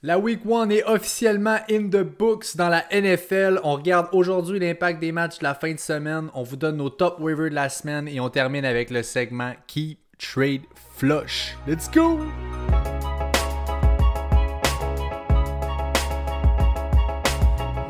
La 0.00 0.16
Week 0.16 0.42
1 0.48 0.70
est 0.70 0.84
officiellement 0.84 1.58
in 1.68 1.88
the 1.88 2.04
books 2.04 2.56
dans 2.56 2.68
la 2.68 2.84
NFL. 2.92 3.58
On 3.64 3.72
regarde 3.72 4.06
aujourd'hui 4.12 4.60
l'impact 4.60 5.00
des 5.00 5.10
matchs 5.10 5.40
de 5.40 5.42
la 5.42 5.56
fin 5.56 5.72
de 5.72 5.80
semaine. 5.80 6.30
On 6.34 6.44
vous 6.44 6.54
donne 6.54 6.76
nos 6.76 6.88
top 6.88 7.18
waivers 7.18 7.50
de 7.50 7.56
la 7.56 7.68
semaine 7.68 8.06
et 8.06 8.20
on 8.20 8.28
termine 8.30 8.64
avec 8.64 8.90
le 8.90 9.02
segment 9.02 9.54
Keep 9.66 9.98
Trade 10.16 10.60
Flush. 10.94 11.56
Let's 11.66 11.90
go! 11.90 12.20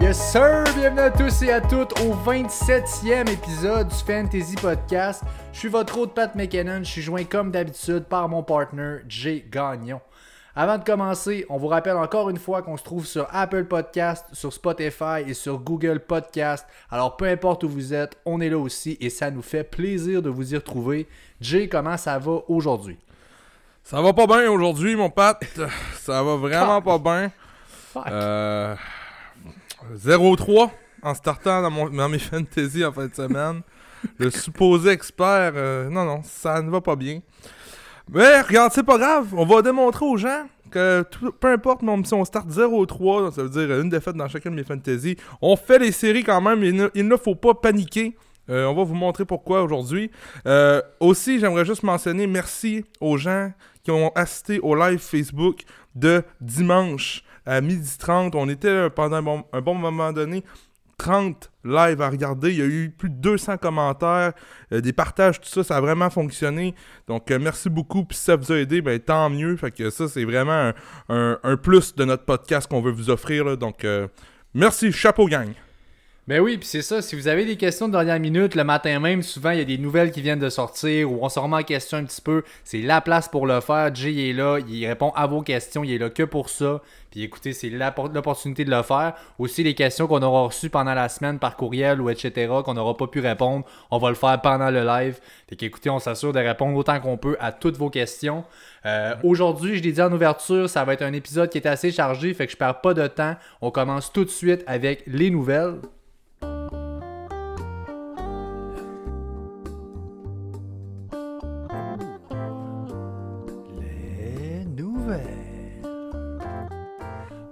Yes 0.00 0.18
sir! 0.32 0.64
Bienvenue 0.78 1.00
à 1.00 1.10
tous 1.10 1.42
et 1.42 1.50
à 1.50 1.60
toutes 1.60 1.92
au 2.00 2.14
27e 2.24 3.30
épisode 3.30 3.88
du 3.88 3.94
Fantasy 3.96 4.54
Podcast. 4.54 5.24
Je 5.52 5.58
suis 5.58 5.68
votre 5.68 5.98
hôte 5.98 6.14
Pat 6.14 6.34
McKinnon. 6.34 6.78
Je 6.78 6.90
suis 6.90 7.02
joint 7.02 7.24
comme 7.24 7.50
d'habitude 7.50 8.04
par 8.04 8.30
mon 8.30 8.42
partner 8.42 9.00
Jay 9.06 9.44
Gagnon. 9.50 10.00
Avant 10.60 10.76
de 10.76 10.82
commencer, 10.82 11.46
on 11.50 11.56
vous 11.56 11.68
rappelle 11.68 11.96
encore 11.96 12.30
une 12.30 12.36
fois 12.36 12.62
qu'on 12.62 12.76
se 12.76 12.82
trouve 12.82 13.06
sur 13.06 13.28
Apple 13.30 13.66
Podcast, 13.66 14.26
sur 14.32 14.52
Spotify 14.52 15.22
et 15.24 15.32
sur 15.32 15.60
Google 15.60 16.00
Podcast. 16.00 16.66
Alors 16.90 17.16
peu 17.16 17.26
importe 17.26 17.62
où 17.62 17.68
vous 17.68 17.94
êtes, 17.94 18.16
on 18.26 18.40
est 18.40 18.48
là 18.50 18.58
aussi 18.58 18.98
et 19.00 19.08
ça 19.08 19.30
nous 19.30 19.40
fait 19.40 19.62
plaisir 19.62 20.20
de 20.20 20.28
vous 20.28 20.54
y 20.54 20.56
retrouver. 20.56 21.06
Jay, 21.40 21.68
comment 21.68 21.96
ça 21.96 22.18
va 22.18 22.40
aujourd'hui? 22.48 22.98
Ça 23.84 24.02
va 24.02 24.12
pas 24.12 24.26
bien 24.26 24.50
aujourd'hui, 24.50 24.96
mon 24.96 25.10
Pat. 25.10 25.40
Ça 26.00 26.24
va 26.24 26.34
vraiment 26.34 26.82
pas 26.82 26.98
bien. 26.98 27.30
Euh, 28.08 28.74
0-3 29.94 30.70
en 31.04 31.14
startant 31.14 31.62
dans, 31.62 31.70
mon, 31.70 31.88
dans 31.88 32.08
mes 32.08 32.18
fantasy 32.18 32.84
en 32.84 32.90
fin 32.90 33.06
de 33.06 33.14
semaine. 33.14 33.62
Le 34.18 34.28
supposé 34.28 34.90
expert, 34.90 35.52
euh, 35.54 35.88
non, 35.88 36.04
non, 36.04 36.22
ça 36.24 36.60
ne 36.62 36.68
va 36.68 36.80
pas 36.80 36.96
bien. 36.96 37.20
Mais 38.10 38.40
regarde, 38.40 38.72
c'est 38.72 38.82
pas 38.82 38.98
grave. 38.98 39.34
On 39.36 39.44
va 39.44 39.60
démontrer 39.62 40.04
aux 40.04 40.16
gens 40.16 40.46
que 40.70 41.04
peu 41.40 41.48
importe, 41.48 41.82
même 41.82 42.04
si 42.04 42.14
on 42.14 42.24
start 42.24 42.48
0-3, 42.48 43.32
ça 43.32 43.42
veut 43.42 43.48
dire 43.48 43.80
une 43.80 43.88
défaite 43.88 44.16
dans 44.16 44.28
chacune 44.28 44.52
de 44.52 44.56
mes 44.56 44.64
fantasy, 44.64 45.16
on 45.40 45.56
fait 45.56 45.78
les 45.78 45.92
séries 45.92 46.24
quand 46.24 46.40
même. 46.40 46.62
Il 46.94 47.08
ne, 47.08 47.16
faut 47.16 47.34
pas 47.34 47.54
paniquer. 47.54 48.16
Euh, 48.50 48.64
on 48.64 48.74
va 48.74 48.84
vous 48.84 48.94
montrer 48.94 49.26
pourquoi 49.26 49.62
aujourd'hui. 49.62 50.10
Euh, 50.46 50.80
aussi, 51.00 51.38
j'aimerais 51.38 51.66
juste 51.66 51.82
mentionner 51.82 52.26
merci 52.26 52.84
aux 53.00 53.18
gens 53.18 53.52
qui 53.82 53.90
ont 53.90 54.10
assisté 54.14 54.58
au 54.60 54.74
live 54.74 54.98
Facebook 54.98 55.62
de 55.94 56.22
dimanche 56.40 57.22
à 57.44 57.60
12h30. 57.60 58.30
On 58.34 58.48
était 58.48 58.88
pendant 58.90 59.16
un 59.16 59.22
bon, 59.22 59.44
un 59.52 59.60
bon 59.60 59.74
moment 59.74 60.12
donné 60.12 60.44
30 60.98 61.50
live 61.64 62.02
à 62.02 62.10
regarder. 62.10 62.50
Il 62.50 62.58
y 62.58 62.62
a 62.62 62.66
eu 62.66 62.90
plus 62.90 63.08
de 63.08 63.14
200 63.14 63.56
commentaires, 63.58 64.32
euh, 64.72 64.80
des 64.80 64.92
partages, 64.92 65.40
tout 65.40 65.48
ça. 65.48 65.62
Ça 65.64 65.76
a 65.76 65.80
vraiment 65.80 66.10
fonctionné. 66.10 66.74
Donc, 67.06 67.30
euh, 67.30 67.38
merci 67.40 67.70
beaucoup. 67.70 68.04
Puis 68.04 68.18
si 68.18 68.24
ça 68.24 68.36
vous 68.36 68.52
a 68.52 68.56
aidé, 68.56 68.82
ben, 68.82 68.98
tant 68.98 69.30
mieux. 69.30 69.56
Fait 69.56 69.70
que 69.70 69.90
ça, 69.90 70.08
c'est 70.08 70.24
vraiment 70.24 70.72
un, 71.08 71.56
plus 71.62 71.94
de 71.94 72.04
notre 72.04 72.24
podcast 72.24 72.68
qu'on 72.68 72.82
veut 72.82 72.92
vous 72.92 73.10
offrir. 73.10 73.56
Donc, 73.56 73.84
euh, 73.84 74.08
merci. 74.54 74.92
Chapeau 74.92 75.26
gang. 75.26 75.52
Ben 76.28 76.40
oui, 76.40 76.58
puis 76.58 76.68
c'est 76.68 76.82
ça. 76.82 77.00
Si 77.00 77.16
vous 77.16 77.26
avez 77.26 77.46
des 77.46 77.56
questions 77.56 77.88
de 77.88 77.92
dernière 77.92 78.20
minute, 78.20 78.54
le 78.54 78.62
matin 78.62 79.00
même, 79.00 79.22
souvent 79.22 79.48
il 79.48 79.60
y 79.60 79.62
a 79.62 79.64
des 79.64 79.78
nouvelles 79.78 80.10
qui 80.10 80.20
viennent 80.20 80.38
de 80.38 80.50
sortir 80.50 81.10
ou 81.10 81.20
on 81.22 81.30
se 81.30 81.38
remet 81.38 81.56
en 81.56 81.62
question 81.62 81.96
un 81.96 82.04
petit 82.04 82.20
peu. 82.20 82.42
C'est 82.64 82.82
la 82.82 83.00
place 83.00 83.30
pour 83.30 83.46
le 83.46 83.62
faire. 83.62 83.94
Jay 83.94 84.28
est 84.28 84.32
là, 84.34 84.58
il 84.68 84.86
répond 84.86 85.10
à 85.16 85.26
vos 85.26 85.40
questions, 85.40 85.84
il 85.84 85.92
est 85.94 85.96
là 85.96 86.10
que 86.10 86.24
pour 86.24 86.50
ça. 86.50 86.82
Puis 87.10 87.22
écoutez, 87.22 87.54
c'est 87.54 87.70
l'opportunité 87.70 88.66
de 88.66 88.70
le 88.70 88.82
faire. 88.82 89.14
Aussi, 89.38 89.62
les 89.62 89.74
questions 89.74 90.06
qu'on 90.06 90.20
aura 90.20 90.42
reçues 90.42 90.68
pendant 90.68 90.92
la 90.92 91.08
semaine 91.08 91.38
par 91.38 91.56
courriel 91.56 91.98
ou 91.98 92.10
etc., 92.10 92.52
qu'on 92.62 92.74
n'aura 92.74 92.94
pas 92.94 93.06
pu 93.06 93.20
répondre, 93.20 93.64
on 93.90 93.96
va 93.96 94.10
le 94.10 94.14
faire 94.14 94.38
pendant 94.42 94.68
le 94.68 94.84
live. 94.84 95.18
Fait 95.48 95.56
qu'écoutez, 95.56 95.88
on 95.88 95.98
s'assure 95.98 96.34
de 96.34 96.40
répondre 96.40 96.76
autant 96.76 97.00
qu'on 97.00 97.16
peut 97.16 97.38
à 97.40 97.52
toutes 97.52 97.78
vos 97.78 97.88
questions. 97.88 98.44
Euh, 98.84 99.14
aujourd'hui, 99.24 99.78
je 99.78 99.82
l'ai 99.82 99.92
dit 99.92 100.02
en 100.02 100.12
ouverture, 100.12 100.68
ça 100.68 100.84
va 100.84 100.92
être 100.92 101.00
un 101.00 101.14
épisode 101.14 101.48
qui 101.48 101.56
est 101.56 101.66
assez 101.66 101.90
chargé, 101.90 102.34
fait 102.34 102.44
que 102.44 102.52
je 102.52 102.58
perds 102.58 102.82
pas 102.82 102.92
de 102.92 103.06
temps. 103.06 103.34
On 103.62 103.70
commence 103.70 104.12
tout 104.12 104.26
de 104.26 104.30
suite 104.30 104.62
avec 104.66 105.04
les 105.06 105.30
nouvelles. 105.30 105.76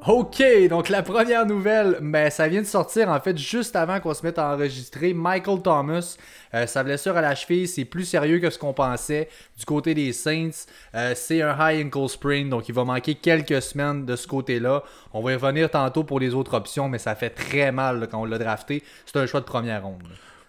Ok, 0.08 0.40
donc 0.70 0.88
la 0.88 1.02
première 1.02 1.46
nouvelle, 1.46 1.98
ben, 2.00 2.30
ça 2.30 2.46
vient 2.46 2.60
de 2.60 2.66
sortir 2.66 3.08
en 3.08 3.18
fait 3.18 3.36
juste 3.36 3.74
avant 3.74 3.98
qu'on 3.98 4.14
se 4.14 4.24
mette 4.24 4.38
à 4.38 4.52
enregistrer. 4.52 5.12
Michael 5.12 5.62
Thomas, 5.62 6.16
euh, 6.54 6.64
sa 6.68 6.84
blessure 6.84 7.16
à 7.16 7.20
la 7.20 7.34
cheville, 7.34 7.66
c'est 7.66 7.84
plus 7.84 8.04
sérieux 8.04 8.38
que 8.38 8.48
ce 8.48 8.56
qu'on 8.56 8.72
pensait 8.72 9.28
du 9.58 9.64
côté 9.64 9.94
des 9.94 10.12
Saints. 10.12 10.66
Euh, 10.94 11.14
c'est 11.16 11.42
un 11.42 11.56
high 11.58 11.84
ankle 11.84 12.08
sprain, 12.08 12.44
donc 12.44 12.68
il 12.68 12.74
va 12.76 12.84
manquer 12.84 13.16
quelques 13.16 13.60
semaines 13.60 14.06
de 14.06 14.14
ce 14.14 14.28
côté-là. 14.28 14.84
On 15.12 15.22
va 15.22 15.32
y 15.32 15.34
revenir 15.34 15.68
tantôt 15.68 16.04
pour 16.04 16.20
les 16.20 16.34
autres 16.34 16.54
options, 16.54 16.88
mais 16.88 16.98
ça 16.98 17.16
fait 17.16 17.30
très 17.30 17.72
mal 17.72 18.06
quand 18.08 18.20
on 18.20 18.26
l'a 18.26 18.38
drafté. 18.38 18.84
C'est 19.06 19.16
un 19.16 19.26
choix 19.26 19.40
de 19.40 19.46
première 19.46 19.82
ronde. 19.82 20.04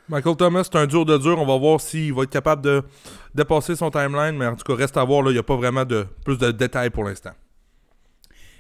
Michael 0.08 0.36
Thomas, 0.36 0.66
c'est 0.66 0.78
un 0.78 0.86
dur 0.86 1.04
de 1.04 1.18
dur. 1.18 1.40
On 1.40 1.48
va 1.48 1.58
voir 1.58 1.82
s'il 1.82 2.14
va 2.14 2.24
être 2.24 2.30
capable 2.30 2.62
de 2.62 2.84
dépasser 3.34 3.76
son 3.76 3.90
timeline, 3.90 4.38
mais 4.38 4.46
en 4.46 4.56
tout 4.56 4.72
cas, 4.72 4.76
reste 4.76 4.98
à 4.98 5.04
voir. 5.04 5.26
Il 5.26 5.34
n'y 5.34 5.40
a 5.40 5.44
pas 5.44 5.56
vraiment 5.56 5.84
de 5.84 6.06
plus 6.24 6.38
de 6.38 6.52
détails 6.52 6.92
pour 6.92 7.06
l'instant. 7.06 7.32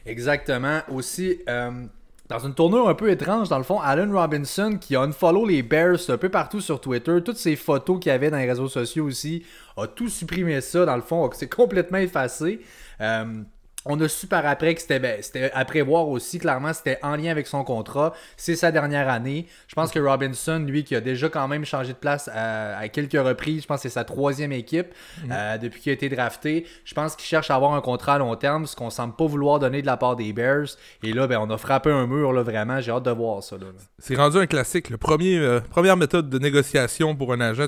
Exactement. 0.07 0.81
Aussi, 0.89 1.39
euh, 1.49 1.85
dans 2.29 2.39
une 2.39 2.53
tournure 2.53 2.89
un 2.89 2.95
peu 2.95 3.09
étrange, 3.11 3.49
dans 3.49 3.57
le 3.57 3.63
fond, 3.63 3.79
Allen 3.79 4.11
Robinson, 4.13 4.77
qui 4.79 4.95
a 4.95 5.01
unfollow 5.01 5.45
les 5.45 5.63
Bears 5.63 6.09
un 6.09 6.17
peu 6.17 6.29
partout 6.29 6.61
sur 6.61 6.81
Twitter, 6.81 7.19
toutes 7.23 7.37
ces 7.37 7.55
photos 7.55 7.99
qu'il 7.99 8.11
y 8.11 8.15
avait 8.15 8.29
dans 8.29 8.37
les 8.37 8.47
réseaux 8.47 8.69
sociaux 8.69 9.05
aussi, 9.05 9.45
a 9.75 9.85
tout 9.87 10.09
supprimé 10.09 10.59
ça, 10.61 10.85
dans 10.85 10.95
le 10.95 11.01
fond, 11.01 11.29
c'est 11.33 11.49
complètement 11.53 11.99
effacé. 11.99 12.61
Euh, 13.01 13.43
on 13.89 13.99
a 14.01 14.07
su 14.07 14.27
par 14.27 14.45
après 14.45 14.75
que 14.75 14.81
c'était 14.81 14.99
ben, 14.99 15.21
à 15.53 15.65
prévoir 15.65 16.07
aussi, 16.07 16.39
clairement, 16.39 16.73
c'était 16.73 16.99
en 17.03 17.15
lien 17.15 17.31
avec 17.31 17.47
son 17.47 17.63
contrat. 17.63 18.13
C'est 18.35 18.55
sa 18.55 18.71
dernière 18.71 19.09
année. 19.09 19.47
Je 19.67 19.75
pense 19.75 19.91
que 19.91 19.99
Robinson, 19.99 20.63
lui, 20.65 20.83
qui 20.83 20.95
a 20.95 21.01
déjà 21.01 21.29
quand 21.29 21.47
même 21.47 21.65
changé 21.65 21.93
de 21.93 21.97
place 21.97 22.29
à, 22.33 22.87
quelques 22.89 23.13
reprises, 23.13 23.63
je 23.63 23.67
pense 23.67 23.77
que 23.77 23.89
c'est 23.89 23.93
sa 23.93 24.03
troisième 24.03 24.51
équipe 24.51 24.93
mhm. 25.23 25.31
euh, 25.31 25.57
depuis 25.57 25.81
qu'il 25.81 25.89
a 25.91 25.93
été 25.93 26.09
drafté. 26.09 26.65
Je 26.85 26.93
pense 26.93 27.15
qu'il 27.15 27.25
cherche 27.25 27.51
à 27.51 27.55
avoir 27.55 27.73
un 27.73 27.81
contrat 27.81 28.15
à 28.15 28.17
long 28.19 28.35
terme, 28.35 28.65
ce 28.65 28.75
qu'on 28.75 28.89
semble 28.89 29.15
pas 29.15 29.25
vouloir 29.25 29.59
donner 29.59 29.81
de 29.81 29.87
la 29.87 29.97
part 29.97 30.15
des 30.15 30.33
Bears. 30.33 30.67
Et 31.03 31.13
là, 31.13 31.27
ben, 31.27 31.39
on 31.39 31.49
a 31.49 31.57
frappé 31.57 31.91
un 31.91 32.07
mur, 32.07 32.33
là, 32.33 32.43
vraiment. 32.43 32.79
J'ai 32.81 32.91
hâte 32.91 33.03
de 33.03 33.11
voir 33.11 33.43
ça. 33.43 33.57
C'est 33.99 34.15
rendu 34.15 34.37
un 34.37 34.47
classique. 34.47 34.89
Le 34.89 34.97
premier, 34.97 35.37
euh, 35.37 35.59
première 35.59 35.97
méthode 35.97 36.29
de 36.29 36.39
négociation 36.39 37.15
pour 37.15 37.33
un 37.33 37.41
agent, 37.41 37.67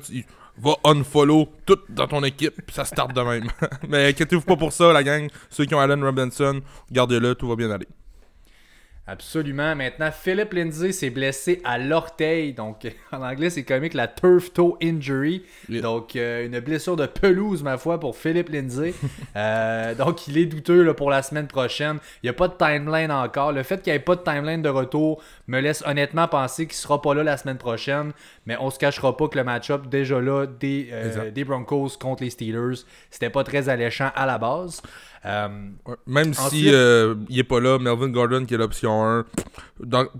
va 0.62 0.76
unfollow 0.84 1.50
tout 1.66 1.80
dans 1.90 2.08
ton 2.08 2.24
équipe, 2.24 2.72
ça 2.72 2.86
start 2.86 3.14
de 3.14 3.22
même. 3.22 3.50
Mais 3.88 4.10
inquiétez-vous 4.10 4.42
pas 4.42 4.58
pour 4.58 4.74
ça, 4.74 4.92
la 4.94 5.04
gang. 5.04 5.30
Ceux 5.50 5.66
qui 5.66 5.76
ont 5.76 5.80
Allen 5.80 6.04
Robinson, 6.04 6.62
gardez-le, 6.92 7.36
tout 7.36 7.48
va 7.48 7.56
bien 7.56 7.72
aller. 7.72 7.88
Absolument. 9.12 9.76
Maintenant, 9.76 10.12
Philip 10.12 10.54
Lindsay 10.54 10.92
s'est 10.92 11.10
blessé 11.10 11.62
à 11.64 11.80
l'orteil. 11.80 12.54
Donc, 12.54 12.88
en 13.12 13.24
anglais, 13.24 13.50
c'est 13.50 13.64
comique 13.64 13.96
la 13.96 14.08
turf 14.08 14.54
toe 14.54 14.78
injury. 14.84 15.44
Donc, 15.68 16.16
euh, 16.16 16.46
une 16.46 16.60
blessure 16.60 16.96
de 16.96 17.08
pelouse, 17.08 17.64
ma 17.64 17.80
foi, 17.80 18.00
pour 18.00 18.16
Philip 18.16 18.50
Lindsay. 18.50 18.94
Euh, 19.36 19.94
donc, 19.96 20.28
il 20.28 20.38
est 20.38 20.46
douteux 20.46 20.82
là, 20.82 20.94
pour 20.94 21.10
la 21.10 21.22
semaine 21.22 21.48
prochaine. 21.48 21.98
Il 22.22 22.26
n'y 22.26 22.30
a 22.30 22.34
pas 22.34 22.48
de 22.48 22.56
timeline 22.56 23.12
encore. 23.12 23.52
Le 23.52 23.64
fait 23.64 23.82
qu'il 23.82 23.94
n'y 23.94 23.98
ait 23.98 24.02
pas 24.02 24.16
de 24.16 24.22
timeline 24.22 24.62
de 24.62 24.70
retour 24.70 25.22
me 25.48 25.60
laisse 25.60 25.84
honnêtement 25.86 26.28
penser 26.28 26.66
qu'il 26.66 26.76
ne 26.76 26.82
sera 26.82 27.02
pas 27.02 27.14
là 27.14 27.24
la 27.24 27.38
semaine 27.38 27.58
prochaine. 27.58 28.12
Mais 28.46 28.58
on 28.60 28.70
se 28.70 28.80
cachera 28.80 29.16
pas 29.16 29.28
que 29.28 29.38
le 29.38 29.44
match-up, 29.44 29.88
déjà 29.88 30.20
là, 30.20 30.46
des, 30.46 30.90
euh, 30.92 31.32
des 31.32 31.44
Broncos 31.44 31.92
contre 32.00 32.24
les 32.24 32.32
Steelers, 32.32 32.82
c'était 33.12 33.30
pas 33.30 33.44
très 33.44 33.70
alléchant 33.70 34.10
à 34.16 34.26
la 34.26 34.38
base. 34.38 34.82
Euh, 35.26 35.50
même 36.08 36.34
si 36.34 36.74
euh, 36.74 37.16
il 37.28 37.40
est 37.40 37.44
pas 37.44 37.60
là, 37.60 37.78
Melvin 37.78 38.08
Gordon 38.08 38.46
qui 38.46 38.54
est 38.54 38.58
l'option 38.58 39.04
1, 39.04 39.26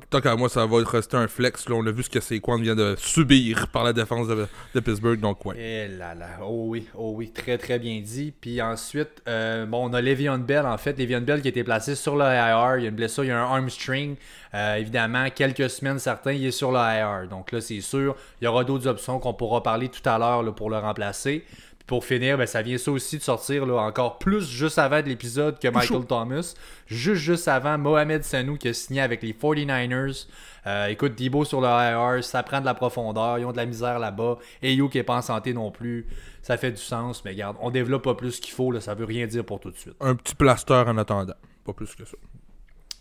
tant 0.10 0.22
qu'à 0.22 0.36
moi, 0.36 0.50
ça 0.50 0.66
va 0.66 0.78
rester 0.84 1.16
un 1.16 1.28
flex. 1.28 1.70
Là. 1.70 1.76
On 1.76 1.86
a 1.86 1.92
vu 1.92 2.04
ce 2.04 2.10
que 2.10 2.20
c'est 2.20 2.40
quoi 2.40 2.58
vient 2.58 2.76
de 2.76 2.96
subir 2.98 3.68
par 3.70 3.84
la 3.84 3.94
défense 3.94 4.28
de, 4.28 4.48
Pittsburgh. 4.80 5.20
Donc, 5.20 5.46
ouais. 5.46 5.58
Et 5.58 5.86
eh 5.86 5.88
là, 5.88 6.16
là. 6.16 6.28
Oh 6.42 6.66
oui, 6.68 6.88
oh 6.96 7.14
oui, 7.16 7.32
très 7.32 7.58
très 7.58 7.80
bien 7.80 8.02
dit. 8.02 8.34
Puis 8.40 8.62
ensuite, 8.62 9.22
euh, 9.28 9.66
bon, 9.66 9.90
on 9.90 9.94
a 9.94 10.02
Le'Veon 10.02 10.40
Bell 10.40 10.66
en 10.66 10.78
fait. 10.78 10.98
Le'Veon 10.98 11.22
Bell 11.22 11.42
qui 11.42 11.48
a 11.48 11.52
été 11.52 11.64
placé 11.64 11.96
sur 11.96 12.16
le 12.16 12.26
IR. 12.26 12.78
Il 12.78 12.84
y 12.84 12.86
a 12.86 12.90
une 12.90 12.96
blessure, 12.96 13.24
il 13.24 13.28
y 13.28 13.32
a 13.32 13.40
un 13.40 13.54
armstring. 13.56 14.16
évidemment, 14.54 15.30
quelques 15.34 15.70
semaines, 15.70 16.00
certains, 16.00 16.34
il 16.34 16.46
est 16.46 16.52
sur 16.52 16.72
le 16.72 16.80
IR. 16.80 17.30
Donc 17.30 17.52
là, 17.54 17.62
c'est 17.62 17.82
sûr, 17.82 18.16
il 18.42 18.46
y 18.46 18.48
aura 18.48 18.66
d'autres 18.66 18.88
options 18.88 19.20
qu'on 19.20 19.34
pourra 19.34 19.64
parler 19.64 19.88
tout 19.88 20.08
à 20.08 20.18
l'heure 20.18 20.44
pour 20.56 20.70
le 20.70 20.78
remplacer 20.78 21.46
pour 21.90 22.06
finir, 22.06 22.38
ben, 22.38 22.46
ça 22.46 22.62
vient 22.62 22.78
ça 22.78 22.92
aussi 22.92 23.18
de 23.18 23.24
sortir 23.24 23.66
là, 23.66 23.82
encore 23.82 24.20
plus 24.20 24.48
juste 24.48 24.78
avant 24.78 25.02
de 25.02 25.08
l'épisode 25.08 25.58
que 25.58 25.68
Michael 25.68 26.06
Thomas. 26.06 26.54
Juste 26.86 27.22
juste 27.24 27.48
avant, 27.48 27.80
Mohamed 27.80 28.24
Sanou 28.24 28.58
qui 28.58 28.68
a 28.68 28.74
signé 28.76 29.02
avec 29.02 29.24
les 29.24 29.34
49ers. 29.34 30.28
Euh, 30.68 30.86
écoute, 30.86 31.16
Debo 31.18 31.46
sur 31.46 31.62
le 31.62 31.68
IR, 31.68 32.24
ça 32.24 32.44
prend 32.44 32.62
de 32.62 32.66
la 32.66 32.76
profondeur, 32.76 33.40
ils 33.40 33.46
ont 33.46 33.52
de 33.52 33.58
la 33.58 33.66
misère 33.66 33.98
là-bas. 33.98 34.38
Et 34.62 34.76
You 34.76 34.88
qui 34.88 35.00
est 35.00 35.04
pas 35.04 35.16
en 35.16 35.24
santé 35.24 35.52
non 35.52 35.72
plus. 35.72 36.06
Ça 36.44 36.58
fait 36.58 36.72
du 36.72 36.78
sens, 36.82 37.26
mais 37.26 37.32
regarde, 37.32 37.58
on 37.60 37.72
développe 37.72 38.04
pas 38.04 38.14
plus 38.14 38.40
qu'il 38.40 38.54
faut, 38.54 38.72
là, 38.72 38.82
ça 38.82 38.94
veut 38.94 39.06
rien 39.06 39.26
dire 39.26 39.44
pour 39.44 39.60
tout 39.60 39.72
de 39.72 39.78
suite. 39.78 39.96
Un 40.00 40.14
petit 40.14 40.36
plaster 40.36 40.84
en 40.86 40.96
attendant, 40.96 41.34
pas 41.66 41.74
plus 41.74 41.96
que 41.96 42.06
ça. 42.06 42.18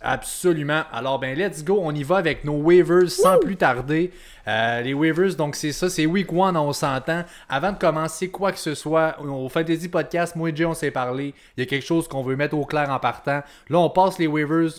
Absolument. 0.01 0.83
Alors, 0.93 1.19
ben, 1.19 1.37
let's 1.37 1.65
go. 1.65 1.81
On 1.83 1.93
y 1.93 2.05
va 2.05 2.19
avec 2.19 2.45
nos 2.45 2.57
waivers 2.57 3.11
sans 3.11 3.39
plus 3.39 3.57
tarder. 3.57 4.13
Euh, 4.47 4.81
les 4.81 4.95
waivers, 4.95 5.35
donc 5.35 5.57
c'est 5.57 5.73
ça, 5.73 5.91
c'est 5.91 6.07
week 6.07 6.33
one, 6.33 6.57
on 6.57 6.73
s'entend. 6.73 7.25
Avant 7.49 7.73
de 7.73 7.79
commencer 7.79 8.31
quoi 8.31 8.53
que 8.53 8.59
ce 8.59 8.75
soit, 8.75 9.21
au 9.21 9.49
Fantasy 9.49 9.89
Podcast, 9.89 10.37
moi 10.37 10.51
et 10.51 10.57
Jay, 10.57 10.65
on 10.65 10.75
s'est 10.75 10.93
parlé. 10.93 11.35
Il 11.57 11.61
y 11.61 11.63
a 11.65 11.67
quelque 11.67 11.85
chose 11.85 12.07
qu'on 12.07 12.23
veut 12.23 12.37
mettre 12.37 12.57
au 12.57 12.65
clair 12.65 12.91
en 12.91 13.01
partant. 13.01 13.43
Là, 13.69 13.79
on 13.79 13.91
passe 13.91 14.19
les 14.19 14.29
waivers 14.29 14.71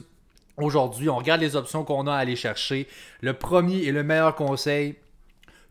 aujourd'hui. 0.57 1.09
On 1.09 1.17
regarde 1.17 1.41
les 1.41 1.55
options 1.55 1.83
qu'on 1.83 2.07
a 2.07 2.13
à 2.13 2.17
aller 2.17 2.37
chercher. 2.37 2.87
Le 3.21 3.33
premier 3.33 3.83
et 3.83 3.91
le 3.91 4.03
meilleur 4.03 4.35
conseil, 4.35 4.95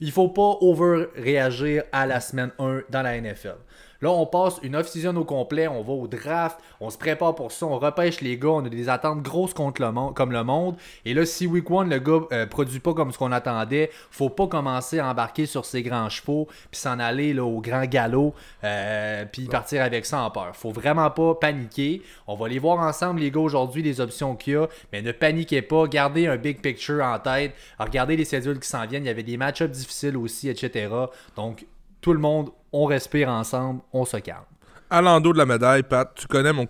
il 0.00 0.12
faut 0.12 0.28
pas 0.28 0.58
over-réagir 0.60 1.84
à 1.90 2.06
la 2.06 2.20
semaine 2.20 2.50
1 2.58 2.82
dans 2.90 3.02
la 3.02 3.18
NFL. 3.20 3.56
Là, 4.00 4.10
on 4.10 4.26
passe 4.26 4.60
une 4.62 4.76
off-season 4.76 5.16
au 5.16 5.24
complet, 5.24 5.66
on 5.66 5.82
va 5.82 5.92
au 5.92 6.06
draft, 6.06 6.60
on 6.80 6.88
se 6.88 6.96
prépare 6.96 7.34
pour 7.34 7.50
ça, 7.50 7.66
on 7.66 7.78
repêche 7.78 8.20
les 8.20 8.38
gars, 8.38 8.50
on 8.50 8.64
a 8.64 8.68
des 8.68 8.88
attentes 8.88 9.22
grosses 9.22 9.54
contre 9.54 9.82
le 9.82 9.90
monde, 9.90 10.14
comme 10.14 10.30
le 10.30 10.44
monde. 10.44 10.76
Et 11.04 11.14
là, 11.14 11.26
si 11.26 11.48
week 11.48 11.68
one, 11.68 11.90
le 11.90 11.98
gars 11.98 12.20
euh, 12.30 12.46
produit 12.46 12.78
pas 12.78 12.94
comme 12.94 13.10
ce 13.10 13.18
qu'on 13.18 13.32
attendait, 13.32 13.90
faut 14.12 14.30
pas 14.30 14.46
commencer 14.46 15.00
à 15.00 15.08
embarquer 15.08 15.46
sur 15.46 15.64
ses 15.64 15.82
grands 15.82 16.08
chevaux, 16.10 16.46
puis 16.70 16.80
s'en 16.80 17.00
aller 17.00 17.34
là, 17.34 17.44
au 17.44 17.60
grand 17.60 17.86
galop, 17.86 18.34
euh, 18.62 19.24
puis 19.32 19.46
partir 19.46 19.82
avec 19.82 20.06
ça 20.06 20.22
en 20.22 20.30
peur. 20.30 20.54
Faut 20.54 20.70
vraiment 20.70 21.10
pas 21.10 21.34
paniquer. 21.34 22.02
On 22.28 22.36
va 22.36 22.46
les 22.46 22.60
voir 22.60 22.78
ensemble, 22.78 23.18
les 23.18 23.32
gars, 23.32 23.40
aujourd'hui, 23.40 23.82
les 23.82 24.00
options 24.00 24.36
qu'il 24.36 24.52
y 24.52 24.56
a, 24.56 24.68
mais 24.92 25.02
ne 25.02 25.10
paniquez 25.10 25.62
pas, 25.62 25.88
gardez 25.88 26.28
un 26.28 26.36
big 26.36 26.60
picture 26.60 27.02
en 27.02 27.18
tête, 27.18 27.52
regardez 27.80 28.16
les 28.16 28.24
cédules 28.24 28.60
qui 28.60 28.68
s'en 28.68 28.86
viennent, 28.86 29.04
il 29.04 29.08
y 29.08 29.10
avait 29.10 29.24
des 29.24 29.36
match-ups 29.36 29.76
difficiles 29.76 30.16
aussi, 30.16 30.48
etc. 30.48 30.88
Donc, 31.34 31.66
tout 32.00 32.12
le 32.12 32.18
monde, 32.18 32.50
on 32.72 32.84
respire 32.84 33.28
ensemble, 33.28 33.80
on 33.92 34.04
se 34.04 34.16
calme. 34.18 34.44
À 34.90 35.02
l'endos 35.02 35.32
de 35.32 35.38
la 35.38 35.46
médaille, 35.46 35.82
Pat, 35.82 36.10
tu 36.14 36.26
connais 36.26 36.52
mon 36.52 36.66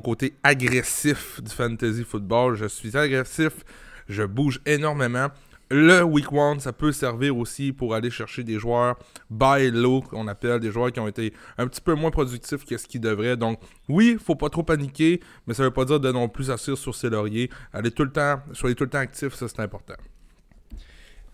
côté, 0.00 0.34
agressif 0.42 1.42
du 1.42 1.50
fantasy 1.50 2.04
football. 2.04 2.56
Je 2.56 2.66
suis 2.66 2.96
agressif, 2.96 3.64
je 4.08 4.22
bouge 4.22 4.60
énormément. 4.66 5.28
Le 5.70 6.02
week 6.02 6.30
one, 6.30 6.60
ça 6.60 6.74
peut 6.74 6.92
servir 6.92 7.36
aussi 7.38 7.72
pour 7.72 7.94
aller 7.94 8.10
chercher 8.10 8.44
des 8.44 8.58
joueurs 8.58 8.96
buy 9.30 9.70
low, 9.70 10.02
qu'on 10.02 10.28
appelle 10.28 10.60
des 10.60 10.70
joueurs 10.70 10.92
qui 10.92 11.00
ont 11.00 11.08
été 11.08 11.32
un 11.56 11.66
petit 11.66 11.80
peu 11.80 11.94
moins 11.94 12.10
productifs 12.10 12.66
que 12.66 12.76
ce 12.76 12.86
qu'ils 12.86 13.00
devraient. 13.00 13.38
Donc, 13.38 13.58
oui, 13.88 14.18
faut 14.22 14.36
pas 14.36 14.50
trop 14.50 14.62
paniquer, 14.62 15.20
mais 15.46 15.54
ça 15.54 15.62
veut 15.62 15.70
pas 15.70 15.86
dire 15.86 15.98
de 15.98 16.12
non 16.12 16.28
plus 16.28 16.50
assurer 16.50 16.76
sur 16.76 16.94
ses 16.94 17.08
lauriers. 17.08 17.50
Allez 17.72 17.90
tout 17.90 18.04
le 18.04 18.12
temps, 18.12 18.40
soyez 18.52 18.74
tout 18.74 18.84
le 18.84 18.90
temps 18.90 18.98
actif, 18.98 19.32
ça 19.34 19.48
c'est 19.48 19.60
important. 19.60 19.94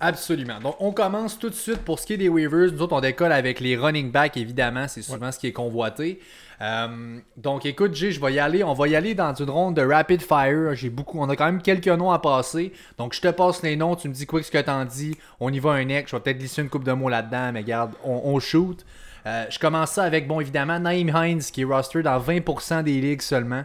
Absolument. 0.03 0.59
Donc, 0.61 0.77
on 0.81 0.93
commence 0.93 1.39
tout 1.39 1.51
de 1.51 1.55
suite 1.55 1.81
pour 1.81 1.99
ce 1.99 2.07
qui 2.07 2.15
est 2.15 2.17
des 2.17 2.31
waivers. 2.31 2.73
Nous 2.73 2.81
autres, 2.81 2.97
on 2.97 3.03
décolle 3.03 3.33
avec 3.33 3.61
les 3.61 3.77
running 3.77 4.11
backs, 4.11 4.39
évidemment. 4.39 4.89
C'est 4.89 5.03
souvent 5.03 5.31
ce 5.31 5.39
qui 5.39 5.47
est 5.47 5.53
convoité. 5.53 6.21
Euh, 6.63 7.19
donc, 7.37 7.67
écoute, 7.67 7.95
Jay, 7.95 8.11
je 8.11 8.19
vais 8.19 8.33
y 8.33 8.39
aller. 8.39 8.65
On 8.65 8.73
va 8.73 8.89
y 8.89 8.97
aller 8.97 9.15
dans 9.15 9.35
une 9.35 9.51
ronde 9.51 9.77
de 9.77 9.83
rapid 9.83 10.23
fire. 10.23 10.75
J'ai 10.75 10.89
beaucoup. 10.89 11.21
On 11.21 11.29
a 11.29 11.37
quand 11.37 11.45
même 11.45 11.61
quelques 11.61 11.89
noms 11.89 12.11
à 12.11 12.19
passer. 12.19 12.73
Donc, 12.97 13.13
je 13.13 13.21
te 13.21 13.29
passe 13.29 13.63
les 13.63 13.77
noms. 13.77 13.95
Tu 13.95 14.09
me 14.09 14.15
dis 14.15 14.25
quoi 14.25 14.43
ce 14.43 14.51
que 14.51 14.59
t'en 14.59 14.87
dis. 14.87 15.19
On 15.39 15.53
y 15.53 15.59
va 15.59 15.73
un 15.73 15.85
neck. 15.85 16.09
Je 16.09 16.17
vais 16.17 16.23
peut-être 16.23 16.39
glisser 16.39 16.63
une 16.63 16.71
coupe 16.71 16.85
de 16.85 16.93
mots 16.93 17.11
là-dedans, 17.11 17.53
mais 17.53 17.63
garde, 17.63 17.93
on, 18.03 18.41
shoot. 18.41 18.87
Euh, 19.27 19.45
je 19.51 19.59
commence 19.59 19.91
ça 19.91 20.05
avec, 20.05 20.27
bon, 20.27 20.41
évidemment, 20.41 20.81
Naïm 20.81 21.13
Hines, 21.15 21.43
qui 21.43 21.61
est 21.61 21.65
roster 21.65 22.03
dans 22.03 22.19
20% 22.19 22.85
des 22.85 23.03
ligues 23.03 23.21
seulement. 23.21 23.65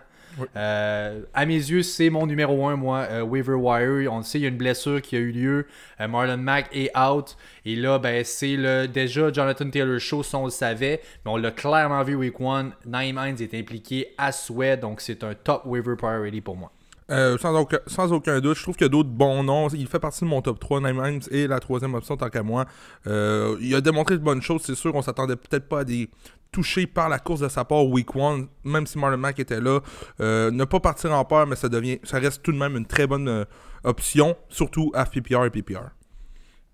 Euh, 0.55 1.21
à 1.33 1.45
mes 1.45 1.55
yeux, 1.55 1.83
c'est 1.83 2.09
mon 2.09 2.25
numéro 2.25 2.67
1, 2.67 2.75
moi, 2.75 3.07
euh, 3.09 3.21
Waiver 3.21 3.53
Wire. 3.53 4.11
On 4.11 4.21
sait, 4.21 4.39
il 4.39 4.41
y 4.43 4.45
a 4.45 4.49
une 4.49 4.57
blessure 4.57 5.01
qui 5.01 5.15
a 5.15 5.19
eu 5.19 5.31
lieu. 5.31 5.67
Euh, 6.01 6.07
Marlon 6.07 6.37
Mack 6.37 6.69
est 6.73 6.95
out. 6.97 7.37
Et 7.65 7.75
là, 7.75 7.99
ben, 7.99 8.23
c'est 8.23 8.55
le 8.55 8.87
déjà 8.87 9.31
Jonathan 9.31 9.69
Taylor 9.69 9.99
Show, 9.99 10.23
ça 10.23 10.37
on 10.37 10.45
le 10.45 10.51
savait. 10.51 11.01
Mais 11.25 11.31
on 11.31 11.37
l'a 11.37 11.51
clairement 11.51 12.03
vu 12.03 12.15
week 12.15 12.39
1. 12.39 12.71
Naim 12.85 13.17
Hines 13.17 13.41
est 13.41 13.53
impliqué 13.53 14.13
à 14.17 14.31
souhait. 14.31 14.77
Donc, 14.77 15.01
c'est 15.01 15.23
un 15.23 15.33
top 15.33 15.63
Waiver 15.65 15.95
Priority 15.97 16.41
pour 16.41 16.55
moi. 16.55 16.71
Sans, 17.09 17.59
aucun, 17.59 17.79
sans, 17.87 18.11
aucun, 18.11 18.39
doute, 18.39 18.57
je 18.57 18.63
trouve 18.63 18.75
qu'il 18.75 18.85
y 18.85 18.89
a 18.89 18.89
d'autres 18.89 19.09
bons 19.09 19.43
noms. 19.43 19.67
Il 19.69 19.87
fait 19.87 19.99
partie 19.99 20.21
de 20.21 20.29
mon 20.29 20.41
top 20.41 20.59
3. 20.59 20.81
Naim 20.81 21.05
Hines 21.05 21.21
est 21.31 21.47
la 21.47 21.59
troisième 21.59 21.93
option 21.93 22.17
tant 22.17 22.29
qu'à 22.29 22.43
moi. 22.43 22.65
il 23.05 23.75
a 23.75 23.81
démontré 23.81 24.17
de 24.17 24.23
bonnes 24.23 24.41
choses, 24.41 24.61
c'est 24.65 24.75
sûr. 24.75 24.95
On 24.95 25.01
s'attendait 25.01 25.35
peut-être 25.35 25.67
pas 25.67 25.79
à 25.79 25.83
des 25.83 26.09
touché 26.55 26.87
par 26.87 27.09
la 27.09 27.19
course 27.19 27.41
de 27.41 27.49
sa 27.49 27.65
part 27.65 27.85
week 27.85 28.15
one, 28.15 28.47
même 28.63 28.87
si 28.87 28.97
Marlon 28.97 29.17
Mack 29.17 29.39
était 29.39 29.59
là. 29.59 29.81
Euh, 30.21 30.51
ne 30.51 30.63
pas 30.63 30.79
partir 30.79 31.11
en 31.11 31.25
peur, 31.25 31.45
mais 31.45 31.57
ça 31.57 31.67
devient, 31.67 31.99
ça 32.03 32.17
reste 32.17 32.43
tout 32.43 32.53
de 32.53 32.57
même 32.57 32.77
une 32.77 32.85
très 32.85 33.07
bonne 33.07 33.27
euh, 33.27 33.43
option, 33.83 34.37
surtout 34.47 34.89
à 34.95 35.05
PPR 35.05 35.43
et 35.43 35.49
PPR. 35.49 35.89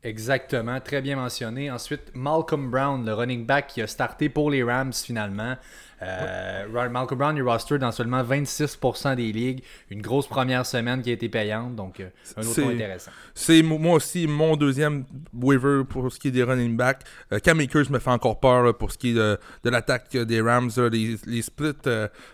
Exactement, 0.03 0.80
très 0.80 1.00
bien 1.00 1.15
mentionné. 1.15 1.69
Ensuite, 1.69 2.12
Malcolm 2.15 2.71
Brown, 2.71 3.06
le 3.06 3.13
running 3.13 3.45
back 3.45 3.68
qui 3.68 3.83
a 3.83 3.88
starté 3.88 4.30
pour 4.30 4.50
les 4.50 4.63
Rams 4.63 4.94
finalement. 4.94 5.56
Euh, 6.01 6.89
Malcolm 6.89 7.19
Brown 7.19 7.38
est 7.38 7.42
roster 7.42 7.77
dans 7.77 7.92
seulement 7.92 8.24
26% 8.24 9.15
des 9.15 9.31
ligues. 9.31 9.63
Une 9.92 10.01
grosse 10.01 10.25
première 10.25 10.65
semaine 10.65 11.03
qui 11.03 11.12
a 11.12 11.13
été 11.13 11.30
payante, 11.30 11.75
donc 11.75 12.00
euh, 12.00 12.09
un 12.36 12.42
autre 12.42 12.59
point 12.63 12.74
intéressant. 12.74 13.12
C'est 13.36 13.62
moi 13.62 13.98
aussi 13.98 14.25
mon 14.25 14.56
deuxième 14.56 15.06
waiver 15.39 15.83
pour 15.88 16.12
ce 16.12 16.19
qui 16.19 16.30
est 16.30 16.31
des 16.31 16.42
running 16.42 16.75
backs. 16.75 17.03
Euh, 17.31 17.38
Cam 17.38 17.59
Akers 17.59 17.92
me 17.92 18.00
fait 18.00 18.09
encore 18.09 18.39
peur 18.39 18.75
pour 18.75 18.92
ce 18.92 18.98
qui 18.98 19.12
est 19.12 19.13
de, 19.13 19.38
l'attaque 19.65 20.18
des 20.18 20.42
Rams, 20.42 20.71
les, 20.92 21.42
splits, 21.44 21.74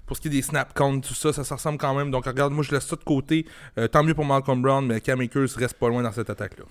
pour 0.06 0.16
ce 0.16 0.22
qui 0.22 0.30
est 0.30 0.32
des 0.32 0.42
snap 0.42 0.74
counts, 0.74 1.02
tout 1.02 1.14
ça, 1.14 1.34
ça, 1.34 1.44
ça 1.44 1.56
ressemble 1.56 1.80
quand 1.80 1.94
même. 1.94 2.12
Donc 2.12 2.28
regarde, 2.28 2.54
moi 2.54 2.64
je 2.64 2.72
laisse 2.72 2.86
ça 2.88 2.96
de 2.96 3.04
côté. 3.04 3.46
tant 3.92 4.04
mieux 4.04 4.14
pour 4.14 4.24
Malcolm 4.24 4.62
Brown, 4.62 4.86
mais 4.86 5.02
Cam 5.02 5.20
Akers 5.20 5.50
reste 5.58 5.78
pas 5.78 5.90
loin 5.90 6.02
dans 6.02 6.14
cette 6.14 6.30
attaque-là 6.30 6.64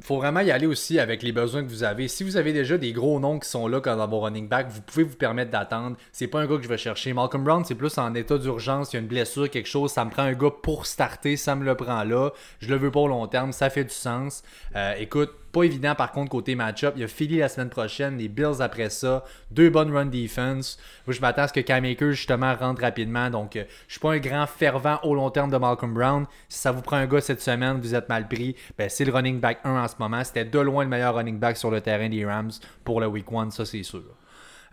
faut 0.00 0.16
vraiment 0.16 0.40
y 0.40 0.50
aller 0.50 0.66
aussi 0.66 0.98
avec 1.00 1.22
les 1.22 1.32
besoins 1.32 1.62
que 1.62 1.68
vous 1.68 1.82
avez. 1.82 2.06
Si 2.06 2.22
vous 2.22 2.36
avez 2.36 2.52
déjà 2.52 2.78
des 2.78 2.92
gros 2.92 3.18
noms 3.18 3.38
qui 3.38 3.48
sont 3.48 3.66
là 3.66 3.80
dans 3.80 4.06
vos 4.06 4.20
running 4.20 4.48
back, 4.48 4.68
vous 4.70 4.80
pouvez 4.80 5.02
vous 5.02 5.16
permettre 5.16 5.50
d'attendre. 5.50 5.96
C'est 6.12 6.28
pas 6.28 6.40
un 6.40 6.46
gars 6.46 6.56
que 6.56 6.62
je 6.62 6.68
vais 6.68 6.78
chercher. 6.78 7.12
Malcolm 7.12 7.42
Brown, 7.42 7.64
c'est 7.64 7.74
plus 7.74 7.98
en 7.98 8.14
état 8.14 8.38
d'urgence. 8.38 8.92
Il 8.92 8.96
y 8.96 8.98
a 8.98 9.02
une 9.02 9.08
blessure, 9.08 9.50
quelque 9.50 9.68
chose. 9.68 9.90
Ça 9.90 10.04
me 10.04 10.10
prend 10.10 10.22
un 10.22 10.34
gars 10.34 10.52
pour 10.62 10.86
starter. 10.86 11.36
Ça 11.36 11.56
me 11.56 11.64
le 11.64 11.74
prend 11.74 12.04
là. 12.04 12.30
Je 12.60 12.68
le 12.68 12.76
veux 12.76 12.90
pas 12.90 13.00
au 13.00 13.08
long 13.08 13.26
terme. 13.26 13.52
Ça 13.52 13.70
fait 13.70 13.84
du 13.84 13.94
sens. 13.94 14.44
Euh, 14.76 14.94
écoute, 14.98 15.30
pas 15.52 15.62
évident 15.62 15.94
par 15.94 16.12
contre 16.12 16.30
côté 16.30 16.54
match-up. 16.54 16.94
Il 16.96 17.00
y 17.00 17.04
a 17.04 17.08
Philly 17.08 17.38
la 17.38 17.48
semaine 17.48 17.70
prochaine, 17.70 18.18
les 18.18 18.28
Bills 18.28 18.60
après 18.60 18.90
ça, 18.90 19.24
deux 19.50 19.70
bonnes 19.70 19.92
run 19.92 20.06
defense. 20.06 20.78
Moi 21.06 21.14
je 21.14 21.20
m'attends 21.20 21.42
à 21.42 21.48
ce 21.48 21.52
que 21.52 21.60
Cam 21.60 21.84
Akers 21.84 22.12
justement 22.12 22.54
rentre 22.54 22.82
rapidement. 22.82 23.30
Donc 23.30 23.56
euh, 23.56 23.64
je 23.86 23.92
suis 23.92 24.00
pas 24.00 24.12
un 24.12 24.18
grand 24.18 24.46
fervent 24.46 24.98
au 25.02 25.14
long 25.14 25.30
terme 25.30 25.50
de 25.50 25.56
Malcolm 25.56 25.94
Brown. 25.94 26.26
Si 26.48 26.58
ça 26.58 26.72
vous 26.72 26.82
prend 26.82 26.96
un 26.96 27.06
gars 27.06 27.20
cette 27.20 27.40
semaine, 27.40 27.80
vous 27.80 27.94
êtes 27.94 28.08
mal 28.08 28.28
pris. 28.28 28.56
Ben, 28.76 28.88
c'est 28.88 29.04
le 29.04 29.12
running 29.12 29.40
back 29.40 29.60
1 29.64 29.82
en 29.82 29.88
ce 29.88 29.94
moment. 29.98 30.22
C'était 30.24 30.44
de 30.44 30.58
loin 30.58 30.84
le 30.84 30.90
meilleur 30.90 31.14
running 31.14 31.38
back 31.38 31.56
sur 31.56 31.70
le 31.70 31.80
terrain 31.80 32.08
des 32.08 32.24
Rams 32.24 32.52
pour 32.84 33.00
le 33.00 33.06
week 33.06 33.26
1, 33.32 33.50
ça 33.50 33.64
c'est 33.64 33.82
sûr. 33.82 34.02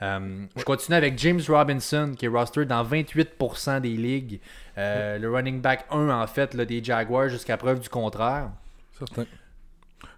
Euh, 0.01 0.45
je 0.56 0.63
continue 0.63 0.98
avec 0.98 1.18
James 1.19 1.42
Robinson, 1.48 2.13
qui 2.18 2.25
est 2.25 2.30
roster 2.30 2.66
dans 2.66 2.83
28% 2.83 3.81
des 3.81 3.89
ligues. 3.89 4.39
Euh, 4.78 5.18
le 5.18 5.31
running 5.31 5.62
back 5.62 5.86
1, 5.89 6.10
en 6.10 6.28
fait, 6.28 6.54
là, 6.54 6.66
des 6.66 6.83
Jaguars, 6.83 7.30
jusqu'à 7.30 7.57
preuve 7.57 7.80
du 7.80 7.89
contraire. 7.89 8.50
Certain. 8.98 9.25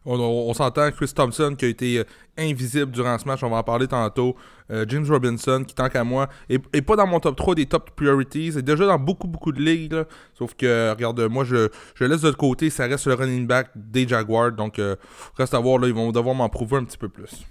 On, 0.06 0.54
s'entend 0.54 0.89
Chris 0.92 1.12
Thompson 1.13 1.56
qui 1.57 1.66
a 1.66 1.68
été 1.68 2.00
euh, 2.00 2.04
invisible 2.38 2.92
durant 2.92 3.18
ce 3.18 3.25
match, 3.25 3.44
on 3.44 3.50
va 3.50 3.57
en 3.57 3.63
parler 3.63 3.88
tantôt. 3.88 4.36
Euh, 4.69 4.86
James 4.88 5.06
Robinson 5.07 5.63
qui, 5.66 5.74
tant 5.74 5.89
qu'à 5.89 6.04
moi, 6.04 6.28
est, 6.50 6.81
pas 6.81 6.95
dans 6.95 7.07
mon 7.07 7.19
top 7.19 7.36
3 7.36 7.56
des 7.56 7.66
top 7.66 7.92
priorities, 7.92 8.57
est 8.57 8.62
déjà 8.62 8.86
dans 8.86 9.00
beaucoup, 9.00 9.28
beaucoup 9.28 9.51
de 9.51 9.62
ligues. 9.62 9.95
sauf 10.34 10.54
que, 10.56 10.91
regarde, 10.91 11.20
moi, 11.29 11.44
je, 11.44 11.70
je 11.96 12.03
laisse 12.03 12.22
de 12.22 12.32
côté, 12.32 12.70
ça 12.70 12.86
reste 12.86 13.08
le 13.08 13.13
running 13.13 13.48
back 13.48 13.70
des 13.75 14.08
Jaguars. 14.08 14.51
Donc, 14.51 14.79
euh, 14.79 14.96
reste 15.38 15.53
à 15.53 15.60
voir, 15.60 15.79
là, 15.79 15.88
ils 15.88 15.94
vont 15.94 16.12
devoir 16.12 16.36
m'en 16.36 16.50
prouver 16.50 16.77
un 16.77 16.84
petit 16.84 16.98
peu 16.98 17.10
plus. 17.10 17.46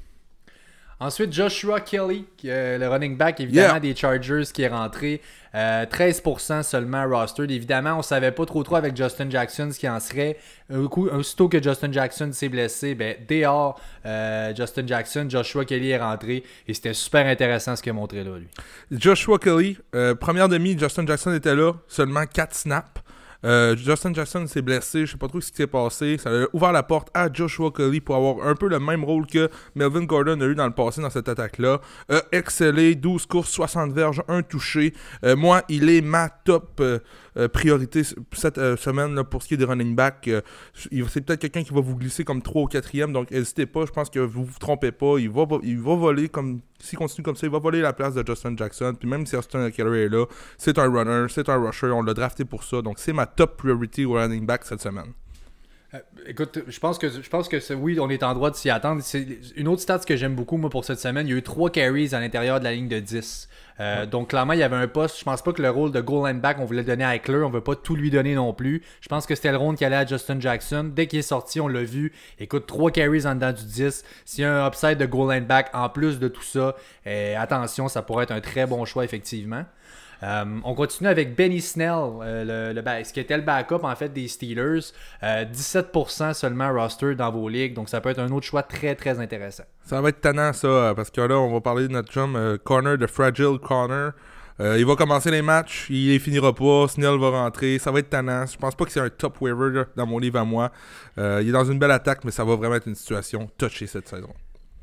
Ensuite, 0.99 1.33
Joshua 1.33 1.81
Kelly, 1.81 2.25
le 2.43 2.87
running 2.87 3.17
back 3.17 3.41
évidemment 3.41 3.81
des 3.81 3.95
Chargers 3.95 4.45
qui 4.53 4.63
est 4.63 4.69
rentré. 4.69 5.21
13% 5.57 6.53
euh, 6.53 6.63
seulement 6.63 7.09
roster. 7.09 7.45
Évidemment, 7.45 7.99
on 7.99 8.03
savait 8.03 8.31
pas 8.31 8.45
trop 8.45 8.63
trop 8.63 8.77
avec 8.77 8.95
Justin 8.95 9.31
Jackson 9.31 9.71
ce 9.73 9.79
qui 9.79 9.89
en 9.89 10.01
serait. 10.01 10.37
Un 10.71 10.87
coup, 10.87 11.09
aussitôt 11.09 11.49
que 11.49 11.63
Justin 11.63 11.93
Jackson 11.93 12.31
s'est 12.33 12.51
blessé, 12.51 12.95
ben, 12.95 13.17
dehors 13.27 13.81
euh, 14.05 14.55
Justin 14.55 14.87
Jackson, 14.87 15.27
Joshua 15.29 15.65
Kelly 15.65 15.91
est 15.91 15.99
rentré. 15.99 16.45
Et 16.69 16.75
c'était 16.75 16.93
super 16.93 17.27
intéressant 17.27 17.75
ce 17.75 17.83
qu'il 17.83 17.91
a 17.91 17.95
montré 17.95 18.23
là, 18.23 18.37
lui. 18.37 18.49
Joshua 18.91 19.39
Kelly, 19.39 19.79
euh, 19.95 20.15
première 20.15 20.49
demi, 20.49 20.79
Justin 20.79 21.07
Jackson 21.07 21.33
était 21.33 21.55
là, 21.55 21.73
seulement 21.89 22.27
4 22.27 22.55
snaps. 22.55 23.01
Euh, 23.45 23.77
Justin 23.77 24.15
Jackson 24.15 24.47
s'est 24.47 24.63
blessé, 24.63 25.07
je 25.07 25.13
sais 25.13 25.19
pas 25.19 25.29
trop 25.29 25.41
ce 25.41 25.51
qui 25.51 25.57
s'est 25.57 25.67
passé. 25.67 26.19
Ça 26.19 26.31
a 26.31 26.47
ouvert 26.53 26.73
la 26.73 26.83
porte 26.83 27.09
à 27.15 27.33
Joshua 27.33 27.71
Kelly 27.71 28.01
pour 28.01 28.17
avoir 28.17 28.47
un 28.47 28.55
peu 28.55 28.69
le 28.69 28.79
même 28.79 29.05
rôle 29.05 29.27
que 29.27 29.49
Melvin 29.75 30.05
Gordon 30.05 30.41
a 30.41 30.45
eu 30.45 30.55
dans 30.55 30.67
le 30.67 30.75
passé 30.75 31.01
dans 31.01 31.11
cette 31.11 31.29
attaque-là. 31.29 31.81
Euh, 32.11 32.21
excellé, 32.33 32.95
12 32.95 33.27
courses, 33.27 33.51
60 33.51 33.93
verges, 33.93 34.23
un 34.29 34.43
touché. 34.43 34.93
Euh, 35.25 35.37
moi, 35.37 35.63
il 35.69 35.91
est 35.91 36.01
ma 36.01 36.29
top 36.29 36.83
euh, 37.37 37.49
priorité 37.49 38.03
cette 38.33 38.59
euh, 38.59 38.77
semaine 38.77 39.15
là, 39.15 39.25
pour 39.25 39.43
ce 39.43 39.49
qui 39.49 39.55
est 39.55 39.57
des 39.57 39.65
running 39.65 39.95
backs. 39.95 40.29
Euh, 40.29 40.41
c'est 40.75 41.21
peut-être 41.21 41.41
quelqu'un 41.41 41.63
qui 41.63 41.75
va 41.75 41.81
vous 41.81 41.97
glisser 41.97 42.25
comme 42.25 42.41
3 42.41 42.63
ou 42.63 42.67
4e, 42.67 43.13
donc 43.13 43.31
n'hésitez 43.31 43.67
pas. 43.67 43.85
Je 43.87 43.93
pense 43.93 44.09
que 44.09 44.21
vous 44.21 44.45
vous 44.45 44.59
trompez 44.59 44.93
pas. 44.93 45.19
Il 45.19 45.31
va, 45.31 45.45
il 45.63 45.79
va 45.79 45.95
voler 45.95 46.29
comme. 46.29 46.61
S'il 46.79 46.99
continue 46.99 47.25
comme 47.25 47.37
ça, 47.37 47.47
il 47.47 47.53
va 47.53 47.59
voler 47.59 47.81
la 47.81 47.93
place 47.93 48.15
de 48.15 48.25
Justin 48.27 48.57
Jackson. 48.57 48.95
Puis 48.99 49.09
même 49.09 49.27
si 49.27 49.37
Austin 49.37 49.71
Keller 49.71 50.05
est 50.05 50.09
là, 50.09 50.27
c'est 50.59 50.79
un 50.79 50.91
runner, 50.91 51.27
c'est 51.29 51.49
un 51.49 51.57
rusher. 51.57 51.89
On 51.89 52.03
l'a 52.03 52.15
drafté 52.15 52.45
pour 52.45 52.65
ça. 52.65 52.83
Donc 52.83 52.99
c'est 52.99 53.13
ma 53.13 53.27
top 53.27 53.57
priority 53.57 54.05
au 54.05 54.13
running 54.13 54.47
back 54.47 54.65
cette 54.65 54.81
semaine. 54.81 55.13
Euh, 55.97 56.01
écoute, 56.27 56.59
je 56.67 56.79
pense 56.79 56.99
que 56.99 57.09
je 57.09 57.29
pense 57.29 57.49
que 57.49 57.75
oui, 57.75 57.99
on 58.01 58.09
est 58.09 58.23
en 58.23 58.35
droit 58.35 58.51
de 58.51 58.57
s'y 58.57 58.71
attendre. 58.71 59.03
C'est 59.03 59.27
une 59.57 59.69
autre 59.69 59.83
stat 59.83 60.01
que 60.01 60.17
j'aime 60.17 60.35
beaucoup 60.35 60.57
moi 60.57 60.71
pour 60.71 60.85
cette 60.85 60.99
semaine. 60.99 61.27
Il 61.27 61.31
y 61.31 61.35
a 61.35 61.39
eu 61.39 61.43
trois 61.43 61.71
carries 61.71 62.15
à 62.15 62.21
l'intérieur 62.21 62.59
de 62.59 62.65
la 62.65 62.73
ligne 62.73 62.89
de 62.89 62.99
10. 62.99 63.49
Euh, 63.79 64.07
donc 64.07 64.31
clairement, 64.31 64.55
il 64.55 64.59
y 64.59 64.63
avait 64.63 64.77
un 64.77 64.89
poste. 64.89 65.19
Je 65.19 65.25
pense 65.25 65.43
pas 65.43 65.53
que 65.53 65.61
le 65.61 65.71
rôle 65.71 65.93
de 65.93 66.01
goal 66.01 66.29
line 66.29 66.41
back, 66.41 66.59
on 66.61 66.65
voulait 66.65 66.81
le 66.81 66.87
donner 66.87 67.05
à 67.05 67.15
Eckler. 67.15 67.43
On 67.43 67.51
veut 67.51 67.61
pas 67.61 67.77
tout 67.77 67.95
lui 67.95 68.11
donner 68.11 68.35
non 68.35 68.53
plus. 68.53 68.83
Je 69.01 69.09
pense 69.09 69.27
que 69.27 69.35
c'était 69.35 69.51
le 69.51 69.59
rôle 69.59 69.77
qui 69.77 69.85
allait 69.85 69.97
à 69.97 70.07
Justin 70.07 70.41
Jackson. 70.41 70.91
Dès 70.95 71.07
qu'il 71.07 71.19
est 71.19 71.23
sorti, 71.23 71.61
on 71.61 71.69
l'a 71.69 71.83
vu. 71.83 72.13
Écoute, 72.39 72.67
trois 72.67 72.91
carries 72.91 73.27
en 73.27 73.35
dedans 73.35 73.53
du 73.53 73.65
10. 73.65 74.05
S'il 74.25 74.43
y 74.43 74.45
a 74.45 74.65
un 74.65 74.67
upside 74.67 74.99
de 74.99 75.07
goal 75.07 75.33
line 75.33 75.45
back 75.45 75.71
en 75.75 75.89
plus 75.89 76.19
de 76.19 76.29
tout 76.29 76.43
ça, 76.43 76.75
eh, 77.05 77.35
attention, 77.35 77.89
ça 77.89 78.03
pourrait 78.03 78.25
être 78.25 78.33
un 78.33 78.41
très 78.41 78.67
bon 78.67 78.85
choix 78.85 79.05
effectivement. 79.05 79.65
Euh, 80.23 80.45
on 80.65 80.75
continue 80.75 81.09
avec 81.09 81.37
Benny 81.37 81.61
Snell, 81.61 81.91
euh, 82.23 82.73
le, 82.73 83.05
ce 83.05 83.13
qui 83.13 83.21
était 83.21 83.37
le 83.37 83.43
backup 83.43 83.85
en 83.85 83.95
fait 83.97 84.13
des 84.13 84.29
Steelers. 84.29 84.93
17% 85.23 86.35
seulement 86.35 86.73
roster 86.73 87.15
dans 87.15 87.31
vos 87.31 87.49
ligues, 87.49 87.75
donc 87.75 87.89
ça 87.89 88.01
peut 88.01 88.11
être 88.11 88.21
un 88.21 88.31
autre 88.31 88.47
choix 88.47 88.63
très 88.63 88.95
très 88.95 89.19
intéressant. 89.21 89.65
Ça 89.85 90.01
va 90.01 90.09
être 90.09 90.21
tannant 90.21 90.53
ça, 90.53 90.93
parce 90.97 91.11
que 91.11 91.21
là 91.21 91.39
on 91.39 91.53
va 91.53 91.61
parler 91.61 91.89
de 91.89 91.93
notre 91.93 92.13
chum 92.13 92.59
Corner, 92.65 92.99
de 92.99 93.07
Fragile 93.07 93.59
Corner. 93.63 94.13
Euh, 94.59 94.79
il 94.79 94.87
va 94.87 94.97
commencer 94.97 95.31
les 95.31 95.43
matchs, 95.43 95.87
il 95.91 96.09
les 96.09 96.19
finira 96.19 96.55
pas, 96.55 96.89
Snell 96.89 97.19
va 97.19 97.31
rentrer, 97.31 97.79
ça 97.79 97.91
va 97.91 97.99
être 97.99 98.09
tannant. 98.09 98.47
Je 98.47 98.57
pense 98.57 98.75
pas 98.75 98.87
que 98.87 98.91
c'est 98.93 99.01
un 99.01 99.11
top 99.11 99.41
waiver 99.43 99.85
dans 99.97 100.07
mon 100.07 100.19
livre 100.19 100.39
à 100.39 100.45
moi. 100.45 100.73
Euh, 101.19 101.41
il 101.43 101.49
est 101.51 101.53
dans 101.53 101.65
une 101.65 101.79
belle 101.79 101.91
attaque, 101.91 102.25
mais 102.25 102.31
ça 102.31 102.43
va 102.45 102.57
vraiment 102.57 102.77
être 102.77 102.89
une 102.89 102.95
situation 102.95 103.51
touchée 103.59 103.87
cette 103.87 104.09
saison. 104.09 104.33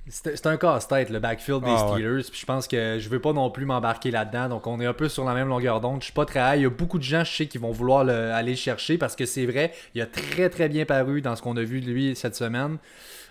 C'est 0.09 0.47
un 0.47 0.57
casse-tête, 0.57 1.09
le 1.09 1.19
backfield 1.19 1.63
des 1.63 1.71
ah, 1.71 1.87
Steelers. 1.87 2.23
Puis 2.29 2.41
je 2.41 2.45
pense 2.45 2.67
que 2.67 2.97
je 2.99 3.07
veux 3.07 3.21
pas 3.21 3.31
non 3.31 3.49
plus 3.49 3.65
m'embarquer 3.65 4.11
là-dedans. 4.11 4.49
Donc 4.49 4.67
on 4.67 4.81
est 4.81 4.85
un 4.85 4.93
peu 4.93 5.07
sur 5.07 5.23
la 5.23 5.33
même 5.33 5.47
longueur 5.47 5.79
d'onde. 5.79 6.01
Je 6.01 6.05
suis 6.05 6.13
pas 6.13 6.25
très 6.25 6.39
high. 6.39 6.59
Il 6.59 6.63
y 6.63 6.65
a 6.65 6.69
beaucoup 6.69 6.97
de 6.97 7.03
gens, 7.03 7.23
je 7.23 7.33
sais, 7.33 7.47
qui 7.47 7.57
vont 7.57 7.71
vouloir 7.71 8.01
aller 8.01 8.51
le 8.51 8.57
chercher 8.57 8.97
parce 8.97 9.15
que 9.15 9.25
c'est 9.25 9.45
vrai, 9.45 9.73
il 9.95 10.01
a 10.01 10.05
très 10.05 10.49
très 10.49 10.67
bien 10.67 10.85
paru 10.85 11.21
dans 11.21 11.37
ce 11.37 11.41
qu'on 11.41 11.55
a 11.55 11.63
vu 11.63 11.79
de 11.79 11.89
lui 11.89 12.15
cette 12.15 12.35
semaine 12.35 12.79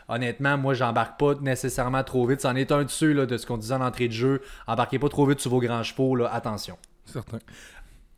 honnêtement, 0.09 0.59
moi, 0.59 0.75
j'embarque 0.75 1.19
pas 1.19 1.35
nécessairement 1.41 2.05
trop 2.05 2.27
vite. 2.27 2.41
C'en 2.41 2.55
est 2.55 2.73
un 2.73 2.85
dessus 2.85 3.15
là, 3.15 3.27
de 3.27 3.37
ce 3.37 3.47
qu'on 3.47 3.57
disait 3.57 3.75
en 3.75 3.81
entrée 3.81 4.09
de 4.09 4.13
jeu. 4.13 4.43
Embarquez 4.67 4.99
pas 4.99 5.09
trop 5.09 5.27
vite 5.27 5.41
sur 5.41 5.51
vos 5.51 5.61
grands 5.61 5.83
chevaux, 5.83 6.17
là. 6.17 6.33
attention. 6.33 6.77
Certain. 7.05 7.39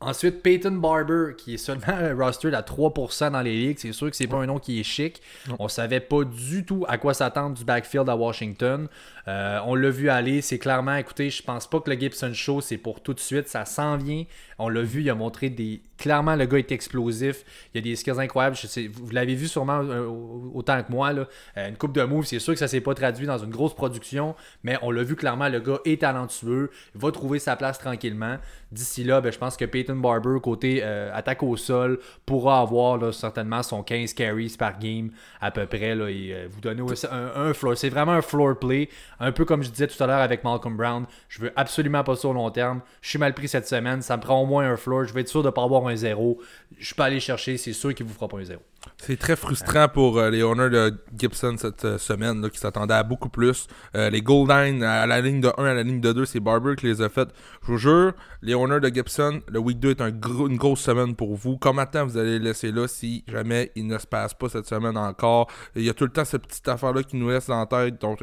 Ensuite, 0.07 0.43
Peyton 0.43 0.73
Barber, 0.73 1.35
qui 1.37 1.55
est 1.55 1.59
seulement 1.59 2.15
rostered 2.19 2.55
à 2.55 2.61
3% 2.61 3.33
dans 3.33 3.41
les 3.41 3.57
ligues. 3.57 3.79
C'est 3.79 3.93
sûr 3.93 4.11
que 4.11 4.17
c'est 4.17 4.27
pas 4.27 4.37
un 4.37 4.47
nom 4.47 4.59
qui 4.59 4.79
est 4.79 4.83
chic. 4.83 5.23
On 5.59 5.69
savait 5.69 6.01
pas 6.01 6.25
du 6.25 6.67
tout 6.67 6.85
à 6.89 6.99
quoi 6.99 7.15
s'attendre 7.15 7.57
du 7.57 7.65
backfield 7.65 8.09
à 8.11 8.17
Washington. 8.17 8.89
Euh, 9.27 9.59
on 9.65 9.75
l'a 9.75 9.91
vu 9.91 10.09
aller. 10.09 10.41
C'est 10.41 10.59
clairement, 10.59 10.97
écoutez, 10.97 11.31
je 11.31 11.43
pense 11.43 11.67
pas 11.67 11.81
que 11.81 11.91
le 11.91 11.99
Gibson 11.99 12.33
Show, 12.35 12.61
c'est 12.61 12.77
pour 12.77 13.01
tout 13.03 13.15
de 13.15 13.21
suite. 13.21 13.49
Ça 13.49 13.65
s'en 13.65 13.97
vient. 13.97 14.25
On 14.59 14.69
l'a 14.69 14.83
vu, 14.83 15.01
il 15.01 15.11
a 15.11 15.15
montré 15.15 15.51
des. 15.51 15.81
Clairement, 15.97 16.37
le 16.37 16.45
gars 16.47 16.59
est 16.59 16.73
explosif. 16.73 17.45
Il 17.73 17.79
y 17.79 17.81
a 17.81 17.83
des 17.83 17.97
skills 17.97 18.21
incroyables. 18.21 18.57
Vous 18.93 19.11
l'avez 19.11 19.35
vu 19.35 19.49
sûrement 19.49 19.81
euh, 19.81 20.07
autant 20.53 20.83
que 20.83 20.91
moi. 20.91 21.13
Là. 21.13 21.29
Euh, 21.57 21.69
une 21.69 21.77
coupe 21.77 21.93
de 21.93 22.03
moves, 22.03 22.27
c'est 22.27 22.39
sûr 22.39 22.53
que 22.53 22.59
ça 22.59 22.69
s'est 22.69 22.81
pas 22.81 22.95
traduit 22.95 23.27
dans 23.27 23.39
une 23.39 23.51
grosse 23.51 23.75
production, 23.75 24.35
mais 24.63 24.77
on 24.83 24.91
l'a 24.91 25.03
vu 25.03 25.17
clairement, 25.17 25.49
le 25.49 25.61
gars 25.61 25.79
est 25.85 26.01
talentueux. 26.01 26.71
Va 26.95 27.11
trouver 27.11 27.39
sa 27.39 27.57
place 27.57 27.79
tranquillement. 27.79 28.39
D'ici 28.73 29.05
là, 29.05 29.21
ben, 29.21 29.33
je 29.33 29.39
pense 29.39 29.57
que 29.57 29.65
Peyton 29.65 29.97
Barber, 29.97 30.39
côté 30.43 30.83
attaque 30.83 31.43
au 31.43 31.57
sol, 31.57 32.01
pourra 32.27 32.61
avoir 32.61 33.15
certainement 33.15 33.63
son 33.63 33.83
15 33.83 34.15
carries 34.15 34.55
par 34.59 34.79
game 34.79 35.11
à 35.41 35.51
peu 35.51 35.67
près. 35.67 35.95
Là, 35.95 36.09
et 36.09 36.47
vous 36.51 36.61
donner 36.61 36.83
un 37.13 37.55
floor. 37.55 37.77
C'est 37.77 37.89
vraiment 37.89 38.13
un 38.13 38.23
floor 38.23 38.59
play. 38.59 38.89
Un 39.21 39.33
peu 39.33 39.45
comme 39.45 39.63
je 39.63 39.71
disais 39.71 39.87
tout 39.87 40.03
à 40.03 40.07
l'heure 40.07 40.21
avec 40.21 40.45
Malcolm 40.45 40.77
Brown. 40.77 41.07
Je 41.29 41.41
veux 41.41 41.53
absolument 41.57 42.05
pas 42.05 42.17
ça 42.17 42.29
au 42.29 42.33
long 42.33 42.51
terme. 42.51 42.81
Je 43.01 43.11
suis 43.11 43.19
mal 43.19 43.35
pris 43.35 43.49
cette 43.49 43.67
semaine. 43.67 44.03
Ça 44.03 44.17
me 44.17 44.23
prend 44.23 44.41
au 44.41 44.47
moins 44.47 44.71
un 44.71 44.77
floor. 44.77 45.05
Je 45.05 45.13
vais 45.13 45.23
être 45.23 45.29
sûr 45.29 45.43
de 45.43 45.49
ne 45.49 45.53
pas 45.53 45.63
avoir 45.63 45.87
un 45.87 45.97
zéro. 45.97 46.41
Je 46.79 46.95
peux 46.95 47.03
aller 47.03 47.21
chercher, 47.21 47.57
c'est 47.57 47.73
sûr 47.73 47.95
qu'il 47.95 48.07
vous 48.07 48.15
fera 48.15 48.29
pas 48.29 48.39
un 48.39 48.45
zéro. 48.45 48.63
C'est 49.07 49.19
très 49.19 49.37
frustrant 49.37 49.89
pour 49.89 50.19
euh, 50.19 50.31
les 50.31 50.43
owners 50.43 50.71
de 50.71 50.95
Gibson 51.19 51.57
cette 51.59 51.85
euh, 51.85 51.99
semaine 51.99 52.49
qui 52.49 52.59
s'attendaient 52.59 52.95
à 52.95 53.03
beaucoup 53.03 53.29
plus. 53.29 53.67
Euh, 53.95 54.09
les 54.09 54.23
goal 54.23 54.49
line 54.49 54.83
à 54.83 55.07
la 55.07 55.21
ligne 55.21 55.41
de 55.41 55.51
1 55.59 55.63
à 55.63 55.75
la 55.75 55.83
ligne 55.83 56.01
de 56.01 56.13
2, 56.13 56.25
c'est 56.25 56.41
Barber 56.41 56.75
qui 56.75 56.87
les 56.87 57.03
a 57.03 57.09
fait. 57.09 57.29
Je 57.63 57.67
vous 57.67 57.77
jure, 57.77 58.13
les 58.41 58.55
owners 58.55 58.81
de 58.81 58.89
Gibson, 58.89 59.43
le 59.49 59.59
week 59.59 59.79
2 59.79 59.91
est 59.91 60.01
un 60.01 60.09
une 60.09 60.57
grosse 60.57 60.81
semaine 60.81 61.15
pour 61.15 61.35
vous. 61.35 61.59
Comment 61.59 61.85
temps 61.85 62.07
vous 62.07 62.17
allez 62.17 62.39
laisser 62.39 62.73
là 62.73 62.89
si 62.89 63.25
jamais 63.29 63.73
il 63.75 63.87
ne 63.87 63.99
se 63.99 64.07
passe 64.07 64.33
pas 64.33 64.49
cette 64.49 64.67
semaine 64.67 64.97
encore 64.97 65.49
Il 65.77 65.83
y 65.83 65.91
a 65.91 65.95
tout 65.95 66.05
le 66.05 66.11
temps 66.11 66.25
cette 66.25 66.47
petite 66.47 66.67
affaire-là 66.67 67.03
qui 67.03 67.17
nous 67.17 67.29
laisse 67.29 67.47
dans 67.47 67.59
la 67.59 67.67
tête. 67.67 68.01
Donc 68.01 68.23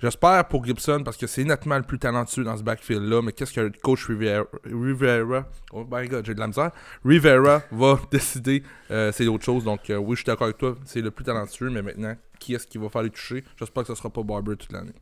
j'espère 0.00 0.46
pour 0.46 0.64
Gibson 0.64 1.02
parce 1.04 1.16
que 1.16 1.26
c'est 1.26 1.42
nettement 1.42 1.78
le 1.78 1.82
plus 1.82 1.98
talentueux 1.98 2.44
dans 2.44 2.56
ce 2.56 2.62
backfield-là. 2.62 3.22
Mais 3.22 3.32
qu'est-ce 3.32 3.52
que 3.52 3.60
le 3.60 3.72
coach 3.82 4.06
Rivera, 4.06 4.44
Rivera 4.64 5.46
oh 5.72 5.84
my 5.90 6.06
god, 6.06 6.24
j'ai 6.26 6.34
de 6.34 6.40
la 6.40 6.46
misère. 6.46 6.70
Rivera 7.04 7.62
va 7.72 7.98
décider, 8.12 8.62
c'est 8.88 9.26
autre 9.26 9.44
chose. 9.44 9.64
Donc 9.64 9.90
oui, 9.96 10.16
je 10.16 10.20
suis 10.20 10.26
d'accord 10.26 10.46
avec 10.46 10.58
toi, 10.58 10.76
c'est 10.84 11.00
le 11.00 11.10
plus 11.10 11.24
talentueux, 11.24 11.70
mais 11.70 11.82
maintenant, 11.82 12.16
qui 12.38 12.54
est-ce 12.54 12.66
qui 12.66 12.78
va 12.78 12.88
faire 12.88 13.02
les 13.02 13.10
toucher? 13.10 13.44
J'espère 13.58 13.84
que 13.84 13.88
ce 13.88 13.94
sera 13.94 14.10
pas 14.10 14.22
Barber 14.22 14.56
toute 14.56 14.72
l'année. 14.72 14.94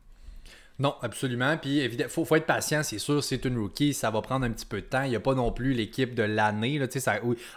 Non, 0.81 0.95
absolument. 1.03 1.57
Puis 1.57 1.79
évidemment, 1.79 2.09
faut, 2.09 2.25
faut 2.25 2.35
être 2.35 2.47
patient, 2.47 2.81
c'est 2.81 2.97
sûr, 2.97 3.23
c'est 3.23 3.45
une 3.45 3.55
rookie, 3.59 3.93
ça 3.93 4.09
va 4.09 4.21
prendre 4.21 4.47
un 4.47 4.49
petit 4.49 4.65
peu 4.65 4.81
de 4.81 4.85
temps. 4.87 5.03
Il 5.03 5.11
n'y 5.11 5.15
a 5.15 5.19
pas 5.19 5.35
non 5.35 5.51
plus 5.51 5.73
l'équipe 5.73 6.15
de 6.15 6.23
l'année. 6.23 6.81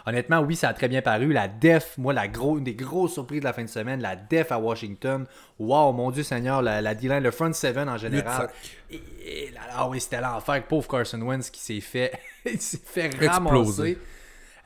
honnêtement, 0.05 0.41
oui, 0.41 0.55
ça 0.55 0.69
a 0.69 0.73
très 0.73 0.87
bien 0.87 1.01
paru. 1.01 1.33
La 1.33 1.47
def, 1.47 1.97
moi, 1.97 2.13
la 2.13 2.27
gros, 2.27 2.59
une 2.59 2.63
des 2.63 2.75
grosses 2.75 3.13
surprises 3.13 3.39
de 3.39 3.45
la 3.45 3.53
fin 3.53 3.63
de 3.63 3.69
semaine, 3.69 3.99
la 3.99 4.15
def 4.15 4.51
à 4.51 4.59
Washington. 4.59 5.25
Wow, 5.57 5.93
mon 5.93 6.11
Dieu 6.11 6.21
Seigneur, 6.21 6.61
la, 6.61 6.81
la 6.81 6.93
D-line, 6.93 7.23
le 7.23 7.31
front 7.31 7.51
seven 7.51 7.89
en 7.89 7.97
général. 7.97 8.49
Et, 8.91 9.51
oui, 9.89 9.99
c'était 9.99 10.21
l'enfer. 10.21 10.63
Pauvre 10.67 10.87
Carson 10.87 11.21
Wentz 11.21 11.49
qui 11.49 11.61
s'est 11.61 11.81
fait, 11.81 12.11
s'est 12.59 12.81
fait 12.85 13.09
ramasser. 13.25 13.97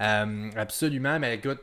Euh, 0.02 0.50
absolument, 0.58 1.18
mais 1.18 1.36
écoute, 1.36 1.60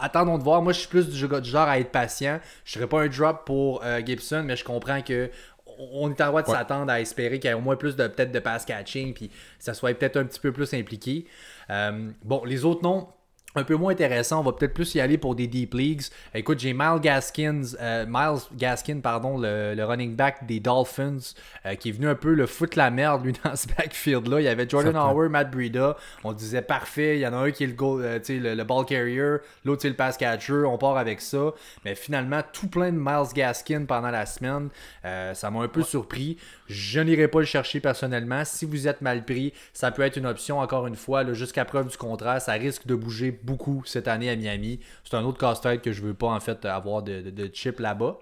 attendons 0.00 0.38
de 0.38 0.42
voir. 0.42 0.62
Moi, 0.62 0.72
je 0.72 0.80
suis 0.80 0.88
plus 0.88 1.08
du 1.08 1.16
genre 1.18 1.68
à 1.68 1.78
être 1.78 1.90
patient. 1.90 2.40
Je 2.64 2.72
serais 2.72 2.86
pas 2.86 3.02
un 3.02 3.08
drop 3.08 3.44
pour 3.44 3.82
euh, 3.84 4.00
Gibson, 4.04 4.42
mais 4.44 4.56
je 4.56 4.64
comprends 4.64 5.02
que 5.02 5.30
on 5.78 6.10
est 6.10 6.20
en 6.20 6.28
droit 6.28 6.42
de 6.42 6.48
s'attendre 6.48 6.92
à 6.92 7.00
espérer 7.00 7.38
qu'il 7.38 7.48
y 7.48 7.52
ait 7.52 7.56
au 7.56 7.60
moins 7.60 7.76
plus 7.76 7.96
de 7.96 8.06
peut-être 8.06 8.30
de 8.30 8.38
pass 8.38 8.64
catching, 8.64 9.14
puis 9.14 9.30
ça 9.58 9.74
soit 9.74 9.94
peut-être 9.94 10.18
un 10.18 10.24
petit 10.24 10.40
peu 10.40 10.52
plus 10.52 10.72
impliqué. 10.74 11.26
Euh, 11.70 12.10
bon, 12.22 12.44
les 12.44 12.64
autres 12.64 12.82
noms 12.82 13.08
un 13.54 13.64
peu 13.64 13.76
moins 13.76 13.92
intéressant. 13.92 14.40
On 14.40 14.42
va 14.42 14.52
peut-être 14.52 14.74
plus 14.74 14.94
y 14.94 15.00
aller 15.00 15.18
pour 15.18 15.34
des 15.34 15.46
deep 15.46 15.74
leagues. 15.74 16.02
Écoute, 16.34 16.58
j'ai 16.58 16.72
Miles 16.72 17.00
Gaskins, 17.00 17.62
euh, 17.80 18.06
Miles 18.08 18.40
Gaskin, 18.56 19.00
pardon, 19.00 19.38
le, 19.38 19.82
running 19.84 20.16
back 20.16 20.46
des 20.46 20.60
Dolphins, 20.60 21.34
euh, 21.66 21.74
qui 21.74 21.90
est 21.90 21.92
venu 21.92 22.08
un 22.08 22.14
peu 22.14 22.34
le 22.34 22.46
foutre 22.46 22.78
la 22.78 22.90
merde, 22.90 23.24
lui, 23.24 23.34
dans 23.44 23.56
ce 23.56 23.66
backfield-là. 23.68 24.40
Il 24.40 24.44
y 24.44 24.48
avait 24.48 24.68
Jordan 24.68 24.96
Howard, 24.96 25.30
Matt 25.30 25.50
Breida. 25.50 25.96
On 26.24 26.32
disait 26.32 26.62
parfait. 26.62 27.16
Il 27.18 27.20
y 27.20 27.26
en 27.26 27.32
a 27.32 27.36
un 27.36 27.50
qui 27.50 27.64
est 27.64 27.68
le, 27.68 27.74
goal, 27.74 28.02
euh, 28.02 28.18
le, 28.28 28.54
le, 28.54 28.64
ball 28.64 28.84
carrier, 28.86 29.36
l'autre, 29.64 29.82
c'est 29.82 29.88
le 29.88 29.96
pass 29.96 30.16
catcher. 30.16 30.64
On 30.64 30.78
part 30.78 30.96
avec 30.96 31.20
ça. 31.20 31.52
Mais 31.84 31.94
finalement, 31.94 32.40
tout 32.52 32.68
plein 32.68 32.90
de 32.92 32.98
Miles 32.98 33.32
Gaskin 33.34 33.84
pendant 33.84 34.10
la 34.10 34.26
semaine. 34.26 34.68
ça 35.02 35.50
m'a 35.50 35.60
un 35.60 35.68
peu 35.68 35.82
surpris. 35.82 36.38
Je 36.68 37.00
n'irai 37.00 37.28
pas 37.28 37.40
le 37.40 37.44
chercher 37.44 37.80
personnellement. 37.80 38.44
Si 38.44 38.64
vous 38.64 38.88
êtes 38.88 39.02
mal 39.02 39.24
pris, 39.24 39.52
ça 39.72 39.90
peut 39.90 40.02
être 40.02 40.16
une 40.16 40.26
option, 40.26 40.60
encore 40.60 40.86
une 40.86 40.96
fois, 40.96 41.30
jusqu'à 41.32 41.64
preuve 41.64 41.88
du 41.88 41.96
contraire. 41.96 42.40
Ça 42.40 42.52
risque 42.52 42.86
de 42.86 42.94
bouger 42.94 43.30
beaucoup 43.44 43.82
cette 43.84 44.08
année 44.08 44.30
à 44.30 44.36
Miami. 44.36 44.80
C'est 45.04 45.16
un 45.16 45.24
autre 45.24 45.38
casse-tête 45.38 45.82
que 45.82 45.92
je 45.92 46.02
veux 46.02 46.14
pas 46.14 46.28
en 46.28 46.40
fait 46.40 46.64
avoir 46.64 47.02
de, 47.02 47.30
de, 47.30 47.50
chip 47.52 47.80
là-bas. 47.80 48.18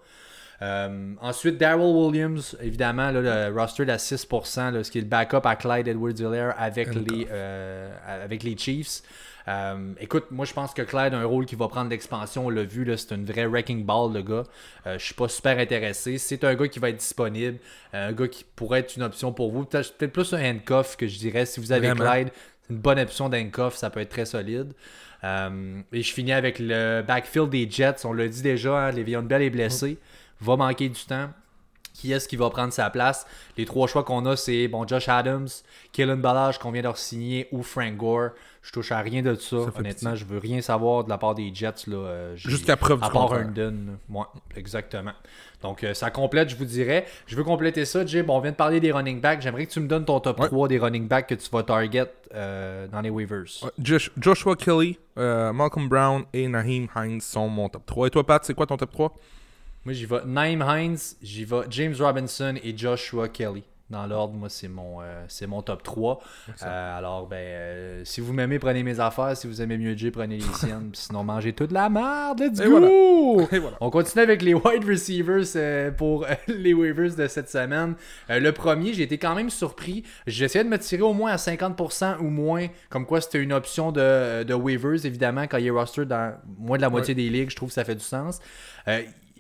Euh, 0.63 1.15
ensuite, 1.21 1.57
Daryl 1.57 1.81
Williams, 1.81 2.57
évidemment, 2.61 3.11
le 3.11 3.51
roster 3.55 3.91
à 3.91 3.97
6%, 3.97 4.83
ce 4.83 4.91
qui 4.91 4.99
est 4.99 5.03
le 5.03 5.07
backup 5.07 5.45
à 5.45 5.57
Clyde 5.57 5.89
Edwards-Helaire 5.89 6.55
avec, 6.59 6.95
les, 6.95 7.27
euh, 7.31 7.91
avec 8.07 8.43
les 8.43 8.57
Chiefs. 8.57 9.03
Euh, 9.49 9.95
écoute, 9.99 10.27
moi 10.31 10.45
je 10.45 10.53
pense 10.53 10.75
que 10.75 10.83
Clyde 10.83 11.15
a 11.15 11.19
un 11.19 11.25
rôle 11.25 11.47
qui 11.47 11.57
va 11.57 11.67
prendre 11.69 11.91
l'expansion. 11.91 12.47
On 12.47 12.51
l'a 12.51 12.63
vu, 12.63 12.87
c'est 12.97 13.15
une 13.15 13.25
vraie 13.25 13.47
wrecking 13.47 13.85
ball, 13.85 14.13
le 14.13 14.23
gars. 14.23 14.45
Je 14.85 14.99
je 14.99 15.05
suis 15.07 15.15
pas 15.15 15.29
super 15.29 15.59
intéressé. 15.59 16.19
C'est 16.19 16.45
un 16.45 16.55
gars 16.55 16.69
qui 16.69 16.79
va 16.79 16.91
être 16.91 16.99
disponible, 16.99 17.59
un 17.93 18.13
gars 18.13 18.29
qui 18.29 18.45
pourrait 18.45 18.81
être 18.81 18.97
une 18.97 19.03
option 19.03 19.33
pour 19.33 19.51
vous. 19.51 19.65
Peut-être 19.65 20.13
plus 20.13 20.35
un 20.35 20.51
handcuff 20.51 20.97
que 20.97 21.09
je 21.09 21.19
dirais. 21.19 21.47
Si 21.47 21.59
vous 21.59 21.73
avez 21.73 21.91
Clyde, 21.93 22.29
c'est 22.63 22.75
une 22.75 22.79
bonne 22.79 23.01
option 23.01 23.29
d'handcuff, 23.29 23.75
ça 23.75 23.89
peut 23.91 24.01
être 24.01 24.11
très 24.11 24.27
solide. 24.27 24.75
Euh, 25.25 25.81
et 25.93 26.03
je 26.03 26.13
finis 26.13 26.33
avec 26.33 26.59
le 26.59 27.03
backfield 27.03 27.51
des 27.51 27.69
Jets. 27.71 28.05
On 28.05 28.13
l'a 28.13 28.29
dit 28.29 28.43
déjà, 28.43 28.87
hein, 28.87 28.91
Le'Veon 28.93 29.23
Bell 29.23 29.43
est 29.43 29.51
blessé. 29.51 29.99
Va 30.41 30.57
manquer 30.57 30.89
du 30.89 31.01
temps. 31.05 31.29
Qui 31.93 32.13
est-ce 32.13 32.29
qui 32.29 32.37
va 32.37 32.49
prendre 32.49 32.73
sa 32.73 32.89
place? 32.89 33.27
Les 33.59 33.67
trois 33.67 33.87
choix 33.87 34.05
qu'on 34.05 34.25
a, 34.25 34.35
c'est 34.37 34.69
bon, 34.69 34.87
Josh 34.87 35.09
Adams, 35.09 35.49
Kellen 35.93 36.21
Ballage 36.21 36.59
qu'on 36.59 36.71
vient 36.71 36.89
de 36.89 36.97
signer 36.97 37.49
ou 37.53 37.63
Frank 37.63 37.95
Gore. 37.97 38.31
Je 38.63 38.73
touche 38.73 38.93
à 38.93 39.01
rien 39.01 39.23
de 39.23 39.35
ça. 39.35 39.57
Honnêtement, 39.77 40.15
je 40.15 40.25
veux 40.25 40.39
rien 40.39 40.63
savoir 40.63 41.05
de 41.05 41.11
la 41.11 41.19
part 41.19 41.35
des 41.35 41.51
Jets. 41.55 41.87
Là. 41.89 41.97
Euh, 41.97 42.37
Jusqu'à 42.37 42.77
preuve 42.77 43.03
À 43.03 43.11
part 43.11 43.35
Herndon. 43.35 43.99
Ouais, 44.09 44.25
exactement. 44.57 45.13
Donc, 45.63 45.85
euh, 45.85 45.95
ça 45.95 46.11
complète, 46.11 46.49
je 46.49 46.57
vous 46.57 46.65
dirais. 46.65 47.05
Je 47.27 47.37
veux 47.37 47.45
compléter 47.45 47.85
ça, 47.85 48.05
Jim. 48.07 48.25
on 48.29 48.41
vient 48.41 48.51
de 48.51 48.57
parler 48.57 48.81
des 48.81 48.93
running 48.93 49.21
backs. 49.21 49.43
J'aimerais 49.43 49.67
que 49.67 49.73
tu 49.73 49.81
me 49.81 49.89
donnes 49.89 50.05
ton 50.05 50.21
top 50.21 50.41
3 50.41 50.69
des 50.69 50.79
running 50.79 51.07
backs 51.07 51.27
que 51.29 51.35
tu 51.35 51.51
vas 51.51 51.63
target 51.63 52.07
euh, 52.35 52.87
dans 52.89 53.01
les 53.01 53.11
waivers. 53.11 53.45
Joshua 54.19 54.57
Kelly, 54.57 54.99
Malcolm 55.17 55.89
Brown 55.89 56.25
et 56.33 56.49
Naheem 56.49 56.89
Hines 56.97 57.21
sont 57.21 57.49
mon 57.49 57.69
top 57.69 57.85
3. 57.87 58.07
Et 58.07 58.11
toi, 58.11 58.27
Pat, 58.27 58.45
c'est 58.45 58.55
quoi 58.55 58.67
ton 58.67 58.77
top 58.77 58.93
3 58.93 59.15
Moi, 59.85 59.93
j'y 59.93 60.07
vais 60.07 60.25
Naheem 60.25 60.65
Hines, 60.67 60.99
j'y 61.23 61.45
vais 61.45 61.63
James 61.69 61.95
Robinson 61.99 62.55
et 62.63 62.77
Joshua 62.77 63.29
Kelly. 63.29 63.65
Dans 63.91 64.07
l'ordre, 64.07 64.35
moi, 64.35 64.49
c'est 64.49 64.69
mon, 64.69 65.01
euh, 65.01 65.25
c'est 65.27 65.49
mon 65.49 65.63
top 65.63 65.83
3. 65.83 66.21
Euh, 66.63 66.99
alors, 66.99 67.27
ben, 67.27 67.37
euh, 67.37 68.03
si 68.05 68.21
vous 68.21 68.33
m'aimez, 68.33 68.61
prenez 68.61 68.85
mes 68.85 69.01
affaires. 69.01 69.37
Si 69.37 69.49
vous 69.49 69.61
aimez 69.61 69.79
mieux 69.79 69.97
Jay, 69.97 70.13
prenez 70.13 70.37
les 70.37 70.55
siennes. 70.55 70.91
Sinon, 70.93 71.25
mangez 71.25 71.53
toute 71.53 71.73
la 71.73 71.89
merde. 71.89 72.41
Let's 72.41 72.61
Et 72.61 72.69
go! 72.69 73.41
Et 73.53 73.59
voilà. 73.59 73.77
On 73.81 73.91
continue 73.91 74.23
avec 74.23 74.43
les 74.43 74.55
wide 74.55 74.85
receivers 74.89 75.95
pour 75.97 76.25
les 76.47 76.73
waivers 76.73 77.17
de 77.17 77.27
cette 77.27 77.51
semaine. 77.51 77.95
Le 78.29 78.51
premier, 78.53 78.93
j'ai 78.95 79.03
été 79.03 79.19
quand 79.19 79.35
même 79.35 79.51
surpris. 79.51 80.05
J'essayais 80.27 80.65
de 80.65 80.69
me 80.69 80.79
tirer 80.79 81.03
au 81.03 81.13
moins 81.13 81.33
à 81.33 81.37
50% 81.37 82.19
ou 82.21 82.31
moins, 82.31 82.69
comme 82.91 83.07
quoi 83.07 83.21
c'était 83.21 83.43
une 83.43 83.53
option 83.53 83.91
de, 83.91 84.45
de 84.45 84.55
waivers, 84.55 85.05
évidemment, 85.05 85.43
quand 85.43 85.59
il 85.59 85.67
est 85.67 85.71
roster 85.71 86.05
dans 86.05 86.35
moins 86.59 86.77
de 86.77 86.83
la 86.83 86.91
moitié 86.91 87.15
des 87.15 87.29
ligues. 87.29 87.51
Je 87.51 87.57
trouve 87.57 87.71
que 87.71 87.75
ça 87.75 87.85
fait 87.85 87.97
du 87.97 88.05
sens. 88.05 88.41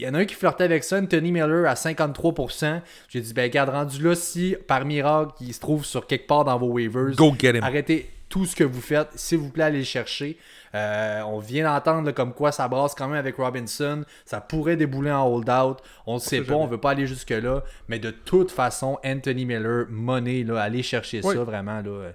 Il 0.01 0.05
y 0.05 0.09
en 0.09 0.15
a 0.15 0.21
un 0.21 0.25
qui 0.25 0.35
flirtait 0.35 0.65
avec 0.65 0.83
ça, 0.83 0.99
Anthony 0.99 1.31
Miller 1.31 1.69
à 1.69 1.75
53%. 1.75 2.81
J'ai 3.11 3.21
dit, 3.21 3.35
ben, 3.35 3.51
garde 3.51 3.69
rendu 3.69 4.03
là, 4.03 4.15
si 4.15 4.57
par 4.67 4.87
miracle, 4.87 5.33
il 5.43 5.53
se 5.53 5.61
trouve 5.61 5.85
sur 5.85 6.07
quelque 6.07 6.27
part 6.27 6.45
dans 6.45 6.59
vos 6.59 6.69
waivers, 6.69 7.15
Go 7.17 7.35
get 7.39 7.51
him. 7.51 7.63
arrêtez 7.63 8.09
tout 8.31 8.47
ce 8.47 8.57
que 8.57 8.65
vous 8.65 8.81
faites. 8.81 9.09
S'il 9.17 9.37
vous 9.39 9.51
plaît, 9.51 9.65
allez 9.65 9.81
le 9.81 9.85
chercher. 9.85 10.39
Euh, 10.75 11.21
on 11.27 11.39
vient 11.39 11.65
d'entendre 11.71 12.13
comme 12.13 12.33
quoi 12.33 12.51
ça 12.51 12.67
brasse 12.67 12.95
quand 12.95 13.09
même 13.09 13.19
avec 13.19 13.37
Robinson. 13.37 14.05
Ça 14.25 14.41
pourrait 14.41 14.77
débouler 14.77 15.11
en 15.11 15.27
hold-out. 15.27 15.79
On 16.07 16.15
ne 16.15 16.19
sait 16.21 16.41
pas, 16.41 16.55
on 16.55 16.61
jamais. 16.61 16.71
veut 16.71 16.81
pas 16.81 16.93
aller 16.93 17.07
jusque-là. 17.07 17.63
Mais 17.89 17.99
de 17.99 18.11
toute 18.11 18.53
façon, 18.53 18.99
Anthony 19.05 19.45
Miller, 19.45 19.85
money, 19.91 20.45
là, 20.45 20.63
allez 20.63 20.83
chercher 20.83 21.21
Oui. 21.25 21.35
ça 21.35 21.45
vraiment. 21.45 21.83
Là, 21.83 22.13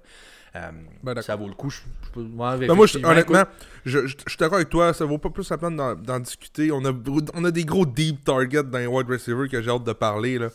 euh, 0.56 0.60
euh, 0.60 0.72
Ben, 1.04 1.14
d'accord. 1.14 1.24
ça 1.24 1.36
vaut 1.36 1.48
le 1.48 1.54
coup. 1.54 1.70
Je, 1.70 1.82
Ben, 2.16 2.74
moi, 2.74 2.86
je- 2.88 3.00
honnêtement, 3.00 3.44
je, 3.86 4.08
suis 4.08 4.38
d'accord 4.40 4.56
avec 4.56 4.70
toi. 4.70 4.94
Ça 4.94 5.06
vaut 5.06 5.18
pas 5.18 5.30
plus 5.30 5.50
la 5.50 5.58
peine 5.58 5.76
d'en 5.76 6.20
discuter. 6.20 6.72
On 6.72 6.84
a, 6.86 6.94
on 7.34 7.44
a 7.46 7.52
des 7.52 7.66
gros 7.66 7.86
deep 7.86 8.24
targets 8.24 8.64
dans 8.64 8.78
les 8.80 8.88
wide 8.88 9.08
receivers 9.10 9.50
que 9.50 9.62
j'ai 9.62 9.70
hâte 9.70 9.84
de 9.84 9.94
parler. 9.94 10.38
Là. 10.38 10.50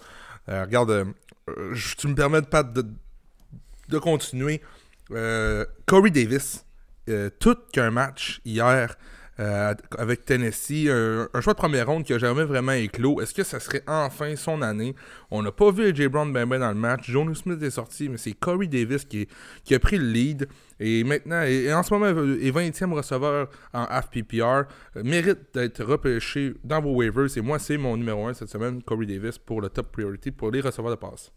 Euh, 0.49 0.65
regarde, 0.65 0.91
euh, 0.91 1.05
euh, 1.49 1.75
tu 1.99 2.09
me 2.09 2.15
permets 2.15 2.41
de, 2.41 2.47
Pat, 2.47 2.73
de, 2.73 2.87
de 3.89 3.99
continuer. 3.99 4.61
Euh, 5.13 5.65
Corey 5.87 6.11
Davis, 6.11 6.65
euh, 7.09 7.31
tout 7.39 7.57
qu'un 7.73 7.91
match 7.91 8.41
hier 8.45 8.97
euh, 9.41 9.75
avec 9.97 10.25
Tennessee, 10.27 10.89
un, 10.89 11.41
choix 11.41 11.55
de 11.55 11.59
première 11.59 11.87
ronde 11.87 12.05
qui 12.05 12.13
a 12.13 12.19
jamais 12.19 12.45
vraiment 12.45 12.73
éclos. 12.73 13.21
Est-ce 13.21 13.33
que 13.33 13.43
ça 13.43 13.59
serait 13.59 13.83
enfin 13.87 14.37
son 14.37 14.61
année? 14.61 14.95
On 15.31 15.43
n'a 15.43 15.51
pas 15.51 15.71
vu 15.71 15.89
AJ 15.89 16.09
Brown 16.09 16.31
ben 16.33 16.47
ben 16.47 16.61
dans 16.61 16.69
le 16.69 16.75
match. 16.75 17.11
Jonas 17.11 17.37
Smith 17.37 17.63
est 17.63 17.71
sorti, 17.71 18.09
mais 18.09 18.19
c'est 18.19 18.33
Corey 18.33 18.67
Davis 18.67 19.05
qui, 19.05 19.27
a 19.75 19.79
pris 19.79 19.97
le 19.97 20.05
lead. 20.05 20.49
Et 20.79 21.05
maintenant, 21.05 21.43
et, 21.43 21.65
et 21.65 21.75
en 21.75 21.83
ce 21.83 21.95
moment, 21.95 22.07
est 22.07 22.51
20e 22.51 22.93
receveur 22.93 23.49
en 23.73 23.87
FPPR. 23.87 24.43
euh, 24.97 25.03
mérite 25.05 25.39
d'être 25.55 25.83
repêché 25.85 26.55
dans 26.63 26.81
vos 26.81 26.95
waivers. 26.95 27.37
Et 27.37 27.41
moi, 27.41 27.59
c'est 27.59 27.79
mon 27.79 27.97
numéro 27.97 28.27
1 28.27 28.35
cette 28.35 28.51
semaine, 28.51 28.83
Corey 28.83 29.07
Davis, 29.07 29.39
pour 29.39 29.63
le 29.63 29.71
top 29.71 29.91
priority 29.91 30.31
pour 30.31 30.51
les 30.51 30.61
receveurs 30.61 30.91
de 30.91 30.97
passe. 30.97 31.33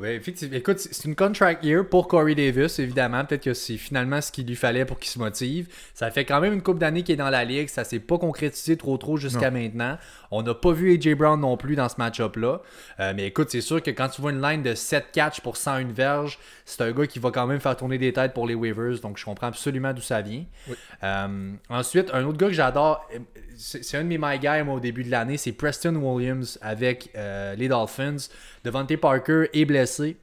Ben, 0.00 0.16
effectivement. 0.16 0.56
Écoute, 0.56 0.78
c'est 0.78 1.04
une 1.04 1.14
contract 1.14 1.64
year 1.64 1.86
pour 1.86 2.08
Corey 2.08 2.34
Davis, 2.34 2.78
évidemment. 2.78 3.24
Peut-être 3.24 3.44
que 3.44 3.54
c'est 3.54 3.76
finalement 3.76 4.20
ce 4.20 4.32
qu'il 4.32 4.46
lui 4.46 4.56
fallait 4.56 4.84
pour 4.84 4.98
qu'il 4.98 5.10
se 5.10 5.18
motive. 5.18 5.68
Ça 5.94 6.10
fait 6.10 6.24
quand 6.24 6.40
même 6.40 6.52
une 6.52 6.62
couple 6.62 6.78
d'années 6.78 7.02
qu'il 7.02 7.12
est 7.14 7.16
dans 7.16 7.30
la 7.30 7.44
ligue. 7.44 7.68
Ça 7.68 7.84
s'est 7.84 8.00
pas 8.00 8.18
concrétisé 8.18 8.76
trop 8.76 8.96
trop 8.96 9.16
jusqu'à 9.16 9.50
maintenant. 9.50 9.96
On 10.30 10.42
n'a 10.42 10.54
pas 10.54 10.72
vu 10.72 10.94
AJ 10.94 11.14
Brown 11.14 11.40
non 11.40 11.56
plus 11.56 11.76
dans 11.76 11.88
ce 11.88 11.96
match-up-là. 11.98 12.62
Euh, 13.00 13.12
mais 13.14 13.26
écoute, 13.26 13.48
c'est 13.50 13.60
sûr 13.60 13.82
que 13.82 13.90
quand 13.90 14.08
tu 14.08 14.20
vois 14.20 14.32
une 14.32 14.42
line 14.42 14.62
de 14.62 14.74
7 14.74 15.06
catch 15.12 15.40
pour 15.40 15.56
101 15.56 15.92
verges, 15.92 16.38
c'est 16.64 16.82
un 16.82 16.92
gars 16.92 17.06
qui 17.06 17.18
va 17.18 17.30
quand 17.30 17.46
même 17.46 17.60
faire 17.60 17.76
tourner 17.76 17.98
des 17.98 18.12
têtes 18.12 18.32
pour 18.32 18.46
les 18.46 18.54
waivers. 18.54 19.00
Donc 19.00 19.18
je 19.18 19.24
comprends 19.24 19.48
absolument 19.48 19.92
d'où 19.92 20.02
ça 20.02 20.20
vient. 20.20 20.44
Euh, 21.02 21.52
ensuite, 21.68 22.10
un 22.12 22.24
autre 22.24 22.38
gars 22.38 22.48
que 22.48 22.52
j'adore, 22.52 23.08
c'est 23.56 23.98
un 23.98 24.04
de 24.04 24.08
mes 24.08 24.18
my 24.18 24.38
guys 24.38 24.62
moi, 24.64 24.74
au 24.74 24.80
début 24.80 25.04
de 25.04 25.10
l'année, 25.10 25.36
c'est 25.36 25.52
Preston 25.52 25.94
Williams 25.96 26.58
avec 26.62 27.10
euh, 27.16 27.54
les 27.56 27.68
Dolphins. 27.68 28.16
Devante 28.64 28.94
Parker 28.96 29.46
est 29.60 29.66
blessé. 29.66 30.16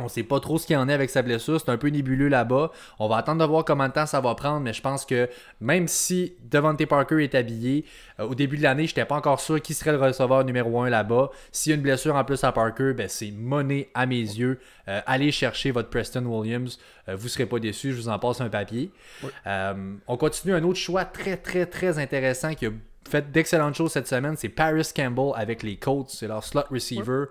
On 0.00 0.08
sait 0.08 0.22
pas 0.22 0.40
trop 0.40 0.58
ce 0.58 0.66
qu'il 0.66 0.76
en 0.76 0.88
est 0.88 0.92
avec 0.92 1.10
sa 1.10 1.22
blessure. 1.22 1.60
C'est 1.60 1.70
un 1.70 1.76
peu 1.76 1.88
nébuleux 1.88 2.28
là-bas. 2.28 2.70
On 2.98 3.08
va 3.08 3.16
attendre 3.16 3.40
de 3.40 3.48
voir 3.48 3.64
combien 3.64 3.88
de 3.88 3.92
temps 3.92 4.06
ça 4.06 4.20
va 4.20 4.34
prendre, 4.34 4.60
mais 4.60 4.72
je 4.72 4.80
pense 4.80 5.04
que 5.04 5.28
même 5.60 5.88
si 5.88 6.36
Devante 6.50 6.84
Parker 6.86 7.22
est 7.22 7.34
habillé, 7.34 7.84
euh, 8.18 8.26
au 8.26 8.34
début 8.34 8.56
de 8.56 8.62
l'année, 8.62 8.86
je 8.86 8.92
n'étais 8.92 9.04
pas 9.04 9.16
encore 9.16 9.40
sûr 9.40 9.60
qui 9.60 9.74
serait 9.74 9.92
le 9.92 9.98
receveur 9.98 10.44
numéro 10.44 10.80
1 10.80 10.90
là-bas. 10.90 11.30
S'il 11.52 11.70
y 11.70 11.72
a 11.74 11.76
une 11.76 11.82
blessure 11.82 12.14
en 12.16 12.24
plus 12.24 12.42
à 12.44 12.52
Parker, 12.52 12.94
ben, 12.94 13.08
c'est 13.08 13.30
monnaie 13.30 13.90
à 13.94 14.06
mes 14.06 14.20
yeux. 14.20 14.58
Euh, 14.88 15.00
allez 15.06 15.32
chercher 15.32 15.70
votre 15.70 15.90
Preston 15.90 16.24
Williams. 16.24 16.78
Euh, 17.08 17.16
vous 17.16 17.24
ne 17.24 17.28
serez 17.28 17.46
pas 17.46 17.58
déçus. 17.58 17.92
Je 17.92 17.96
vous 17.96 18.08
en 18.08 18.18
passe 18.18 18.40
un 18.40 18.48
papier. 18.48 18.90
On 19.46 20.16
continue 20.16 20.54
un 20.54 20.62
autre 20.64 20.78
choix 20.78 21.04
très, 21.04 21.36
très, 21.36 21.66
très 21.66 21.98
intéressant 21.98 22.54
qui 22.54 22.66
a 22.66 22.70
fait 23.08 23.30
d'excellentes 23.30 23.74
choses 23.74 23.92
cette 23.92 24.08
semaine. 24.08 24.36
C'est 24.36 24.48
Paris 24.48 24.88
Campbell 24.94 25.32
avec 25.34 25.62
les 25.62 25.76
Colts. 25.76 26.08
C'est 26.08 26.28
leur 26.28 26.44
slot 26.44 26.64
receiver. 26.70 27.24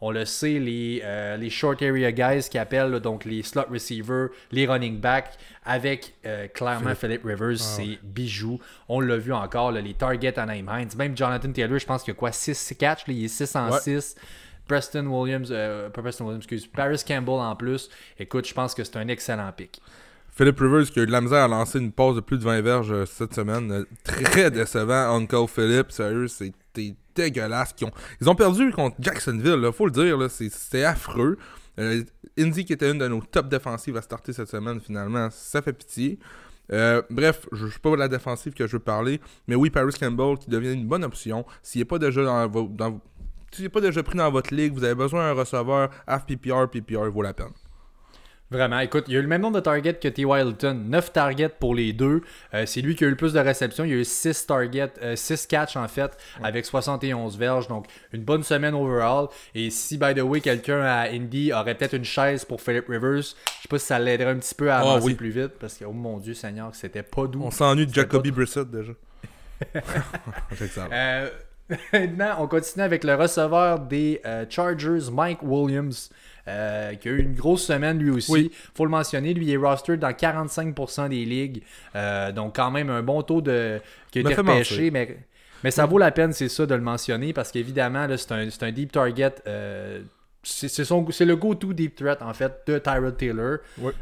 On 0.00 0.10
le 0.10 0.24
sait, 0.24 0.58
les, 0.58 1.00
euh, 1.04 1.36
les 1.36 1.50
short 1.50 1.80
area 1.82 2.12
guys 2.12 2.48
qui 2.50 2.58
appellent, 2.58 2.90
là, 2.90 3.00
donc 3.00 3.24
les 3.24 3.42
slot 3.42 3.64
receivers, 3.70 4.28
les 4.52 4.66
running 4.66 5.00
backs, 5.00 5.38
avec 5.64 6.14
euh, 6.26 6.46
clairement 6.48 6.94
Philip 6.94 7.22
Rivers, 7.24 7.58
c'est 7.58 7.98
bijou. 8.02 8.58
On 8.88 9.00
l'a 9.00 9.16
vu 9.16 9.32
encore, 9.32 9.72
là, 9.72 9.80
les 9.80 9.94
targets 9.94 10.38
à 10.38 10.44
Naim 10.46 10.66
Hines. 10.68 10.90
Même 10.98 11.16
Jonathan 11.16 11.50
Taylor, 11.52 11.78
je 11.78 11.86
pense 11.86 12.02
qu'il 12.02 12.12
y 12.12 12.16
a 12.16 12.18
quoi 12.18 12.32
6 12.32 12.74
catch, 12.78 13.04
il 13.08 13.24
est 13.24 13.28
6 13.28 13.56
en 13.56 13.70
Ouais. 13.70 13.80
6. 13.80 14.14
Preston 14.66 15.06
Williams, 15.06 15.48
euh, 15.50 15.90
pas 15.90 16.00
Preston 16.02 16.24
Williams, 16.24 16.42
excuse, 16.44 16.66
Paris 16.66 17.02
Campbell 17.06 17.34
en 17.34 17.54
plus. 17.54 17.90
Écoute, 18.18 18.46
je 18.48 18.54
pense 18.54 18.74
que 18.74 18.82
c'est 18.82 18.96
un 18.96 19.08
excellent 19.08 19.52
pick. 19.52 19.80
Philip 20.36 20.58
Rivers 20.58 20.90
qui 20.90 20.98
a 20.98 21.02
eu 21.02 21.06
de 21.06 21.12
la 21.12 21.20
misère 21.20 21.44
à 21.44 21.48
lancer 21.48 21.78
une 21.78 21.92
passe 21.92 22.16
de 22.16 22.20
plus 22.20 22.38
de 22.38 22.42
20 22.42 22.60
verges 22.62 22.90
euh, 22.92 23.06
cette 23.06 23.34
semaine. 23.34 23.84
Très 24.02 24.50
décevant, 24.50 25.14
Uncle 25.16 25.46
Philip. 25.48 25.92
Sérieux, 25.92 26.26
c'était 26.28 26.94
dégueulasse. 27.14 27.74
Ils 27.80 27.84
ont, 27.86 27.90
ils 28.20 28.28
ont 28.28 28.34
perdu 28.34 28.70
contre 28.72 28.96
Jacksonville, 29.00 29.54
là, 29.60 29.72
faut 29.72 29.86
le 29.86 29.92
dire. 29.92 30.30
c'est- 30.30 30.84
affreux. 30.84 31.38
Euh, 31.78 32.02
Indy 32.38 32.64
qui 32.64 32.72
était 32.72 32.90
une 32.90 32.98
de 32.98 33.08
nos 33.08 33.20
top 33.22 33.48
défensives 33.48 33.96
à 33.96 34.02
starter 34.02 34.32
cette 34.32 34.48
semaine, 34.48 34.80
finalement, 34.80 35.28
ça 35.30 35.60
fait 35.62 35.72
pitié. 35.72 36.18
Euh, 36.72 37.02
bref, 37.10 37.46
je 37.52 37.66
ne 37.66 37.70
suis 37.70 37.80
pas 37.80 37.90
de 37.90 37.96
la 37.96 38.08
défensive 38.08 38.54
que 38.54 38.66
je 38.66 38.72
veux 38.72 38.82
parler, 38.82 39.20
mais 39.48 39.54
oui, 39.54 39.70
Paris 39.70 39.92
Campbell 39.98 40.38
qui 40.38 40.48
devient 40.48 40.72
une 40.72 40.86
bonne 40.86 41.04
option. 41.04 41.44
S'il 41.62 41.80
n'est 41.80 41.84
pas 41.84 41.98
déjà 41.98 42.22
dans, 42.24 42.48
pas 43.72 43.80
déjà 43.80 44.02
pris 44.02 44.16
dans 44.16 44.30
votre 44.30 44.54
ligue, 44.54 44.72
vous 44.72 44.84
avez 44.84 44.94
besoin 44.94 45.28
d'un 45.34 45.38
receveur, 45.40 45.90
FPPR, 46.08 46.68
PPR, 46.70 47.10
vaut 47.10 47.22
la 47.22 47.34
peine. 47.34 47.52
Vraiment, 48.54 48.78
écoute, 48.78 49.04
il 49.08 49.14
y 49.14 49.16
a 49.16 49.18
eu 49.18 49.22
le 49.22 49.28
même 49.28 49.40
nombre 49.42 49.56
de 49.56 49.60
targets 49.60 49.94
que 49.94 50.06
T. 50.08 50.22
Hilton. 50.22 50.74
9 50.86 51.12
targets 51.12 51.48
pour 51.48 51.74
les 51.74 51.92
deux. 51.92 52.22
Euh, 52.54 52.64
c'est 52.66 52.80
lui 52.80 52.94
qui 52.94 53.04
a 53.04 53.08
eu 53.08 53.10
le 53.10 53.16
plus 53.16 53.32
de 53.32 53.40
réceptions. 53.40 53.84
Il 53.84 53.90
y 53.90 53.94
a 53.94 53.96
eu 53.96 54.04
6 54.04 54.46
targets, 54.46 55.16
6 55.16 55.46
catchs 55.46 55.76
en 55.76 55.88
fait, 55.88 56.16
avec 56.42 56.64
71 56.64 57.36
verges. 57.36 57.66
Donc, 57.68 57.86
une 58.12 58.22
bonne 58.22 58.44
semaine 58.44 58.74
overall. 58.74 59.26
Et 59.54 59.70
si, 59.70 59.98
by 59.98 60.14
the 60.14 60.20
way, 60.22 60.40
quelqu'un 60.40 60.82
à 60.82 61.08
Indy 61.10 61.52
aurait 61.52 61.74
peut-être 61.74 61.94
une 61.94 62.04
chaise 62.04 62.44
pour 62.44 62.60
Philip 62.60 62.86
Rivers, 62.88 63.16
je 63.22 63.22
sais 63.62 63.68
pas 63.68 63.78
si 63.78 63.86
ça 63.86 63.98
l'aiderait 63.98 64.30
un 64.30 64.38
petit 64.38 64.54
peu 64.54 64.70
à 64.70 64.76
Ah, 64.76 64.80
avancer 64.80 65.06
oui. 65.06 65.14
plus 65.14 65.30
vite. 65.30 65.52
Parce 65.58 65.74
que, 65.74 65.84
oh 65.84 65.92
mon 65.92 66.18
Dieu 66.18 66.34
Seigneur, 66.34 66.70
c'était 66.74 67.02
pas 67.02 67.26
doux. 67.26 67.42
On 67.44 67.50
s'ennuie 67.50 67.86
de 67.86 67.92
Jacoby 67.94 68.30
Brissett 68.30 68.70
déjà. 68.70 68.92
Euh, 70.92 71.28
maintenant, 71.92 72.36
on 72.40 72.46
continue 72.46 72.84
avec 72.84 73.04
le 73.04 73.14
receveur 73.14 73.78
des 73.80 74.20
euh, 74.26 74.44
Chargers, 74.48 75.10
Mike 75.10 75.42
Williams, 75.42 76.10
euh, 76.48 76.94
qui 76.94 77.08
a 77.08 77.12
eu 77.12 77.20
une 77.22 77.34
grosse 77.34 77.64
semaine 77.64 77.98
lui 77.98 78.10
aussi. 78.10 78.30
Oui. 78.32 78.52
faut 78.74 78.84
le 78.84 78.90
mentionner, 78.90 79.32
lui 79.34 79.46
il 79.46 79.52
est 79.52 79.56
roster 79.56 79.96
dans 79.96 80.10
45% 80.10 81.08
des 81.08 81.24
ligues. 81.24 81.62
Euh, 81.96 82.32
donc, 82.32 82.56
quand 82.56 82.70
même, 82.70 82.90
un 82.90 83.02
bon 83.02 83.22
taux 83.22 83.40
de 83.40 83.80
qui 84.10 84.18
a 84.18 84.22
été 84.22 84.34
repêché. 84.34 84.90
Mais, 84.90 85.16
mais 85.62 85.70
ça 85.70 85.86
vaut 85.86 85.98
la 85.98 86.10
peine, 86.10 86.32
c'est 86.32 86.48
ça, 86.48 86.66
de 86.66 86.74
le 86.74 86.82
mentionner 86.82 87.32
parce 87.32 87.50
qu'évidemment, 87.50 88.06
c'est 88.16 88.32
un, 88.32 88.48
un 88.60 88.72
deep 88.72 88.92
target. 88.92 89.34
euh, 89.46 90.00
c'est 90.46 91.24
le 91.24 91.36
go-to 91.36 91.72
deep 91.72 91.94
threat 91.96 92.20
en 92.20 92.34
fait 92.34 92.52
de 92.66 92.78
Tyrod 92.78 93.16
Taylor. 93.16 93.58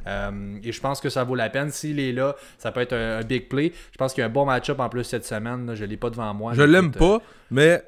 Euh, 0.09 0.57
et 0.65 0.73
je 0.73 0.81
pense 0.81 1.01
que 1.01 1.09
ça 1.09 1.23
vaut 1.23 1.37
la 1.37 1.49
peine. 1.51 1.71
S'il 1.71 2.01
est 2.01 2.11
là, 2.13 2.35
ça 2.59 2.73
peut 2.73 2.81
être 2.81 2.95
un, 2.95 3.19
un 3.19 3.23
big 3.23 3.49
play. 3.49 3.73
Je 3.93 3.97
pense 3.97 4.13
qu'il 4.13 4.23
y 4.23 4.25
a 4.25 4.27
un 4.27 4.31
bon 4.33 4.45
match-up 4.45 4.81
en 4.81 4.89
plus 4.89 5.05
cette 5.05 5.25
semaine. 5.25 5.67
là. 5.67 5.77
Je 5.77 5.85
ne 5.85 5.89
l'ai 5.91 5.97
pas 5.97 6.11
devant 6.11 6.35
moi. 6.35 6.53
Je 6.55 6.63
l'aime 6.63 6.91
pas, 6.91 7.23
mais 7.53 7.81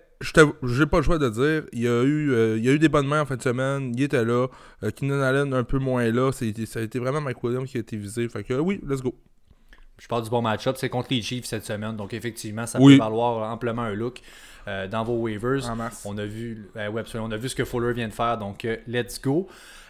j'ai 0.63 0.87
pas 0.87 0.97
le 0.99 1.03
choix 1.03 1.19
de 1.19 1.29
dire. 1.29 1.65
Il 1.73 1.81
y 1.83 1.89
a 1.89 2.03
eu, 2.03 2.33
euh, 2.33 2.57
il 2.57 2.65
y 2.65 2.69
a 2.69 2.73
eu 2.73 2.79
des 2.79 2.89
bonnes 2.89 3.07
mains 3.07 3.23
en 3.23 3.27
fin 3.27 3.37
de 3.37 3.43
semaine. 3.43 3.93
Il 3.97 4.03
était 4.03 4.25
là. 4.25 4.47
Euh, 4.83 4.91
Keenan 4.91 5.21
Allen 5.21 5.53
un 5.55 5.65
peu 5.65 5.79
moins 5.79 6.11
là. 6.11 6.33
Ça 6.33 6.45
a 6.45 6.83
été 6.83 6.99
vraiment 6.99 7.21
Mike 7.21 7.43
Williams 7.43 7.71
qui 7.71 7.77
a 7.77 7.81
été 7.81 7.97
visé. 7.97 8.29
Fait 8.29 8.43
que 8.45 8.55
euh, 8.55 8.59
oui, 8.61 8.81
let's 8.87 9.03
go. 9.03 9.15
Je 9.99 10.09
parle 10.09 10.25
du 10.25 10.31
bon 10.31 10.43
match-up, 10.43 10.77
c'est 10.77 10.89
contre 10.89 11.09
les 11.13 11.23
Chiefs 11.23 11.45
cette 11.45 11.65
semaine. 11.65 11.97
Donc, 11.97 12.15
effectivement, 12.15 12.67
ça 12.67 12.81
Oui. 12.81 12.97
peut 12.97 13.05
valoir 13.05 13.49
amplement 13.53 13.83
un 13.83 13.95
look 13.95 14.21
euh, 14.67 14.89
dans 14.89 15.05
vos 15.05 15.17
waivers. 15.19 15.71
En 15.71 15.77
masse. 15.77 16.03
On 16.05 16.19
a 16.19 16.27
vu, 16.27 16.69
ouais, 16.75 16.89
on 17.15 17.31
a 17.31 17.37
vu 17.37 17.49
ce 17.49 17.55
que 17.55 17.65
Fuller 17.65 17.93
vient 17.93 18.09
de 18.09 18.13
faire. 18.13 18.37
Donc, 18.39 18.67
let's 18.89 19.21
go. 19.23 19.49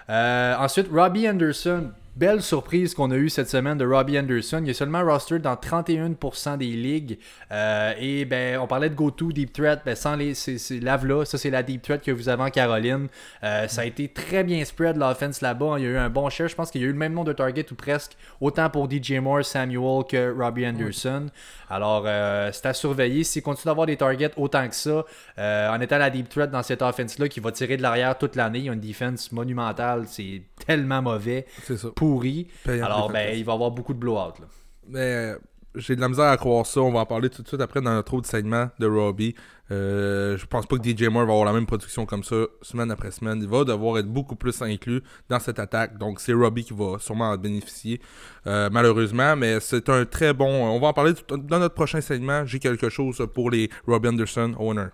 Ensuite, 0.08 0.88
Robbie 0.92 1.28
Anderson. 1.28 1.90
Belle 2.16 2.42
surprise 2.42 2.94
qu'on 2.94 3.10
a 3.10 3.16
eue 3.16 3.28
cette 3.28 3.48
semaine 3.48 3.76
de 3.76 3.84
Robbie 3.84 4.18
Anderson. 4.18 4.60
Il 4.62 4.70
est 4.70 4.74
seulement 4.74 5.02
roster 5.02 5.40
dans 5.40 5.54
31% 5.54 6.58
des 6.58 6.66
ligues. 6.66 7.18
Euh, 7.50 7.92
et 7.98 8.24
ben, 8.24 8.58
on 8.58 8.66
parlait 8.66 8.88
de 8.88 8.94
go-to 8.94 9.32
deep 9.32 9.52
threat. 9.52 9.80
Ben, 9.84 9.96
sans 9.96 10.14
les, 10.14 10.34
c'est, 10.34 10.80
lave-là. 10.80 11.24
Ça, 11.24 11.38
c'est 11.38 11.50
la 11.50 11.62
deep 11.62 11.82
threat 11.82 12.02
que 12.02 12.12
vous 12.12 12.28
avez 12.28 12.42
en 12.42 12.50
Caroline. 12.50 13.08
Euh, 13.42 13.66
ça 13.66 13.82
a 13.82 13.84
été 13.84 14.08
très 14.08 14.44
bien 14.44 14.64
spread 14.64 14.96
l'offense 14.96 15.40
là-bas. 15.40 15.74
Il 15.78 15.84
y 15.84 15.86
a 15.86 15.90
eu 15.90 15.96
un 15.96 16.08
bon 16.08 16.28
share. 16.30 16.48
Je 16.48 16.54
pense 16.54 16.70
qu'il 16.70 16.82
y 16.82 16.84
a 16.84 16.86
eu 16.86 16.92
le 16.92 16.98
même 16.98 17.14
nombre 17.14 17.26
de 17.28 17.32
targets 17.32 17.70
ou 17.72 17.74
presque. 17.74 18.12
Autant 18.40 18.70
pour 18.70 18.88
DJ 18.88 19.14
Moore, 19.14 19.44
Samuel 19.44 20.04
que 20.08 20.32
Robbie 20.36 20.66
Anderson. 20.66 21.26
Alors, 21.68 22.04
euh, 22.06 22.50
c'est 22.52 22.66
à 22.66 22.74
surveiller. 22.74 23.24
S'il 23.24 23.42
continue 23.42 23.66
d'avoir 23.66 23.86
des 23.86 23.96
targets 23.96 24.30
autant 24.36 24.68
que 24.68 24.76
ça, 24.76 25.04
en 25.36 25.80
étant 25.80 25.98
la 25.98 26.10
deep 26.10 26.28
threat 26.28 26.50
dans 26.50 26.62
cette 26.62 26.82
offense-là 26.82 27.28
qui 27.28 27.40
va 27.40 27.50
tirer 27.50 27.76
de 27.76 27.82
l'arrière 27.82 28.16
toute 28.16 28.36
l'année, 28.36 28.60
il 28.60 28.64
y 28.66 28.70
a 28.70 28.72
une 28.72 28.80
defense 28.80 29.32
monumentale. 29.32 30.04
C'est 30.06 30.42
tellement 30.64 31.02
mauvais. 31.02 31.46
C'est 31.64 31.76
ça 31.76 31.88
pourri. 32.04 32.48
Alors, 32.66 33.10
ben, 33.10 33.36
il 33.36 33.44
va 33.44 33.52
y 33.52 33.54
avoir 33.54 33.70
beaucoup 33.70 33.94
de 33.94 33.98
blowout. 33.98 34.40
Là. 34.40 34.46
Mais 34.88 35.00
euh, 35.00 35.38
j'ai 35.74 35.96
de 35.96 36.00
la 36.00 36.08
misère 36.08 36.26
à 36.26 36.36
croire 36.36 36.66
ça. 36.66 36.80
On 36.80 36.92
va 36.92 37.00
en 37.00 37.06
parler 37.06 37.30
tout 37.30 37.42
de 37.42 37.48
suite 37.48 37.60
après 37.60 37.80
dans 37.80 37.94
notre 37.94 38.14
autre 38.14 38.28
segment 38.28 38.68
de 38.78 38.86
Robbie. 38.86 39.34
Euh, 39.70 40.36
je 40.36 40.44
pense 40.46 40.66
pas 40.66 40.76
que 40.76 40.82
DJ 40.88 41.04
Moore 41.04 41.26
va 41.26 41.32
avoir 41.32 41.46
la 41.46 41.52
même 41.52 41.66
production 41.66 42.04
comme 42.04 42.22
ça 42.22 42.36
semaine 42.60 42.90
après 42.90 43.10
semaine. 43.10 43.40
Il 43.40 43.48
va 43.48 43.64
devoir 43.64 43.98
être 43.98 44.06
beaucoup 44.06 44.36
plus 44.36 44.60
inclus 44.62 45.02
dans 45.28 45.40
cette 45.40 45.58
attaque. 45.58 45.98
Donc 45.98 46.20
c'est 46.20 46.34
Robbie 46.34 46.64
qui 46.64 46.74
va 46.74 46.98
sûrement 46.98 47.30
en 47.30 47.36
bénéficier 47.36 48.00
euh, 48.46 48.68
malheureusement. 48.70 49.36
Mais 49.36 49.60
c'est 49.60 49.88
un 49.88 50.04
très 50.04 50.32
bon. 50.32 50.46
On 50.46 50.78
va 50.78 50.88
en 50.88 50.92
parler 50.92 51.12
dans 51.30 51.58
notre 51.58 51.74
prochain 51.74 52.00
segment. 52.00 52.44
J'ai 52.44 52.58
quelque 52.58 52.88
chose 52.88 53.26
pour 53.32 53.50
les 53.50 53.70
Robbie 53.86 54.08
Anderson 54.08 54.54
Owner. 54.58 54.88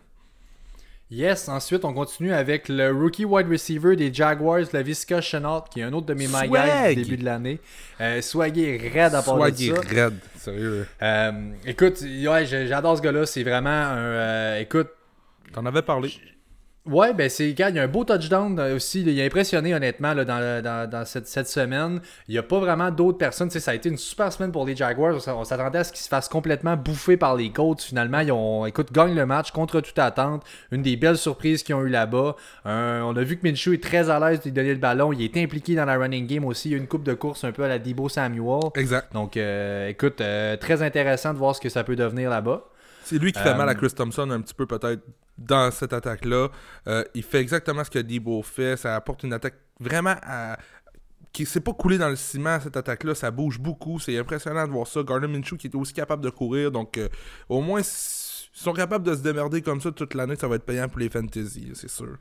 Yes, 1.11 1.49
ensuite 1.49 1.85
on 1.85 1.93
continue 1.93 2.33
avec 2.33 2.69
le 2.69 2.93
rookie 2.93 3.25
wide 3.25 3.49
receiver 3.51 3.97
des 3.97 4.15
Jaguars, 4.15 4.61
la 4.73 4.83
Visca 4.83 5.21
Chenault, 5.21 5.65
qui 5.69 5.81
est 5.81 5.83
un 5.83 5.93
autre 5.93 6.07
de 6.07 6.15
mes 6.15 6.29
my 6.29 6.49
guys 6.49 6.95
du 6.95 7.03
début 7.03 7.17
de 7.17 7.25
l'année. 7.25 7.59
Euh, 8.01 8.23
soyez 8.23 8.77
raide 8.77 9.17
à 9.17 9.23
part 9.23 9.37
de 9.37 9.51
ça. 9.53 9.81
raide, 9.89 10.19
sérieux. 10.37 10.87
Euh, 11.03 11.33
écoute, 11.67 12.01
ouais, 12.03 12.47
j'adore 12.47 12.97
ce 12.97 13.03
gars-là, 13.03 13.27
c'est 13.27 13.43
vraiment 13.43 13.71
un... 13.71 13.99
Euh, 13.99 14.61
écoute... 14.61 14.89
T'en 15.53 15.67
avais 15.67 15.83
parlé. 15.83 16.13
Ouais, 16.87 17.13
ben 17.13 17.29
c'est 17.29 17.51
il 17.51 17.59
y 17.59 17.63
a 17.63 17.83
un 17.83 17.89
beau 17.89 18.05
touchdown 18.05 18.59
euh, 18.59 18.77
aussi. 18.77 19.03
il 19.03 19.21
a 19.21 19.25
impressionné 19.25 19.75
honnêtement 19.75 20.15
là, 20.15 20.25
dans, 20.25 21.05
cette, 21.05 21.47
semaine. 21.47 22.01
Il 22.27 22.33
n'y 22.33 22.39
a 22.39 22.43
pas 22.43 22.59
vraiment 22.59 22.91
d'autres 22.91 23.19
personnes. 23.19 23.51
Ça 23.51 23.71
a 23.71 23.75
été 23.75 23.91
une 23.91 23.99
super 23.99 24.33
semaine 24.33 24.51
pour 24.51 24.65
les 24.65 24.75
Jaguars. 24.75 25.17
On 25.29 25.45
s'attendait 25.45 25.81
à 25.81 25.85
ce 25.85 25.93
qu'ils 25.93 26.01
se 26.01 26.09
fassent 26.09 26.29
complètement 26.29 26.79
bouffer 26.79 27.19
par 27.19 27.37
les 27.37 27.51
Colts. 27.53 27.83
Finalement, 27.83 28.21
ils 28.21 28.33
ont 28.33 28.65
écoute, 28.65 28.93
gagnent 28.93 29.15
le 29.15 29.27
match 29.27 29.51
contre 29.51 29.83
toute 29.83 29.99
attente. 29.99 30.43
Une 30.73 30.81
des 30.81 30.97
belles 30.97 31.19
surprises 31.19 31.63
qu'ils 31.63 31.75
ont 31.75 31.83
eu 31.83 31.91
là-bas. 31.91 32.35
on 32.65 33.15
a 33.15 33.23
vu 33.23 33.37
que 33.37 33.47
Minshew 33.47 33.75
est 33.75 33.83
très 33.83 34.09
à 34.09 34.19
l'aise 34.19 34.41
de 34.41 34.49
donner 34.49 34.73
le 34.73 34.81
ballon. 34.81 35.13
Il 35.13 35.23
est 35.23 35.37
impliqué 35.37 35.75
dans 35.75 35.85
la 35.85 35.99
running 35.99 36.27
game 36.27 36.47
aussi. 36.47 36.71
Il 36.71 36.73
y 36.73 36.75
a 36.77 36.79
une 36.79 36.89
coupe 36.89 37.05
de 37.05 37.15
course 37.15 37.45
un 37.45 37.53
peu 37.53 37.63
à 37.63 37.69
la 37.69 37.79
Debo 37.79 38.09
Samuel. 38.09 38.61
Exact. 38.75 39.13
Donc, 39.13 39.37
euh, 39.37 39.89
écoute, 39.89 40.23
euh, 40.23 40.57
très 40.57 40.83
intéressant 40.83 41.35
de 41.35 41.39
voir 41.39 41.55
ce 41.55 41.61
que 41.61 41.69
ça 41.69 41.85
peut 41.85 41.97
devenir 41.97 42.31
là-bas. 42.31 42.65
C'est 43.05 43.19
lui 43.19 43.33
qui 43.33 43.41
fait 43.41 43.55
mal 43.55 43.69
à 43.69 43.75
Chris 43.75 43.91
Thompson 43.91 44.31
un 44.31 44.41
petit 44.41 44.55
peu 44.55 44.67
peut-être 44.67 45.03
dans 45.41 45.71
cette 45.71 45.93
attaque-là. 45.93 46.49
Euh, 46.87 47.03
il 47.15 47.23
fait 47.23 47.41
exactement 47.41 47.83
ce 47.83 47.91
que 47.91 47.99
Debo 47.99 48.43
fait. 48.43 48.77
Ça 48.77 48.95
apporte 48.95 49.25
une 49.25 49.33
attaque 49.33 49.55
vraiment 49.81 50.15
à, 50.23 50.59
qui 51.33 51.47
s'est 51.47 51.61
pas 51.61 51.73
coulé 51.73 51.99
dans 51.99 52.09
le 52.09 52.17
ciment 52.17 52.59
cette 52.61 52.77
attaque-là, 52.77 53.15
ça 53.15 53.31
bouge 53.31 53.59
beaucoup, 53.59 53.99
c'est 53.99 54.17
impressionnant 54.19 54.67
de 54.67 54.73
voir 54.73 54.87
ça. 54.87 55.03
Gardner 55.03 55.29
Minshew 55.29 55.57
qui 55.57 55.69
est 55.69 55.75
aussi 55.75 55.93
capable 55.93 56.23
de 56.23 56.31
courir, 56.31 56.71
donc 56.71 56.99
euh, 56.99 57.09
au 57.49 57.61
moins 57.61 57.81
ils 57.81 57.85
sont 58.53 58.73
capables 58.73 59.05
de 59.05 59.15
se 59.15 59.21
démerder 59.21 59.63
comme 59.63 59.81
ça 59.81 59.93
toute 59.93 60.15
l'année, 60.15 60.37
ça 60.37 60.49
va 60.49 60.57
être 60.57 60.65
payant 60.65 60.89
pour 60.89 60.99
les 60.99 61.09
fantasy, 61.09 61.71
c'est 61.75 61.91
sûr. 61.91 62.17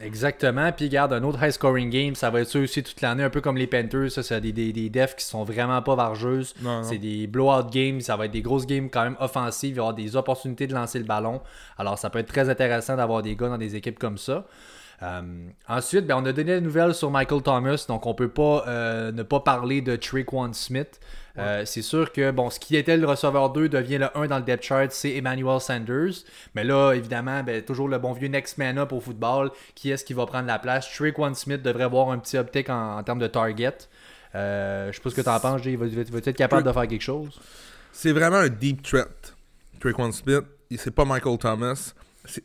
Exactement. 0.00 0.72
Puis 0.72 0.88
garde 0.88 1.12
un 1.12 1.22
autre 1.22 1.42
high 1.42 1.50
scoring 1.50 1.90
game, 1.90 2.14
ça 2.14 2.30
va 2.30 2.40
être 2.40 2.48
ça 2.48 2.58
aussi 2.58 2.82
toute 2.82 3.00
l'année, 3.00 3.22
un 3.22 3.30
peu 3.30 3.40
comme 3.40 3.56
les 3.56 3.66
Panthers. 3.66 4.10
Ça, 4.10 4.22
c'est 4.22 4.40
des, 4.40 4.52
des, 4.52 4.72
des 4.72 4.90
defs 4.90 5.16
qui 5.16 5.24
sont 5.24 5.44
vraiment 5.44 5.80
pas 5.82 5.94
vargeuses. 5.94 6.54
C'est 6.82 6.98
des 6.98 7.26
blowout 7.26 7.70
games, 7.70 8.00
ça 8.00 8.16
va 8.16 8.26
être 8.26 8.32
des 8.32 8.42
grosses 8.42 8.66
games 8.66 8.88
quand 8.90 9.04
même 9.04 9.16
offensives. 9.20 9.70
Il 9.70 9.74
va 9.74 9.76
y 9.76 9.80
avoir 9.80 9.94
des 9.94 10.16
opportunités 10.16 10.66
de 10.66 10.74
lancer 10.74 10.98
le 10.98 11.04
ballon. 11.04 11.40
Alors 11.78 11.98
ça 11.98 12.10
peut 12.10 12.18
être 12.18 12.28
très 12.28 12.48
intéressant 12.48 12.96
d'avoir 12.96 13.22
des 13.22 13.36
gars 13.36 13.48
dans 13.48 13.58
des 13.58 13.76
équipes 13.76 13.98
comme 13.98 14.18
ça. 14.18 14.46
Euh, 15.02 15.48
ensuite, 15.68 16.06
ben, 16.06 16.16
on 16.16 16.24
a 16.24 16.32
donné 16.32 16.54
la 16.54 16.60
nouvelle 16.60 16.94
sur 16.94 17.10
Michael 17.10 17.42
Thomas, 17.42 17.84
donc 17.88 18.06
on 18.06 18.14
peut 18.14 18.28
pas 18.28 18.64
euh, 18.66 19.12
ne 19.12 19.22
pas 19.22 19.40
parler 19.40 19.82
de 19.82 19.98
One 20.32 20.54
Smith. 20.54 21.00
Euh, 21.38 21.66
c'est 21.66 21.82
sûr 21.82 22.12
que 22.12 22.30
bon, 22.30 22.48
ce 22.48 22.58
qui 22.58 22.76
était 22.76 22.96
le 22.96 23.06
receveur 23.06 23.50
2 23.50 23.68
devient 23.68 23.98
le 23.98 24.16
1 24.16 24.28
dans 24.28 24.38
le 24.38 24.44
depth 24.44 24.64
chart, 24.64 24.90
c'est 24.90 25.14
Emmanuel 25.14 25.60
Sanders. 25.60 26.24
Mais 26.54 26.64
là, 26.64 26.92
évidemment, 26.92 27.42
ben, 27.42 27.62
toujours 27.62 27.88
le 27.88 27.98
bon 27.98 28.12
vieux 28.12 28.28
next 28.28 28.56
man 28.56 28.78
up 28.78 28.92
au 28.92 29.00
football. 29.00 29.50
Qui 29.74 29.90
est-ce 29.90 30.04
qui 30.04 30.14
va 30.14 30.24
prendre 30.24 30.46
la 30.46 30.58
place? 30.58 30.88
One 31.18 31.34
Smith 31.34 31.60
devrait 31.60 31.84
avoir 31.84 32.10
un 32.10 32.18
petit 32.18 32.38
uptick 32.38 32.70
en, 32.70 33.02
termes 33.02 33.18
de 33.18 33.26
target. 33.26 33.76
je 34.32 34.90
sais 34.94 35.00
pas 35.02 35.10
ce 35.10 35.14
que 35.14 35.20
tu 35.20 35.28
en 35.28 35.40
penses, 35.40 35.60
il 35.66 35.76
va, 35.76 35.86
va, 35.86 36.18
être 36.18 36.30
capable 36.32 36.62
de 36.62 36.72
faire 36.72 36.88
quelque 36.88 37.02
chose? 37.02 37.38
C'est 37.92 38.12
vraiment 38.12 38.36
un 38.36 38.48
deep 38.48 38.82
threat. 38.82 39.34
One 39.84 40.12
Smith, 40.12 40.44
c'est 40.74 40.90
pas 40.90 41.04
Michael 41.04 41.36
Thomas. 41.36 41.92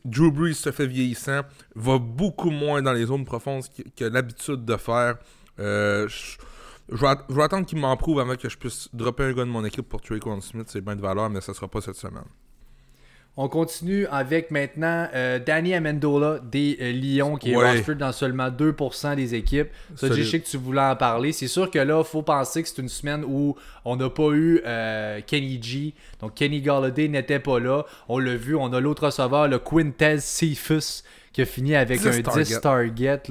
Drew 0.06 0.32
Brees 0.32 0.56
se 0.56 0.72
fait 0.72 0.88
vieillissant, 0.88 1.42
va 1.76 1.98
beaucoup 1.98 2.50
moins 2.50 2.82
dans 2.82 2.94
les 2.94 3.06
zones 3.06 3.26
profondes 3.26 3.64
que, 3.96 4.06
l'habitude 4.06 4.66
de 4.66 4.78
faire. 4.78 5.18
Euh, 5.60 6.08
je, 6.08 6.38
vais, 6.98 7.44
attendre 7.44 7.66
qu'il 7.66 7.80
m'en 7.80 7.96
prouve 7.98 8.20
avant 8.20 8.36
que 8.36 8.50
je 8.50 8.58
puisse 8.58 8.90
dropper 8.94 9.24
un 9.24 9.34
gars 9.34 9.46
de 9.46 9.50
mon 9.50 9.64
équipe 9.66 9.88
pour 9.88 10.02
Traquan 10.02 10.42
Smith. 10.42 10.68
C'est 10.70 10.82
bien 10.82 10.96
de 10.96 11.02
valeur, 11.02 11.30
mais 11.30 11.42
ça 11.42 11.54
sera 11.54 11.68
pas 11.68 11.82
cette 11.82 11.96
semaine. 11.96 12.26
On 13.38 13.48
continue 13.48 14.06
avec 14.08 14.52
maintenant 14.52 15.08
euh, 15.16 15.40
Danny 15.40 15.74
Amendola 15.74 16.40
des 16.44 16.78
euh, 16.82 16.92
Lions 16.92 17.38
qui 17.38 17.52
est 17.52 17.56
roster 17.56 17.96
dans 17.96 18.12
seulement 18.12 18.50
2% 18.50 19.16
des 19.16 19.36
équipes. 19.36 19.70
Ça, 19.96 20.12
je 20.12 20.22
sais 20.22 20.42
que 20.42 20.48
tu 20.48 20.58
voulais 20.58 20.82
en 20.82 20.98
parler. 20.98 21.32
C'est 21.32 21.48
sûr 21.48 21.72
que 21.72 21.80
là, 21.80 22.00
il 22.00 22.06
faut 22.06 22.24
penser 22.24 22.62
que 22.62 22.68
c'est 22.68 22.82
une 22.82 22.90
semaine 22.90 23.24
où 23.26 23.56
on 23.86 23.96
n'a 23.96 24.10
pas 24.10 24.32
eu 24.32 24.62
euh, 24.66 25.22
Kenny 25.26 25.64
G. 25.64 25.94
Donc 26.20 26.36
Kenny 26.36 26.62
Galladay 26.62 27.08
n'était 27.08 27.40
pas 27.40 27.60
là. 27.60 27.86
On 28.10 28.20
l'a 28.20 28.36
vu, 28.36 28.56
on 28.56 28.74
a 28.74 28.82
l'autre 28.82 29.06
receveur, 29.06 29.48
le 29.48 29.60
Quintez 29.60 30.20
Cephus 30.20 31.04
qui 31.34 31.42
a 31.42 31.46
fini 31.46 31.76
avec 31.76 32.06
un 32.06 32.20
10 32.20 32.62
target. 32.62 33.22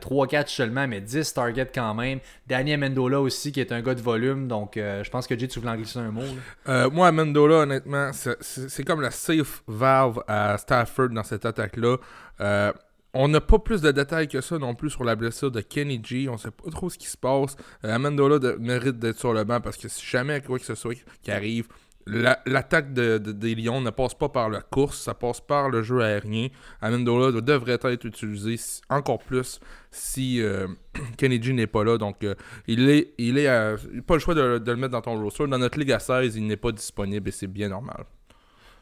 3 0.00 0.26
catch 0.26 0.54
seulement, 0.54 0.86
mais 0.86 1.00
10 1.00 1.34
targets 1.34 1.70
quand 1.74 1.94
même. 1.94 2.20
Daniel 2.46 2.80
Mendola 2.80 3.20
aussi, 3.20 3.52
qui 3.52 3.60
est 3.60 3.72
un 3.72 3.82
gars 3.82 3.94
de 3.94 4.00
volume. 4.00 4.48
Donc, 4.48 4.76
euh, 4.76 5.02
je 5.02 5.10
pense 5.10 5.26
que 5.26 5.38
Jay, 5.38 5.48
tu 5.48 5.58
voulais 5.58 5.72
en 5.72 5.76
glisser 5.76 5.98
un 5.98 6.10
mot. 6.10 6.22
Euh, 6.68 6.90
moi, 6.90 7.10
Mendola, 7.12 7.56
honnêtement, 7.58 8.10
c'est 8.12 8.84
comme 8.84 9.00
la 9.00 9.10
safe 9.10 9.62
valve 9.66 10.22
à 10.28 10.56
Stafford 10.58 11.10
dans 11.10 11.24
cette 11.24 11.44
attaque-là. 11.44 11.96
Euh, 12.40 12.72
on 13.18 13.28
n'a 13.28 13.40
pas 13.40 13.58
plus 13.58 13.80
de 13.80 13.90
détails 13.90 14.28
que 14.28 14.42
ça 14.42 14.58
non 14.58 14.74
plus 14.74 14.90
sur 14.90 15.02
la 15.02 15.16
blessure 15.16 15.50
de 15.50 15.62
Kenny 15.62 16.00
G. 16.04 16.28
On 16.28 16.36
sait 16.36 16.50
pas 16.50 16.70
trop 16.70 16.90
ce 16.90 16.98
qui 16.98 17.06
se 17.06 17.16
passe. 17.16 17.56
Amendola 17.82 18.38
mérite 18.58 18.98
d'être 18.98 19.18
sur 19.18 19.32
le 19.32 19.44
banc 19.44 19.60
parce 19.60 19.78
que 19.78 19.88
si 19.88 20.04
jamais 20.04 20.42
quoi 20.42 20.58
que 20.58 20.66
ce 20.66 20.74
soit 20.74 20.94
qui 21.22 21.30
arrive, 21.30 21.66
l'attaque 22.06 22.92
des 22.92 23.54
Lions 23.54 23.80
ne 23.80 23.90
passe 23.90 24.14
pas 24.14 24.28
par 24.28 24.48
la 24.48 24.60
course, 24.60 25.00
ça 25.02 25.14
passe 25.14 25.40
par 25.40 25.68
le 25.68 25.82
jeu 25.82 26.00
aérien. 26.00 26.48
Amendola 26.80 27.40
devrait 27.40 27.78
être 27.82 28.06
utilisé 28.06 28.56
encore 28.88 29.18
plus 29.18 29.60
si 29.90 30.40
euh, 30.40 30.68
Kennedy 31.16 31.52
n'est 31.52 31.66
pas 31.66 31.84
là. 31.84 31.98
Donc, 31.98 32.22
euh, 32.22 32.34
il 32.66 32.88
est, 32.88 33.14
il 33.18 33.38
est 33.38 33.48
pas 34.06 34.14
le 34.14 34.20
choix 34.20 34.34
de, 34.34 34.62
le 34.64 34.76
mettre 34.76 34.92
dans 34.92 35.02
ton 35.02 35.20
roster. 35.20 35.46
Dans 35.48 35.58
notre 35.58 35.78
Ligue 35.78 35.92
à 35.92 35.98
16, 35.98 36.36
il 36.36 36.46
n'est 36.46 36.56
pas 36.56 36.72
disponible 36.72 37.28
et 37.28 37.32
c'est 37.32 37.46
bien 37.46 37.68
normal. 37.68 38.04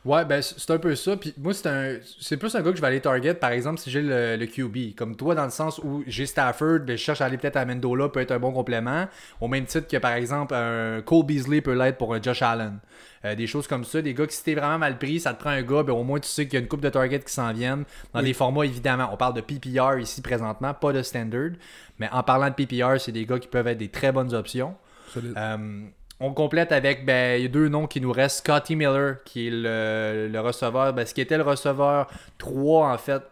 Ouais, 0.05 0.25
ben 0.27 0.43
c'est 0.43 0.71
un 0.71 0.79
peu 0.79 0.95
ça. 0.95 1.17
Puis 1.17 1.33
moi, 1.39 1.55
c'est 1.55 1.67
un 1.67 1.97
c'est 2.21 2.37
plus 2.37 2.55
un 2.55 2.61
gars 2.61 2.71
que 2.71 2.77
je 2.77 2.83
vais 2.83 2.89
aller 2.89 3.01
target, 3.01 3.35
par 3.35 3.51
exemple, 3.51 3.81
si 3.81 3.91
j'ai 3.91 4.03
le, 4.03 4.45
QB. 4.45 4.95
Comme 4.97 5.17
toi, 5.17 5.35
dans 5.35 5.45
le 5.45 5.51
sens 5.51 5.79
où 5.79 6.05
j'ai 6.07 6.27
Stafford, 6.27 6.81
ben, 6.81 6.97
je 6.97 7.03
cherche 7.03 7.23
à 7.23 7.25
aller 7.25 7.39
peut-être 7.39 7.57
à 7.57 7.65
Mendola, 7.65 8.11
peut 8.11 8.21
être 8.21 8.33
un 8.33 8.39
bon 8.39 8.53
complément. 8.53 9.07
Au 9.41 9.49
même 9.49 9.65
titre 9.65 9.89
que, 9.89 9.97
par 9.97 10.13
exemple, 10.13 10.55
un 10.55 11.01
Cole 11.01 11.25
Beasley 11.25 11.63
peut 11.63 11.73
l'être 11.73 11.97
pour 11.97 12.15
un 12.15 12.21
Josh 12.21 12.43
Allen. 12.43 12.81
Euh, 13.25 13.35
des 13.35 13.47
choses 13.47 13.67
comme 13.67 13.85
ça. 13.85 14.03
Des 14.03 14.13
gars 14.13 14.27
qui, 14.27 14.37
si 14.37 14.45
t'es 14.45 14.55
vraiment 14.55 14.79
mal 14.79 14.99
pris, 14.99 15.21
ça 15.21 15.33
te 15.33 15.41
prend 15.41 15.51
un 15.51 15.63
gars, 15.63 15.83
ben, 15.83 15.95
au 15.95 16.05
moins 16.05 16.21
tu 16.21 16.29
sais 16.29 16.45
qu'il 16.45 16.55
y 16.55 16.57
a 16.59 16.61
une 16.61 16.69
coupe 16.69 16.83
de 16.83 16.91
targets 16.91 17.21
qui 17.21 17.33
s'en 17.33 17.51
viennent. 17.55 17.85
Dans 18.13 18.21
des 18.21 18.35
formats, 18.35 18.67
évidemment, 18.67 19.09
on 19.11 19.17
parle 19.17 19.35
de 19.35 19.41
PPR 19.41 19.99
ici 19.99 20.21
présentement, 20.21 20.75
pas 20.75 20.93
de 20.93 21.03
standard. 21.03 21.53
Mais 21.99 22.11
en 22.13 22.23
parlant 22.23 22.51
de 22.51 22.55
PPR, 22.55 23.01
c'est 23.01 23.13
des 23.13 23.25
gars 23.25 23.39
qui 23.39 23.49
peuvent 23.49 23.69
être 23.69 23.79
des 23.79 23.89
très 23.89 24.13
bonnes 24.13 24.35
options. 24.35 24.75
Euh, 25.17 25.87
on 26.21 26.33
complète 26.33 26.73
avec 26.73 27.05
ben, 27.05 27.41
y 27.41 27.45
a 27.45 27.49
deux 27.49 27.69
noms 27.69 27.87
qui 27.87 28.01
nous 28.01 28.13
restent. 28.13 28.39
Scotty 28.39 28.77
Miller, 28.77 29.23
qui 29.25 29.49
est 29.49 29.51
le, 29.51 30.41
receveur, 30.41 30.93
ben, 30.93 31.07
ce 31.07 31.15
qui 31.15 31.21
était 31.21 31.37
le 31.37 31.43
receveur 31.43 32.09
3 32.39 32.93
en 32.93 32.99
fait 32.99 33.23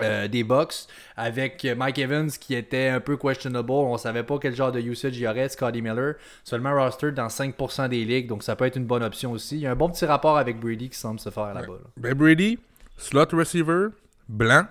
euh, 0.00 0.26
des 0.26 0.42
Bucks, 0.42 0.86
avec 1.16 1.66
Mike 1.76 1.98
Evans 1.98 2.30
qui 2.30 2.54
était 2.54 2.88
un 2.88 3.00
peu 3.00 3.16
questionable. 3.16 3.70
On 3.72 3.98
savait 3.98 4.22
pas 4.22 4.38
quel 4.38 4.54
genre 4.54 4.72
de 4.72 4.80
usage 4.80 5.16
il 5.16 5.22
y 5.22 5.28
aurait. 5.28 5.48
Scotty 5.48 5.82
Miller, 5.82 6.14
seulement 6.44 6.72
roster 6.72 7.12
dans 7.12 7.26
5% 7.26 7.88
des 7.90 8.04
ligues, 8.04 8.26
donc 8.26 8.42
ça 8.42 8.56
peut 8.56 8.64
être 8.64 8.76
une 8.76 8.86
bonne 8.86 9.02
option 9.02 9.32
aussi. 9.32 9.56
Il 9.56 9.60
y 9.60 9.66
a 9.66 9.72
un 9.72 9.76
bon 9.76 9.90
petit 9.90 10.06
rapport 10.06 10.38
avec 10.38 10.58
Brady 10.58 10.88
qui 10.88 10.98
semble 10.98 11.20
se 11.20 11.28
faire 11.28 11.52
là-bas. 11.52 11.78
Ben 11.98 12.14
Brady, 12.14 12.58
slot 12.96 13.26
receiver, 13.32 13.88
blanc, 14.28 14.64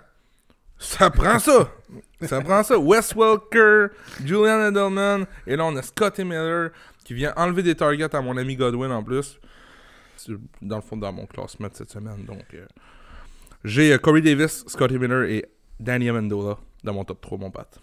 ça 0.79 1.11
prend 1.11 1.37
ça. 1.37 1.69
ça 2.21 2.41
prend 2.41 2.63
ça. 2.63 2.79
Wes 2.79 3.13
Welker, 3.15 3.89
Julian 4.25 4.69
Edelman, 4.69 5.27
et 5.45 5.55
là 5.55 5.65
on 5.65 5.75
a 5.75 5.83
Scotty 5.83 6.23
Miller 6.23 6.71
qui 7.11 7.15
vient 7.15 7.33
enlever 7.35 7.61
des 7.61 7.75
targets 7.75 8.15
à 8.15 8.21
mon 8.21 8.37
ami 8.37 8.55
Godwin 8.55 8.89
en 8.89 9.03
plus. 9.03 9.37
Dans 10.61 10.77
le 10.77 10.81
fond, 10.81 10.95
dans 10.95 11.11
mon 11.11 11.25
classement 11.25 11.67
cette 11.73 11.89
semaine. 11.89 12.23
Donc, 12.23 12.45
euh, 12.53 12.65
j'ai 13.65 13.91
euh, 13.91 13.97
Corey 13.97 14.21
Davis, 14.21 14.63
Scotty 14.65 14.97
Miller 14.97 15.23
et 15.23 15.45
Danny 15.77 16.07
Amendola 16.07 16.57
dans 16.85 16.93
mon 16.93 17.03
top 17.03 17.19
3, 17.19 17.37
mon 17.37 17.51
pote. 17.51 17.81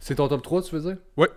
C'est 0.00 0.16
ton 0.16 0.28
top 0.28 0.42
3, 0.42 0.62
tu 0.64 0.74
veux 0.76 0.82
dire? 0.82 0.98
Oui. 1.16 1.28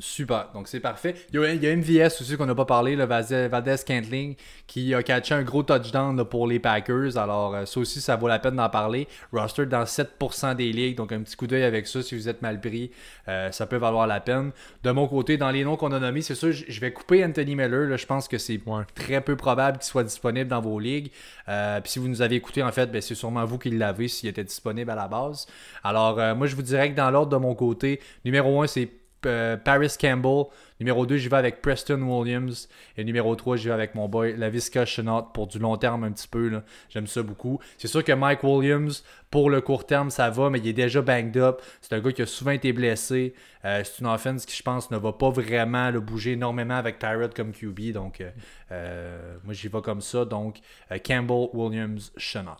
Super, 0.00 0.48
donc 0.54 0.66
c'est 0.66 0.80
parfait. 0.80 1.14
Il 1.30 1.38
y, 1.38 1.66
a, 1.66 1.76
MVS 1.76 2.22
aussi 2.22 2.36
qu'on 2.38 2.46
n'a 2.46 2.54
pas 2.54 2.64
parlé, 2.64 2.96
le 2.96 3.04
Valdez 3.04 3.76
Cantling, 3.86 4.34
qui 4.66 4.94
a 4.94 5.02
catché 5.02 5.34
un 5.34 5.42
gros 5.42 5.62
touchdown 5.62 6.24
pour 6.24 6.46
les 6.46 6.58
Packers. 6.58 7.18
Alors, 7.18 7.54
euh, 7.54 7.66
ça 7.66 7.80
aussi, 7.80 8.00
ça 8.00 8.16
vaut 8.16 8.26
la 8.26 8.38
peine 8.38 8.56
d'en 8.56 8.70
parler. 8.70 9.06
Roster 9.30 9.66
dans 9.66 9.84
7% 9.84 10.56
des 10.56 10.72
ligues, 10.72 10.96
donc 10.96 11.12
un 11.12 11.20
petit 11.20 11.36
coup 11.36 11.46
d'œil 11.46 11.64
avec 11.64 11.86
ça 11.86 12.02
si 12.02 12.16
vous 12.16 12.30
êtes 12.30 12.40
mal 12.40 12.62
pris, 12.62 12.90
euh, 13.28 13.52
ça 13.52 13.66
peut 13.66 13.76
valoir 13.76 14.06
la 14.06 14.20
peine. 14.20 14.52
De 14.82 14.90
mon 14.90 15.06
côté, 15.06 15.36
dans 15.36 15.50
les 15.50 15.64
noms 15.64 15.76
qu'on 15.76 15.92
a 15.92 16.00
nommés, 16.00 16.22
c'est 16.22 16.34
sûr, 16.34 16.52
je 16.52 16.80
vais 16.80 16.92
couper 16.92 17.22
Anthony 17.22 17.54
Miller. 17.54 17.96
je 17.98 18.06
pense 18.06 18.26
que 18.26 18.38
c'est 18.38 18.60
très 18.94 19.20
peu 19.20 19.36
probable 19.36 19.78
qu'il 19.78 19.86
soit 19.86 20.04
disponible 20.04 20.48
dans 20.48 20.62
vos 20.62 20.78
ligues. 20.78 21.10
Euh, 21.48 21.78
puis 21.82 21.92
si 21.92 21.98
vous 21.98 22.08
nous 22.08 22.22
avez 22.22 22.36
écouté, 22.36 22.62
en 22.62 22.72
fait, 22.72 22.90
ben, 22.90 23.02
c'est 23.02 23.14
sûrement 23.14 23.44
vous 23.44 23.58
qui 23.58 23.68
l'avez 23.68 24.08
s'il 24.08 24.30
était 24.30 24.44
disponible 24.44 24.90
à 24.90 24.94
la 24.94 25.08
base. 25.08 25.46
Alors, 25.84 26.16
moi, 26.36 26.46
je 26.46 26.56
vous 26.56 26.62
dirais 26.62 26.90
que 26.90 26.96
dans 26.96 27.10
l'ordre 27.10 27.32
de 27.32 27.36
mon 27.36 27.54
côté, 27.54 28.00
numéro 28.24 28.62
1, 28.62 28.66
c'est 28.66 28.99
Uh, 29.24 29.56
Paris 29.58 29.96
Campbell. 29.96 30.52
Numéro 30.80 31.04
2, 31.04 31.18
j'y 31.18 31.28
vais 31.28 31.36
avec 31.36 31.60
Preston 31.60 32.00
Williams. 32.00 32.66
Et 32.96 33.04
numéro 33.04 33.36
3, 33.36 33.56
j'y 33.56 33.68
vais 33.68 33.74
avec 33.74 33.94
mon 33.94 34.08
boy 34.08 34.34
Lavisca 34.36 34.86
Chenot 34.86 35.24
pour 35.34 35.46
du 35.46 35.58
long 35.58 35.76
terme 35.76 36.04
un 36.04 36.12
petit 36.12 36.26
peu. 36.26 36.62
J'aime 36.88 37.06
ça 37.06 37.22
beaucoup. 37.22 37.60
C'est 37.76 37.86
sûr 37.86 38.02
que 38.02 38.12
Mike 38.12 38.42
Williams, 38.42 39.04
pour 39.30 39.50
le 39.50 39.60
court 39.60 39.84
terme, 39.84 40.08
ça 40.08 40.30
va, 40.30 40.48
mais 40.48 40.58
il 40.58 40.66
est 40.66 40.72
déjà 40.72 41.02
banged 41.02 41.36
up. 41.36 41.60
C'est 41.82 41.94
un 41.94 42.00
gars 42.00 42.12
qui 42.12 42.22
a 42.22 42.26
souvent 42.26 42.52
été 42.52 42.72
blessé. 42.72 43.34
Euh, 43.66 43.82
c'est 43.84 44.00
une 44.00 44.06
offense 44.06 44.46
qui, 44.46 44.56
je 44.56 44.62
pense, 44.62 44.90
ne 44.90 44.96
va 44.96 45.12
pas 45.12 45.28
vraiment 45.28 45.90
le 45.90 46.00
bouger 46.00 46.32
énormément 46.32 46.76
avec 46.76 46.98
Tyrod 46.98 47.34
comme 47.34 47.52
QB. 47.52 47.92
Donc, 47.92 48.24
euh, 48.72 49.36
moi, 49.44 49.52
j'y 49.52 49.68
vais 49.68 49.82
comme 49.82 50.00
ça. 50.00 50.24
Donc, 50.24 50.60
Campbell, 51.04 51.48
Williams, 51.52 52.10
Chenot. 52.16 52.52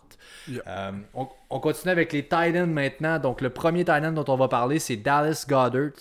On, 1.15 1.59
continue 1.59 1.91
avec 1.91 2.13
les 2.13 2.23
Titans 2.23 2.71
maintenant. 2.71 3.19
Donc, 3.19 3.41
le 3.41 3.49
premier 3.49 3.87
Titan 3.87 4.13
dont 4.13 4.27
on 4.29 4.37
va 4.37 4.49
parler, 4.49 4.79
c'est 4.79 4.97
Dallas 4.97 5.47
Goddard 5.49 5.93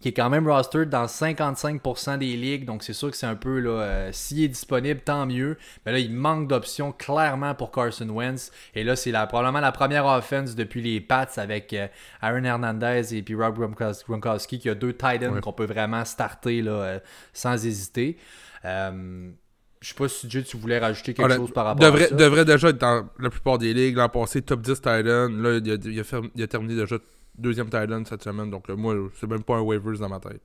qui 0.00 0.08
est 0.08 0.12
quand 0.12 0.30
même 0.30 0.48
rostered 0.48 0.88
dans 0.88 1.04
55% 1.04 2.18
des 2.18 2.36
ligues. 2.36 2.64
Donc 2.64 2.82
c'est 2.82 2.92
sûr 2.92 3.10
que 3.10 3.16
c'est 3.16 3.26
un 3.26 3.36
peu 3.36 3.58
là, 3.58 3.70
euh, 3.70 4.08
s'il 4.12 4.42
est 4.42 4.48
disponible, 4.48 5.00
tant 5.00 5.26
mieux. 5.26 5.58
Mais 5.84 5.92
là, 5.92 5.98
il 5.98 6.12
manque 6.12 6.48
d'options 6.48 6.92
clairement 6.92 7.54
pour 7.54 7.70
Carson 7.70 8.08
Wentz. 8.08 8.50
Et 8.74 8.82
là, 8.82 8.96
c'est 8.96 9.10
la, 9.10 9.26
probablement 9.26 9.60
la 9.60 9.72
première 9.72 10.06
offense 10.06 10.54
depuis 10.54 10.80
les 10.80 11.00
Pats 11.00 11.28
avec 11.36 11.72
euh, 11.74 11.86
Aaron 12.22 12.44
Hernandez 12.44 13.14
et 13.14 13.22
puis 13.22 13.34
Rob 13.34 13.58
Gronkowski 13.58 14.58
qui 14.58 14.68
a 14.68 14.74
deux 14.74 14.92
Titans 14.92 15.40
qu'on 15.40 15.52
peut 15.52 15.66
vraiment 15.66 16.04
starter 16.04 16.62
là, 16.62 16.72
euh, 16.72 16.98
sans 17.34 17.66
hésiter. 17.66 18.16
je 18.64 19.30
sais 19.82 19.94
pas 19.94 20.08
si 20.08 20.28
tu 20.28 20.56
voulais 20.56 20.78
rajouter 20.78 21.12
quelque 21.12 21.36
chose 21.36 21.52
par 21.52 21.66
rapport 21.66 21.84
devrait, 21.84 22.06
à 22.06 22.08
ça. 22.08 22.14
Devrait 22.14 22.44
déjà 22.46 22.68
être 22.70 22.78
dans 22.78 23.06
la 23.18 23.28
plupart 23.28 23.58
des 23.58 23.74
ligues. 23.74 23.96
L'an 23.96 24.08
passé, 24.08 24.40
top 24.40 24.62
10 24.62 24.74
Titan. 24.76 25.28
Là, 25.28 25.58
il 25.62 25.70
a, 25.70 25.74
il, 25.74 26.00
a 26.00 26.20
il 26.34 26.42
a, 26.42 26.46
terminé 26.46 26.74
déjà 26.74 26.96
deuxième 27.36 27.70
Titan 27.70 28.02
cette 28.04 28.22
semaine. 28.22 28.50
Donc, 28.50 28.68
euh, 28.70 28.76
moi, 28.76 28.94
c'est 29.18 29.28
même 29.28 29.42
pas 29.42 29.56
un 29.56 29.60
waivers 29.60 29.98
dans 29.98 30.08
ma 30.08 30.20
tête. 30.20 30.42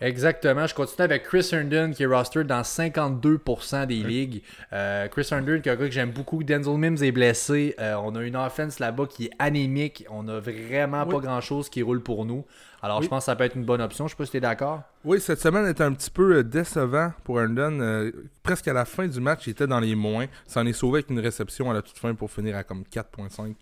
Exactement. 0.00 0.64
Je 0.66 0.74
continue 0.74 1.04
avec 1.04 1.24
Chris 1.24 1.48
Herndon 1.50 1.90
qui 1.90 2.04
est 2.04 2.06
roster 2.06 2.44
dans 2.44 2.62
52% 2.62 3.86
des 3.86 3.96
ligues. 3.96 4.42
Euh, 4.72 5.08
Chris 5.08 5.26
Herndon, 5.30 5.60
qui 5.60 5.68
est 5.68 5.72
un 5.72 5.76
gars 5.76 5.86
que 5.86 5.90
j'aime 5.90 6.12
beaucoup. 6.12 6.44
Denzel 6.44 6.78
Mims 6.78 7.02
est 7.02 7.10
blessé. 7.10 7.74
Euh, 7.80 7.96
on 7.96 8.14
a 8.14 8.22
une 8.22 8.36
offense 8.36 8.78
là-bas 8.78 9.06
qui 9.06 9.24
est 9.26 9.30
anémique. 9.40 10.04
On 10.08 10.28
a 10.28 10.38
vraiment 10.38 11.04
pas 11.04 11.18
grand-chose 11.18 11.68
qui 11.68 11.82
roule 11.82 12.00
pour 12.00 12.24
nous. 12.24 12.44
Alors, 12.80 13.02
je 13.02 13.08
pense 13.08 13.22
que 13.22 13.26
ça 13.26 13.34
peut 13.34 13.42
être 13.42 13.56
une 13.56 13.64
bonne 13.64 13.80
option. 13.80 14.06
Je 14.06 14.12
sais 14.12 14.16
pas 14.16 14.24
si 14.24 14.30
tu 14.30 14.36
es 14.36 14.40
d'accord. 14.40 14.82
Oui, 15.04 15.20
cette 15.20 15.40
semaine 15.40 15.66
était 15.66 15.82
un 15.82 15.92
petit 15.92 16.10
peu 16.10 16.44
décevant 16.44 17.12
pour 17.24 17.40
Herndon. 17.40 18.12
presque 18.44 18.68
à 18.68 18.72
la 18.72 18.84
fin 18.84 19.08
du 19.08 19.20
match, 19.20 19.48
il 19.48 19.50
était 19.50 19.66
dans 19.66 19.80
les 19.80 19.96
moins. 19.96 20.26
Ça 20.46 20.60
en 20.60 20.66
est 20.66 20.72
sauvé 20.72 20.98
avec 20.98 21.10
une 21.10 21.18
réception 21.18 21.72
à 21.72 21.74
la 21.74 21.82
toute 21.82 21.98
fin 21.98 22.14
pour 22.14 22.30
finir 22.30 22.56
à 22.56 22.62
comme 22.62 22.84
4.5. 22.84 23.52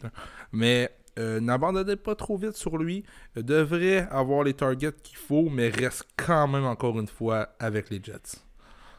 Mais 0.53 0.91
euh, 1.19 1.41
n'abandonnez 1.41 1.97
pas 1.97 2.15
trop 2.15 2.37
vite 2.37 2.57
sur 2.57 2.79
lui. 2.79 3.05
Euh, 3.37 3.43
devrait 3.43 4.07
avoir 4.11 4.43
les 4.43 4.55
targets 4.55 4.93
qu'il 5.03 5.17
faut, 5.17 5.49
mais 5.51 5.69
reste 5.69 6.05
quand 6.17 6.49
même 6.49 6.65
encore 6.65 6.99
une 6.99 7.09
fois 7.09 7.49
avec 7.59 7.91
les 7.91 8.01
Jets. 8.03 8.41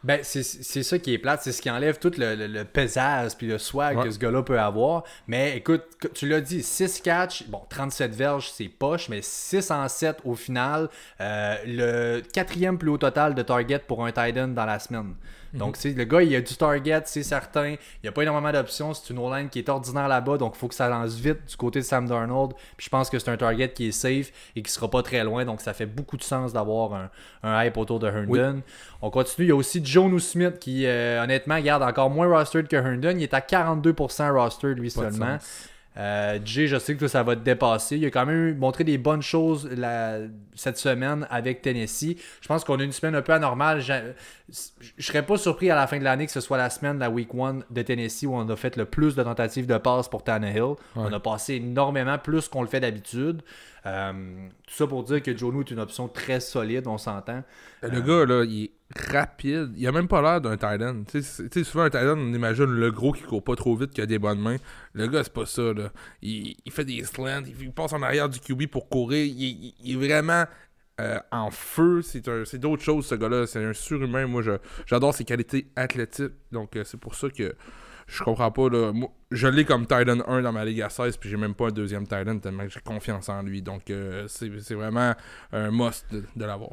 Ben, 0.03 0.19
c'est 0.23 0.43
ça 0.83 0.99
qui 0.99 1.13
est 1.13 1.17
plate, 1.17 1.41
c'est 1.43 1.51
ce 1.51 1.61
qui 1.61 1.69
enlève 1.69 1.97
tout 1.97 2.11
le, 2.17 2.35
le, 2.35 2.63
pesage 2.63 3.35
puis 3.35 3.47
le 3.47 3.57
swag 3.57 4.01
que 4.03 4.11
ce 4.11 4.19
gars-là 4.19 4.43
peut 4.43 4.59
avoir. 4.59 5.03
Mais 5.27 5.57
écoute, 5.57 5.83
tu 6.13 6.29
l'as 6.29 6.39
dit, 6.39 6.61
6 6.61 7.01
catch, 7.01 7.47
bon, 7.49 7.61
37 7.67 8.13
verges, 8.13 8.49
c'est 8.51 8.69
poche, 8.69 9.09
mais 9.09 9.21
6 9.21 9.71
en 9.71 9.87
7 9.87 10.19
au 10.23 10.35
final. 10.35 10.87
Euh, 11.19 11.55
le 11.65 12.21
quatrième 12.21 12.77
plus 12.77 12.89
haut 12.89 12.97
total 12.97 13.33
de 13.33 13.41
target 13.41 13.79
pour 13.79 14.05
un 14.05 14.11
tight 14.11 14.37
end 14.37 14.49
dans 14.49 14.65
la 14.65 14.79
semaine. 14.79 15.15
Mhm. 15.57 15.65
Donc, 15.65 15.77
le 15.83 16.03
gars, 16.03 16.21
il 16.21 16.35
a 16.35 16.41
du 16.41 16.55
target, 16.55 17.01
c'est 17.05 17.23
certain. 17.23 17.69
Il 17.69 17.77
n'y 18.03 18.09
a 18.09 18.11
pas 18.11 18.21
énormément 18.23 18.51
d'options. 18.51 18.93
C'est 18.93 19.11
une 19.13 19.19
O-line 19.19 19.49
qui 19.49 19.59
est 19.59 19.69
ordinaire 19.69 20.07
là-bas. 20.07 20.37
Donc, 20.37 20.53
il 20.55 20.59
faut 20.59 20.67
que 20.67 20.75
ça 20.75 20.87
lance 20.87 21.15
vite 21.15 21.39
du 21.47 21.55
côté 21.57 21.79
de 21.79 21.85
Sam 21.85 22.07
Darnold. 22.07 22.53
Puis, 22.77 22.85
je 22.85 22.89
pense 22.89 23.09
que 23.09 23.19
c'est 23.19 23.29
un 23.29 23.37
target 23.37 23.69
qui 23.69 23.87
est 23.87 23.91
safe 23.91 24.31
et 24.55 24.61
qui 24.61 24.71
sera 24.71 24.89
pas 24.89 25.03
très 25.03 25.23
loin. 25.23 25.45
Donc, 25.45 25.61
ça 25.61 25.73
fait 25.73 25.85
beaucoup 25.85 26.17
de 26.17 26.23
sens 26.23 26.53
d'avoir 26.53 26.93
un, 26.93 27.09
un, 27.43 27.63
hype 27.63 27.77
autour 27.77 27.99
de 27.99 28.07
Herndon. 28.07 28.61
On 29.01 29.09
continue. 29.09 29.47
Il 29.47 29.49
y 29.49 29.53
a 29.53 29.55
aussi 29.55 29.83
Joe 29.83 30.21
Smith 30.23 30.59
qui, 30.59 30.85
euh, 30.85 31.23
honnêtement, 31.23 31.59
garde 31.59 31.83
encore 31.83 32.09
moins 32.09 32.27
rostered 32.27 32.67
que 32.67 32.75
Herndon. 32.75 33.15
Il 33.15 33.23
est 33.23 33.33
à 33.33 33.39
42% 33.41 34.31
rostered, 34.31 34.77
lui 34.77 34.91
seulement. 34.91 35.37
Euh, 35.97 36.37
Jay, 36.45 36.67
je 36.67 36.77
sais 36.77 36.95
que 36.95 37.07
ça 37.07 37.23
va 37.23 37.35
te 37.35 37.41
dépasser. 37.41 37.97
Il 37.97 38.05
a 38.05 38.11
quand 38.11 38.25
même 38.25 38.55
montré 38.57 38.83
des 38.83 38.97
bonnes 38.97 39.21
choses 39.21 39.69
cette 40.55 40.77
semaine 40.77 41.25
avec 41.29 41.61
Tennessee. 41.61 42.17
Je 42.41 42.47
pense 42.47 42.63
qu'on 42.63 42.79
a 42.79 42.83
une 42.83 42.91
semaine 42.91 43.15
un 43.15 43.21
peu 43.21 43.33
anormale. 43.33 43.81
Je, 43.81 43.93
ne 43.93 45.01
serais 45.01 45.23
pas 45.23 45.37
surpris 45.37 45.71
à 45.71 45.75
la 45.75 45.87
fin 45.87 45.97
de 45.97 46.03
l'année 46.03 46.25
que 46.25 46.31
ce 46.31 46.41
soit 46.41 46.57
la 46.57 46.69
semaine, 46.69 46.99
la 46.99 47.09
week 47.09 47.29
1 47.33 47.59
de 47.69 47.81
Tennessee, 47.81 48.25
où 48.25 48.35
on 48.35 48.47
a 48.47 48.55
fait 48.55 48.75
le 48.75 48.85
plus 48.85 49.15
de 49.15 49.23
tentatives 49.23 49.65
de 49.65 49.77
passe 49.77 50.07
pour 50.07 50.23
Tannehill. 50.23 50.75
On 50.95 51.11
a 51.11 51.19
passé 51.19 51.55
énormément 51.55 52.17
plus 52.17 52.47
qu'on 52.47 52.61
le 52.61 52.67
fait 52.67 52.79
d'habitude. 52.79 53.41
Euh, 53.87 54.49
tout 54.65 54.73
ça 54.73 54.85
pour 54.85 55.03
dire 55.03 55.23
que 55.23 55.35
Jono 55.35 55.61
est 55.61 55.71
une 55.71 55.79
option 55.79 56.09
très 56.09 56.41
solide, 56.41 56.87
on 56.87 56.97
s'entend. 56.97 57.43
Le 57.83 57.99
euh, 57.99 58.01
gars, 58.01 58.25
là, 58.25 58.43
il 58.43 58.65
est 58.65 58.71
rapide. 59.11 59.71
Il 59.77 59.87
a 59.87 59.91
même 59.93 60.09
pas 60.09 60.21
l'air 60.21 60.41
d'un 60.41 60.57
Titan. 60.57 61.03
Tu 61.07 61.21
sais, 61.21 61.63
souvent, 61.63 61.83
un 61.83 61.89
Titan, 61.89 62.17
on 62.17 62.33
imagine 62.33 62.65
le 62.65 62.91
gros 62.91 63.13
qui 63.13 63.23
court 63.23 63.43
pas 63.43 63.55
trop 63.55 63.75
vite, 63.75 63.91
qui 63.91 64.01
a 64.01 64.05
des 64.05 64.19
bonnes 64.19 64.41
mains. 64.41 64.57
Le 64.93 65.07
gars, 65.07 65.23
c'est 65.23 65.33
pas 65.33 65.45
ça. 65.45 65.73
Là. 65.73 65.91
Il, 66.21 66.55
fait 66.69 66.83
des 66.83 67.03
slants, 67.05 67.43
il 67.45 67.71
passe 67.71 67.93
en 67.93 68.01
arrière 68.01 68.27
du 68.27 68.39
QB 68.39 68.67
pour 68.67 68.89
courir. 68.89 69.25
Il, 69.25 69.73
est 69.85 69.95
vraiment 69.95 70.43
euh, 70.99 71.19
en 71.31 71.49
feu. 71.49 72.01
C'est 72.01 72.57
d'autres 72.57 72.83
choses, 72.83 73.05
ce 73.05 73.15
gars-là. 73.15 73.47
C'est 73.47 73.63
un 73.63 73.73
surhumain. 73.73 74.27
Moi, 74.27 74.41
j'adore 74.85 75.13
ses 75.13 75.23
qualités 75.23 75.67
athlétiques. 75.77 76.33
Donc, 76.51 76.77
c'est 76.83 76.99
pour 76.99 77.15
ça 77.15 77.29
que 77.29 77.55
je 78.07 78.23
comprends 78.23 78.51
pas. 78.51 78.69
Là. 78.69 78.93
je 79.31 79.47
l'ai 79.47 79.65
comme 79.65 79.85
Titan 79.85 80.19
1 80.25 80.41
dans 80.41 80.53
ma 80.53 80.63
Ligue 80.65 80.81
à 80.81 80.89
16, 80.89 81.17
puis 81.17 81.29
j'ai 81.29 81.37
même 81.37 81.53
pas 81.53 81.67
un 81.67 81.71
deuxième 81.71 82.07
Titan 82.07 82.39
tellement 82.39 82.63
que 82.63 82.69
j'ai 82.69 82.79
confiance 82.79 83.27
en 83.29 83.43
lui. 83.43 83.61
Donc, 83.61 83.89
euh, 83.89 84.25
c'est 84.27 84.73
vraiment 84.73 85.13
un 85.51 85.71
must 85.71 86.05
de, 86.11 86.45
l'avoir. 86.45 86.71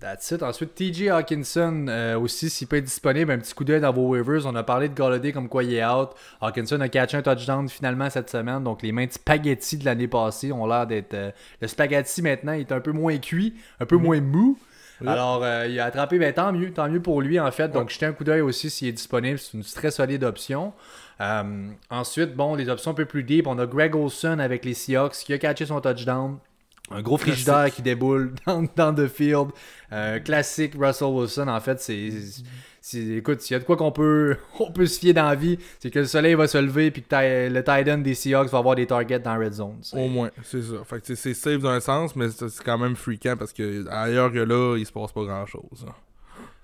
That's 0.00 0.30
it. 0.30 0.42
Ensuite, 0.42 0.74
TJ 0.74 1.08
Hawkinson 1.08 1.86
euh, 1.88 2.18
aussi, 2.18 2.50
s'il 2.50 2.68
peut 2.68 2.76
être 2.76 2.84
disponible, 2.84 3.32
un 3.32 3.38
petit 3.38 3.54
coup 3.54 3.64
d'œil 3.64 3.80
dans 3.80 3.92
vos 3.92 4.06
waivers. 4.06 4.46
On 4.46 4.54
a 4.54 4.62
parlé 4.62 4.88
de 4.88 4.94
Galladay 4.94 5.32
comme 5.32 5.48
quoi 5.48 5.64
il 5.64 5.74
est 5.74 5.84
out. 5.84 6.10
Hawkinson 6.40 6.80
a 6.80 6.88
catché 6.88 7.16
un 7.16 7.22
touchdown 7.22 7.68
finalement 7.68 8.08
cette 8.10 8.30
semaine. 8.30 8.62
Donc, 8.62 8.82
les 8.82 8.92
mains 8.92 9.06
de 9.06 9.12
spaghetti 9.12 9.78
de 9.78 9.86
l'année 9.86 10.08
passée 10.08 10.52
ont 10.52 10.66
l'air 10.66 10.86
d'être. 10.86 11.14
Euh, 11.14 11.32
le 11.60 11.66
spaghetti 11.66 12.22
maintenant 12.22 12.52
est 12.52 12.70
un 12.70 12.80
peu 12.80 12.92
moins 12.92 13.16
cuit, 13.16 13.54
un 13.80 13.86
peu 13.86 13.96
moins 13.96 14.20
mou. 14.20 14.58
Alors, 15.06 15.44
euh, 15.44 15.66
il 15.68 15.78
a 15.78 15.84
attrapé, 15.84 16.18
mais 16.18 16.32
tant 16.32 16.52
mieux, 16.52 16.72
tant 16.72 16.88
mieux 16.88 17.00
pour 17.00 17.22
lui 17.22 17.38
en 17.38 17.50
fait. 17.50 17.68
Donc, 17.68 17.90
jetez 17.90 18.06
un 18.06 18.12
coup 18.12 18.24
d'œil 18.24 18.40
aussi 18.40 18.70
s'il 18.70 18.88
est 18.88 18.92
disponible. 18.92 19.38
C'est 19.38 19.56
une 19.56 19.64
très 19.64 19.90
solide 19.90 20.24
option. 20.24 20.72
Euh, 21.20 21.68
ensuite, 21.90 22.34
bon, 22.34 22.54
les 22.54 22.68
options 22.68 22.92
un 22.92 22.94
peu 22.94 23.04
plus 23.04 23.22
deep. 23.22 23.46
On 23.46 23.58
a 23.58 23.66
Greg 23.66 23.94
Olson 23.94 24.38
avec 24.38 24.64
les 24.64 24.74
Seahawks 24.74 25.14
qui 25.14 25.32
a 25.32 25.38
catché 25.38 25.66
son 25.66 25.80
touchdown. 25.80 26.38
Un 26.90 27.02
gros 27.02 27.18
frigidaire 27.18 27.70
qui 27.70 27.82
déboule 27.82 28.32
dans, 28.46 28.64
dans 28.76 28.94
the 28.94 29.08
field. 29.08 29.48
Euh, 29.92 30.18
classique 30.20 30.74
Russell 30.78 31.08
Wilson, 31.08 31.48
en 31.48 31.60
fait, 31.60 31.80
c'est 31.80 32.10
écoute, 32.94 33.40
s'il 33.40 33.54
y 33.54 33.56
a 33.56 33.60
de 33.60 33.64
quoi 33.64 33.76
qu'on 33.76 33.92
peut, 33.92 34.36
on 34.60 34.70
peut 34.70 34.86
se 34.86 34.98
fier 34.98 35.12
dans 35.12 35.28
la 35.28 35.34
vie, 35.34 35.58
c'est 35.78 35.90
que 35.90 36.00
le 36.00 36.06
soleil 36.06 36.34
va 36.34 36.46
se 36.48 36.58
lever 36.58 36.90
puis 36.90 37.02
que 37.02 37.48
le 37.48 37.64
tight 37.64 37.88
end 37.88 37.98
des 37.98 38.14
Seahawks 38.14 38.48
va 38.48 38.58
avoir 38.58 38.74
des 38.74 38.86
targets 38.86 39.20
dans 39.20 39.38
Red 39.38 39.54
Zone. 39.54 39.80
Au 39.92 40.08
moins, 40.08 40.30
c'est 40.42 40.62
ça. 40.62 40.84
Fait 40.84 41.00
que 41.00 41.14
c'est 41.14 41.34
safe 41.34 41.60
dans 41.60 41.70
un 41.70 41.80
sens, 41.80 42.16
mais 42.16 42.28
c'est 42.30 42.64
quand 42.64 42.78
même 42.78 42.96
freakant 42.96 43.36
parce 43.36 43.52
que 43.52 43.88
ailleurs 43.88 44.32
que 44.32 44.38
là, 44.38 44.76
il 44.76 44.86
se 44.86 44.92
passe 44.92 45.12
pas 45.12 45.24
grand 45.24 45.46
chose. 45.46 45.86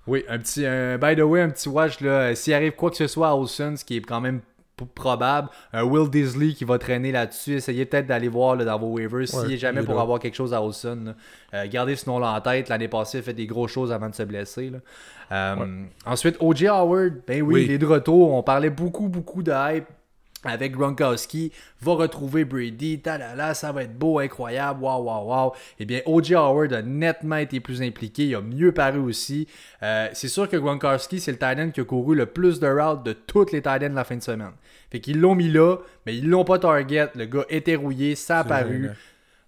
Oui, 0.07 0.23
un 0.29 0.37
petit. 0.37 0.61
by 0.61 1.15
the 1.15 1.25
way, 1.25 1.41
un 1.41 1.49
petit 1.49 1.67
watch 1.69 1.99
là. 2.01 2.35
S'il 2.35 2.53
arrive 2.53 2.73
quoi 2.73 2.91
que 2.91 2.97
ce 2.97 3.07
soit 3.07 3.29
à 3.29 3.35
Olsen, 3.35 3.75
ce 3.75 3.83
qui 3.83 3.97
est 3.97 4.01
quand 4.01 4.21
même 4.21 4.41
probable. 4.83 5.49
Un 5.71 5.83
Will 5.83 6.09
Disley 6.09 6.53
qui 6.53 6.65
va 6.65 6.77
traîner 6.77 7.11
là-dessus. 7.11 7.55
Essayez 7.55 7.85
peut-être 7.85 8.07
d'aller 8.07 8.27
voir 8.27 8.57
dans 8.57 8.79
vos 8.79 8.87
waivers 8.87 9.27
s'il 9.27 9.51
est 9.51 9.57
jamais 9.57 9.83
pour 9.83 9.99
avoir 9.99 10.19
quelque 10.19 10.35
chose 10.35 10.53
à 10.53 10.61
Olsen. 10.61 11.15
Euh, 11.53 11.65
gardez 11.69 11.95
ce 11.95 12.09
nom-là 12.09 12.33
en 12.33 12.41
tête. 12.41 12.69
L'année 12.69 12.87
passée, 12.87 13.19
il 13.19 13.21
a 13.21 13.23
fait 13.23 13.33
des 13.33 13.47
grosses 13.47 13.71
choses 13.71 13.91
avant 13.91 14.09
de 14.09 14.15
se 14.15 14.23
blesser. 14.23 14.71
Euh, 15.31 15.83
ensuite, 16.05 16.37
O.J. 16.39 16.67
Howard, 16.67 17.13
ben 17.27 17.41
oui, 17.41 17.63
il 17.65 17.71
est 17.71 17.77
de 17.77 17.85
retour. 17.85 18.33
On 18.33 18.43
parlait 18.43 18.69
beaucoup, 18.69 19.07
beaucoup 19.07 19.41
de 19.43 19.51
hype 19.51 19.85
avec 20.45 20.73
Gronkowski, 20.73 21.51
va 21.81 21.93
retrouver 21.93 22.45
Brady, 22.45 22.99
talala, 22.99 23.53
ça 23.53 23.71
va 23.71 23.83
être 23.83 23.97
beau, 23.97 24.19
incroyable, 24.19 24.83
waouh, 24.83 25.03
waouh, 25.03 25.27
waouh. 25.27 25.51
Eh 25.79 25.85
bien, 25.85 26.01
O.J. 26.05 26.35
Howard 26.35 26.73
a 26.73 26.81
nettement 26.81 27.37
été 27.37 27.59
plus 27.59 27.81
impliqué, 27.81 28.27
il 28.27 28.35
a 28.35 28.41
mieux 28.41 28.71
paru 28.71 28.99
aussi. 28.99 29.47
Euh, 29.83 30.07
c'est 30.13 30.27
sûr 30.27 30.47
que 30.47 30.57
Gronkowski, 30.57 31.19
c'est 31.19 31.31
le 31.31 31.37
tight 31.37 31.71
qui 31.71 31.81
a 31.81 31.83
couru 31.83 32.15
le 32.15 32.25
plus 32.25 32.59
de 32.59 32.67
routes 32.67 33.03
de 33.03 33.13
toutes 33.13 33.51
les 33.51 33.61
tight 33.61 33.81
de 33.81 33.87
la 33.87 34.03
fin 34.03 34.15
de 34.15 34.23
semaine. 34.23 34.53
Fait 34.91 34.99
qu'ils 34.99 35.19
l'ont 35.19 35.35
mis 35.35 35.49
là, 35.49 35.77
mais 36.05 36.15
ils 36.15 36.29
l'ont 36.29 36.45
pas 36.45 36.59
target, 36.59 37.09
le 37.15 37.25
gars 37.25 37.45
était 37.49 37.75
rouillé, 37.75 38.15
ça 38.15 38.39
a 38.39 38.43
paru. 38.43 38.89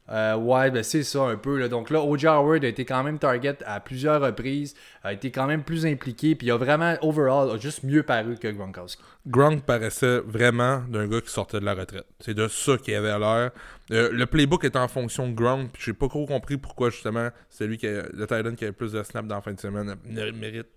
Euh, 0.10 0.36
ouais, 0.36 0.72
ben 0.72 0.84
c'est 0.84 1.04
ça 1.04 1.24
un 1.24 1.36
peu. 1.36 1.67
Donc 1.70 1.89
là, 1.89 2.02
O.J. 2.02 2.28
Howard 2.28 2.63
a 2.63 2.67
été 2.67 2.86
quand 2.86 3.04
même 3.04 3.20
target 3.20 3.58
à 3.65 3.80
plusieurs 3.80 4.22
reprises, 4.22 4.76
a 5.04 5.13
été 5.13 5.32
quand 5.32 5.48
même 5.48 5.63
plus 5.63 5.86
impliqué, 5.86 6.36
puis 6.36 6.48
il 6.48 6.52
a 6.52 6.58
vraiment, 6.58 6.96
overall, 7.02 7.52
a 7.52 7.58
juste 7.58 7.84
mieux 7.84 8.04
paru 8.04 8.38
que 8.38 8.48
Gronkowski. 8.48 9.02
Gronk 9.26 9.63
paraissait 9.63 10.20
vraiment 10.20 10.80
d'un 10.88 11.08
gars 11.08 11.20
qui 11.20 11.30
sortait 11.30 11.60
de 11.60 11.65
la 11.65 11.74
retraite. 11.74 12.06
C'est 12.20 12.34
de 12.34 12.48
ça 12.48 12.78
qu'il 12.78 12.96
avait 12.96 13.20
l'air. 13.20 13.52
Euh, 13.91 14.10
le 14.12 14.26
playbook 14.26 14.63
est 14.63 14.76
en 14.78 14.88
fonction 14.88 15.28
de 15.28 15.34
Gronk, 15.34 15.72
puis 15.74 15.84
j'ai 15.86 15.93
pas 15.93 16.08
trop 16.08 16.26
compris 16.26 16.58
pourquoi 16.58 16.89
justement 16.89 17.30
c'est 17.50 17.67
lui 17.67 17.78
qui 17.78 17.88
a, 17.88 18.04
le 18.13 18.28
Titan 18.28 18.56
qui 18.56 18.63
avait 18.63 18.74
plus 18.74 18.93
de 18.93 19.04
snaps 19.04 19.28
dans 19.28 19.36
la 19.36 19.41
fin 19.41 19.54
de 19.54 19.60
semaine 19.60 19.96
ne 20.06 20.32
mérite 20.32 20.67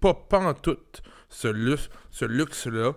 pas, 0.00 0.14
pas 0.14 0.38
en 0.38 0.54
ce 1.28 1.48
luxe-là. 2.24 2.92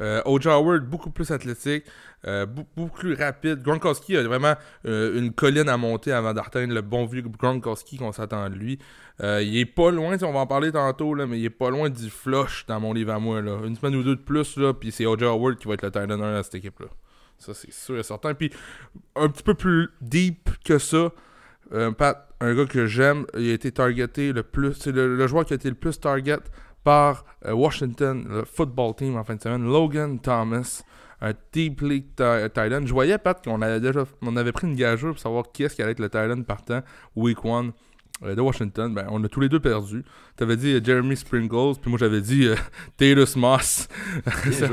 Euh. 0.00 0.22
Howard, 0.24 0.84
beaucoup 0.84 1.10
plus 1.10 1.30
athlétique. 1.30 1.84
Euh, 2.26 2.46
beaucoup 2.46 2.98
plus 2.98 3.14
rapide. 3.14 3.62
Gronkowski 3.62 4.16
a 4.16 4.22
vraiment 4.24 4.54
euh, 4.86 5.16
une 5.16 5.32
colline 5.32 5.68
à 5.68 5.76
monter 5.76 6.10
avant 6.10 6.34
d'atteindre 6.34 6.74
le 6.74 6.80
bon 6.80 7.06
vieux 7.06 7.22
Gronkowski 7.22 7.96
qu'on 7.96 8.10
s'attend 8.10 8.50
de 8.50 8.56
lui. 8.56 8.80
Euh, 9.22 9.40
il 9.40 9.56
est 9.56 9.64
pas 9.64 9.92
loin, 9.92 10.16
on 10.22 10.32
va 10.32 10.40
en 10.40 10.46
parler 10.46 10.72
tantôt, 10.72 11.14
là, 11.14 11.26
mais 11.26 11.38
il 11.38 11.44
est 11.44 11.50
pas 11.50 11.70
loin 11.70 11.88
du 11.90 12.10
flush 12.10 12.66
dans 12.66 12.80
mon 12.80 12.92
livre 12.92 13.12
à 13.12 13.20
moi. 13.20 13.40
Là. 13.40 13.58
Une 13.64 13.76
semaine 13.76 13.94
ou 13.94 14.02
deux 14.02 14.16
de 14.16 14.20
plus, 14.20 14.56
là, 14.56 14.74
puis 14.74 14.90
c'est 14.90 15.06
O.J. 15.06 15.24
Howard 15.26 15.58
qui 15.58 15.68
va 15.68 15.74
être 15.74 15.82
le 15.82 15.92
Titan 15.92 16.10
1 16.10 16.34
à 16.34 16.42
cette 16.42 16.56
équipe-là. 16.56 16.88
Ça, 17.38 17.54
c'est 17.54 17.72
sûr 17.72 17.96
et 17.96 18.02
certain. 18.02 18.34
Puis 18.34 18.50
un 19.14 19.28
petit 19.28 19.44
peu 19.44 19.54
plus 19.54 19.90
deep 20.00 20.50
que 20.64 20.78
ça, 20.78 21.12
Pat, 21.96 22.28
un 22.40 22.54
gars 22.54 22.66
que 22.66 22.86
j'aime, 22.86 23.26
il 23.36 23.50
a 23.50 23.52
été 23.52 23.70
targeté 23.70 24.32
le 24.32 24.42
plus. 24.42 24.74
C'est 24.74 24.90
le, 24.90 25.24
joueur 25.28 25.44
qui 25.44 25.52
a 25.52 25.56
été 25.56 25.68
le 25.68 25.76
plus 25.76 26.00
target 26.00 26.40
par 26.88 27.26
Washington, 27.44 28.24
le 28.30 28.44
football 28.46 28.94
team 28.94 29.16
en 29.18 29.24
fin 29.24 29.36
de 29.36 29.42
semaine, 29.42 29.62
Logan 29.62 30.18
Thomas 30.18 30.82
un 31.20 31.32
Deep 31.52 31.82
League 31.82 32.14
Thailand. 32.16 32.86
Je 32.86 32.92
voyais, 32.94 33.18
Pat, 33.18 33.44
qu'on 33.44 33.60
avait 33.60 33.78
déjà 33.78 34.06
on 34.22 34.34
avait 34.36 34.52
pris 34.52 34.66
une 34.66 34.74
gageure 34.74 35.12
pour 35.12 35.20
savoir 35.20 35.52
qui 35.52 35.64
est-ce 35.64 35.76
qui 35.76 35.82
allait 35.82 35.92
être 35.92 36.00
le 36.00 36.08
Thailand 36.08 36.42
partant 36.44 36.80
Week 37.14 37.36
1 37.44 37.72
euh, 38.24 38.34
de 38.34 38.40
Washington. 38.40 38.94
Ben, 38.94 39.06
on 39.10 39.22
a 39.22 39.28
tous 39.28 39.40
les 39.40 39.50
deux 39.50 39.60
perdu. 39.60 40.02
Tu 40.38 40.44
avais 40.44 40.56
dit 40.56 40.72
euh, 40.72 40.80
Jeremy 40.82 41.14
Sprinkles, 41.14 41.78
puis 41.78 41.90
moi 41.90 41.98
j'avais 41.98 42.22
dit 42.22 42.48
euh, 42.48 43.26
Moss. 43.36 43.88
ça, 44.50 44.68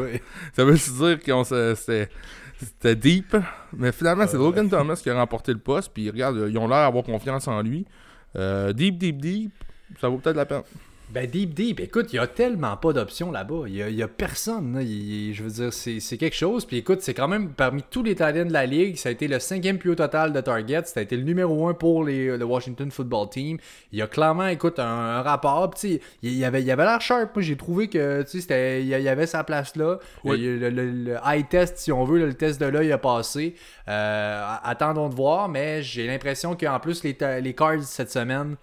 ça, 0.54 0.64
veut 0.64 0.78
dire 0.78 1.20
qu'on 1.22 1.44
c'était 1.44 2.96
deep. 2.96 3.36
Mais 3.74 3.92
finalement, 3.92 4.26
c'est 4.26 4.38
Logan 4.38 4.70
Thomas 4.70 4.96
qui 5.04 5.10
a 5.10 5.16
remporté 5.16 5.52
le 5.52 5.60
poste. 5.60 5.92
Puis 5.94 6.10
regarde, 6.10 6.48
ils 6.50 6.58
ont 6.58 6.70
l'air 6.70 6.86
d'avoir 6.86 7.04
confiance 7.04 7.46
en 7.50 7.62
lui. 7.62 7.86
deep, 8.34 8.98
deep, 8.98 9.18
deep, 9.18 9.52
ça 10.00 10.08
vaut 10.08 10.18
peut-être 10.20 10.38
la 10.38 10.46
peine. 10.46 10.64
Ben, 11.10 11.28
Deep 11.28 11.54
Deep, 11.54 11.80
écoute, 11.80 12.12
il 12.14 12.16
y 12.16 12.20
a 12.20 12.26
tellement 12.26 12.76
pas 12.78 12.92
d'options 12.92 13.32
là-bas. 13.32 13.66
Il 13.68 13.76
y 13.76 14.04
a, 14.04 14.08
personne. 14.08 14.80
je 14.82 15.44
veux 15.44 15.50
dire, 15.50 15.72
c'est 15.72 16.18
quelque 16.18 16.36
chose. 16.36 16.66
Puis 16.66 16.78
écoute, 16.78 17.02
c'est 17.02 17.14
quand 17.14 17.28
même 17.28 17.54
parmi 17.54 17.84
tous 17.84 18.02
les 18.02 18.16
talents 18.16 18.46
de 18.46 18.52
la 18.52 18.66
ligue, 18.66 18.98
ça 18.98 19.10
a 19.10 19.12
été 19.12 19.28
le 19.28 19.40
cinquième 19.40 19.78
plus 19.78 19.92
haut 19.92 19.96
total 19.96 20.34
de 20.34 20.42
target. 20.42 20.82
Ça 20.86 21.00
a 21.00 21.04
été 21.04 21.16
le 21.16 21.24
numéro 21.24 21.68
un 21.68 21.74
pour 21.74 22.04
les, 22.04 22.36
le 22.36 22.44
Washington 22.44 22.90
Football 22.90 23.30
Team. 23.30 23.58
Il 23.92 24.00
y 24.00 24.02
a 24.02 24.08
clairement, 24.08 24.48
écoute, 24.48 24.80
un, 24.80 25.22
rapport. 25.22 25.72
il, 25.84 26.00
y 26.24 26.44
avait 26.44 26.64
il 26.64 26.72
avait 26.72 26.86
l'air 26.86 27.02
sharp. 27.02 27.36
Moi, 27.36 27.44
j'ai 27.44 27.56
trouvé 27.56 27.88
que 27.88 28.26
il 28.34 28.88
y 28.88 29.08
avait 29.08 29.28
sa 29.28 29.44
place 29.44 29.76
là. 29.76 30.00
Le, 30.26 31.18
high 31.24 31.48
test, 31.48 31.78
si 31.78 31.92
on 31.92 32.04
veut, 32.04 32.20
le 32.20 32.34
test 32.34 32.60
de 32.60 32.66
l'œil 32.66 32.92
a 32.92 32.98
passé. 32.98 33.56
Euh, 33.88 34.56
attendons 34.64 35.10
de 35.10 35.16
voir, 35.16 35.50
mais 35.50 35.84
j'ai 35.84 36.08
l'impression 36.08 36.56
qu'en 36.56 36.80
plus, 36.80 37.04
les, 37.04 37.16
les 37.42 37.54
Cards 37.54 37.84
cette 37.84 38.12
semaine 38.12 38.56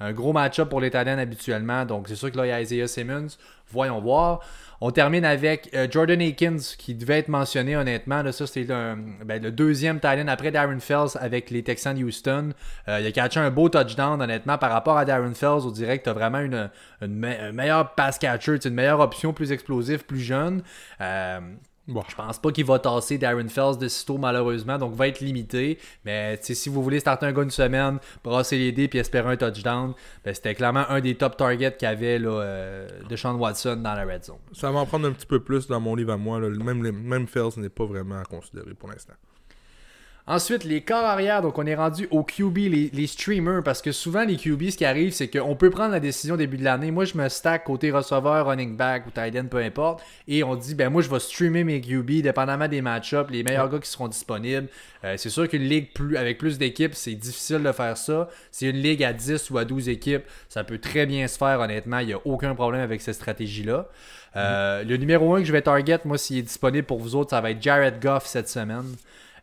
un 0.00 0.12
gros 0.12 0.32
match-up 0.32 0.68
pour 0.68 0.80
les 0.80 0.94
habituellement. 0.94 1.84
Donc, 1.84 2.08
c'est 2.08 2.14
sûr 2.14 2.30
que 2.30 2.36
là, 2.36 2.46
il 2.46 2.48
y 2.50 2.52
a 2.52 2.60
Isaiah 2.60 2.86
Simmons. 2.86 3.28
Voyons 3.70 4.00
voir. 4.00 4.40
On 4.80 4.92
termine 4.92 5.24
avec 5.24 5.70
euh, 5.74 5.88
Jordan 5.90 6.20
Akins, 6.22 6.58
qui 6.78 6.94
devait 6.94 7.18
être 7.18 7.28
mentionné 7.28 7.76
honnêtement. 7.76 8.22
Là, 8.22 8.30
ça, 8.30 8.46
c'était 8.46 8.72
ben, 9.24 9.42
le 9.42 9.50
deuxième 9.50 9.96
Titan 9.96 10.28
après 10.28 10.52
Darren 10.52 10.78
Fells 10.78 11.18
avec 11.20 11.50
les 11.50 11.64
Texans 11.64 11.98
de 11.98 12.04
Houston. 12.04 12.50
Euh, 12.86 13.00
il 13.00 13.06
a 13.06 13.12
catché 13.12 13.40
un 13.40 13.50
beau 13.50 13.68
touchdown, 13.68 14.22
honnêtement, 14.22 14.56
par 14.56 14.70
rapport 14.70 14.96
à 14.96 15.04
Darren 15.04 15.34
Fells. 15.34 15.66
On 15.66 15.70
dirait 15.70 15.98
que 15.98 16.04
tu 16.04 16.10
as 16.10 16.12
vraiment 16.12 16.38
une, 16.38 16.70
une, 17.02 17.24
un 17.24 17.52
meilleur 17.52 17.94
pass 17.94 18.18
catcher, 18.18 18.56
une 18.64 18.74
meilleure 18.74 19.00
option, 19.00 19.32
plus 19.32 19.50
explosif, 19.50 20.04
plus 20.04 20.20
jeune. 20.20 20.62
Euh, 21.00 21.40
Bon. 21.88 22.02
Je 22.06 22.14
pense 22.14 22.38
pas 22.38 22.52
qu'il 22.52 22.66
va 22.66 22.78
tasser 22.78 23.16
Darren 23.16 23.48
Fells 23.48 23.78
de 23.78 23.88
sitôt, 23.88 24.18
malheureusement, 24.18 24.76
donc 24.76 24.94
va 24.94 25.08
être 25.08 25.20
limité. 25.20 25.78
Mais 26.04 26.38
si 26.42 26.68
vous 26.68 26.82
voulez 26.82 27.00
starter 27.00 27.24
un 27.26 27.32
gars 27.32 27.42
une 27.42 27.50
semaine, 27.50 27.98
brasser 28.22 28.58
les 28.58 28.72
dés 28.72 28.88
puis 28.88 28.98
espérer 28.98 29.32
un 29.32 29.36
touchdown, 29.38 29.94
ben, 30.22 30.34
c'était 30.34 30.54
clairement 30.54 30.84
un 30.90 31.00
des 31.00 31.14
top 31.14 31.38
targets 31.38 31.76
qu'il 31.78 31.88
y 31.88 31.90
avait 31.90 32.18
là, 32.18 32.30
euh, 32.30 32.88
de 33.08 33.16
Sean 33.16 33.36
Watson 33.36 33.76
dans 33.76 33.94
la 33.94 34.04
red 34.04 34.22
zone. 34.22 34.36
Ça 34.52 34.70
va 34.70 34.80
en 34.80 34.86
prendre 34.86 35.08
un 35.08 35.12
petit 35.12 35.26
peu 35.26 35.40
plus 35.40 35.66
dans 35.66 35.80
mon 35.80 35.94
livre 35.94 36.12
à 36.12 36.18
moi. 36.18 36.38
Même, 36.40 36.80
même 36.92 37.26
Fells 37.26 37.58
n'est 37.58 37.70
pas 37.70 37.86
vraiment 37.86 38.18
à 38.20 38.24
considérer 38.24 38.74
pour 38.74 38.90
l'instant. 38.90 39.14
Ensuite, 40.30 40.64
les 40.64 40.82
corps 40.82 41.06
arrière, 41.06 41.40
donc 41.40 41.56
on 41.56 41.64
est 41.64 41.74
rendu 41.74 42.06
au 42.10 42.22
QB, 42.22 42.58
les, 42.92 43.06
streamers, 43.06 43.62
parce 43.62 43.80
que 43.80 43.92
souvent 43.92 44.24
les 44.24 44.36
QB, 44.36 44.68
ce 44.68 44.76
qui 44.76 44.84
arrive, 44.84 45.10
c'est 45.10 45.28
qu'on 45.28 45.56
peut 45.56 45.70
prendre 45.70 45.92
la 45.92 46.00
décision 46.00 46.34
au 46.34 46.36
début 46.36 46.58
de 46.58 46.64
l'année. 46.64 46.90
Moi, 46.90 47.06
je 47.06 47.16
me 47.16 47.30
stack 47.30 47.64
côté 47.64 47.90
receveur, 47.90 48.44
running 48.46 48.76
back 48.76 49.06
ou 49.06 49.10
tight 49.10 49.34
end, 49.34 49.46
peu 49.46 49.56
importe, 49.56 50.02
et 50.26 50.44
on 50.44 50.54
dit, 50.54 50.74
ben 50.74 50.90
moi, 50.90 51.00
je 51.00 51.08
vais 51.08 51.18
streamer 51.18 51.64
mes 51.64 51.80
QB, 51.80 52.20
dépendamment 52.20 52.68
des 52.68 52.82
match-ups, 52.82 53.30
les 53.30 53.42
meilleurs 53.42 53.70
gars 53.70 53.78
qui 53.78 53.88
seront 53.88 54.06
disponibles. 54.06 54.68
Euh, 55.02 55.14
c'est 55.16 55.30
sûr 55.30 55.48
qu'une 55.48 55.62
ligue 55.62 55.94
plus, 55.94 56.18
avec 56.18 56.36
plus 56.36 56.58
d'équipes, 56.58 56.94
c'est 56.94 57.14
difficile 57.14 57.62
de 57.62 57.72
faire 57.72 57.96
ça. 57.96 58.28
Si 58.50 58.68
une 58.68 58.76
ligue 58.76 59.02
à 59.02 59.14
10 59.14 59.48
ou 59.48 59.56
à 59.56 59.64
12 59.64 59.88
équipes, 59.88 60.24
ça 60.50 60.62
peut 60.62 60.78
très 60.78 61.06
bien 61.06 61.26
se 61.26 61.38
faire, 61.38 61.58
honnêtement. 61.58 62.00
Il 62.00 62.08
n'y 62.08 62.12
a 62.12 62.20
aucun 62.26 62.54
problème 62.54 62.82
avec 62.82 63.00
cette 63.00 63.14
stratégie-là. 63.14 63.88
Euh, 64.36 64.84
le 64.84 64.98
numéro 64.98 65.34
1 65.34 65.40
que 65.40 65.46
je 65.46 65.52
vais 65.52 65.62
target, 65.62 66.00
moi, 66.04 66.18
s'il 66.18 66.36
est 66.36 66.42
disponible 66.42 66.86
pour 66.86 66.98
vous 66.98 67.16
autres, 67.16 67.30
ça 67.30 67.40
va 67.40 67.52
être 67.52 67.62
Jared 67.62 67.98
Goff 67.98 68.26
cette 68.26 68.50
semaine. 68.50 68.94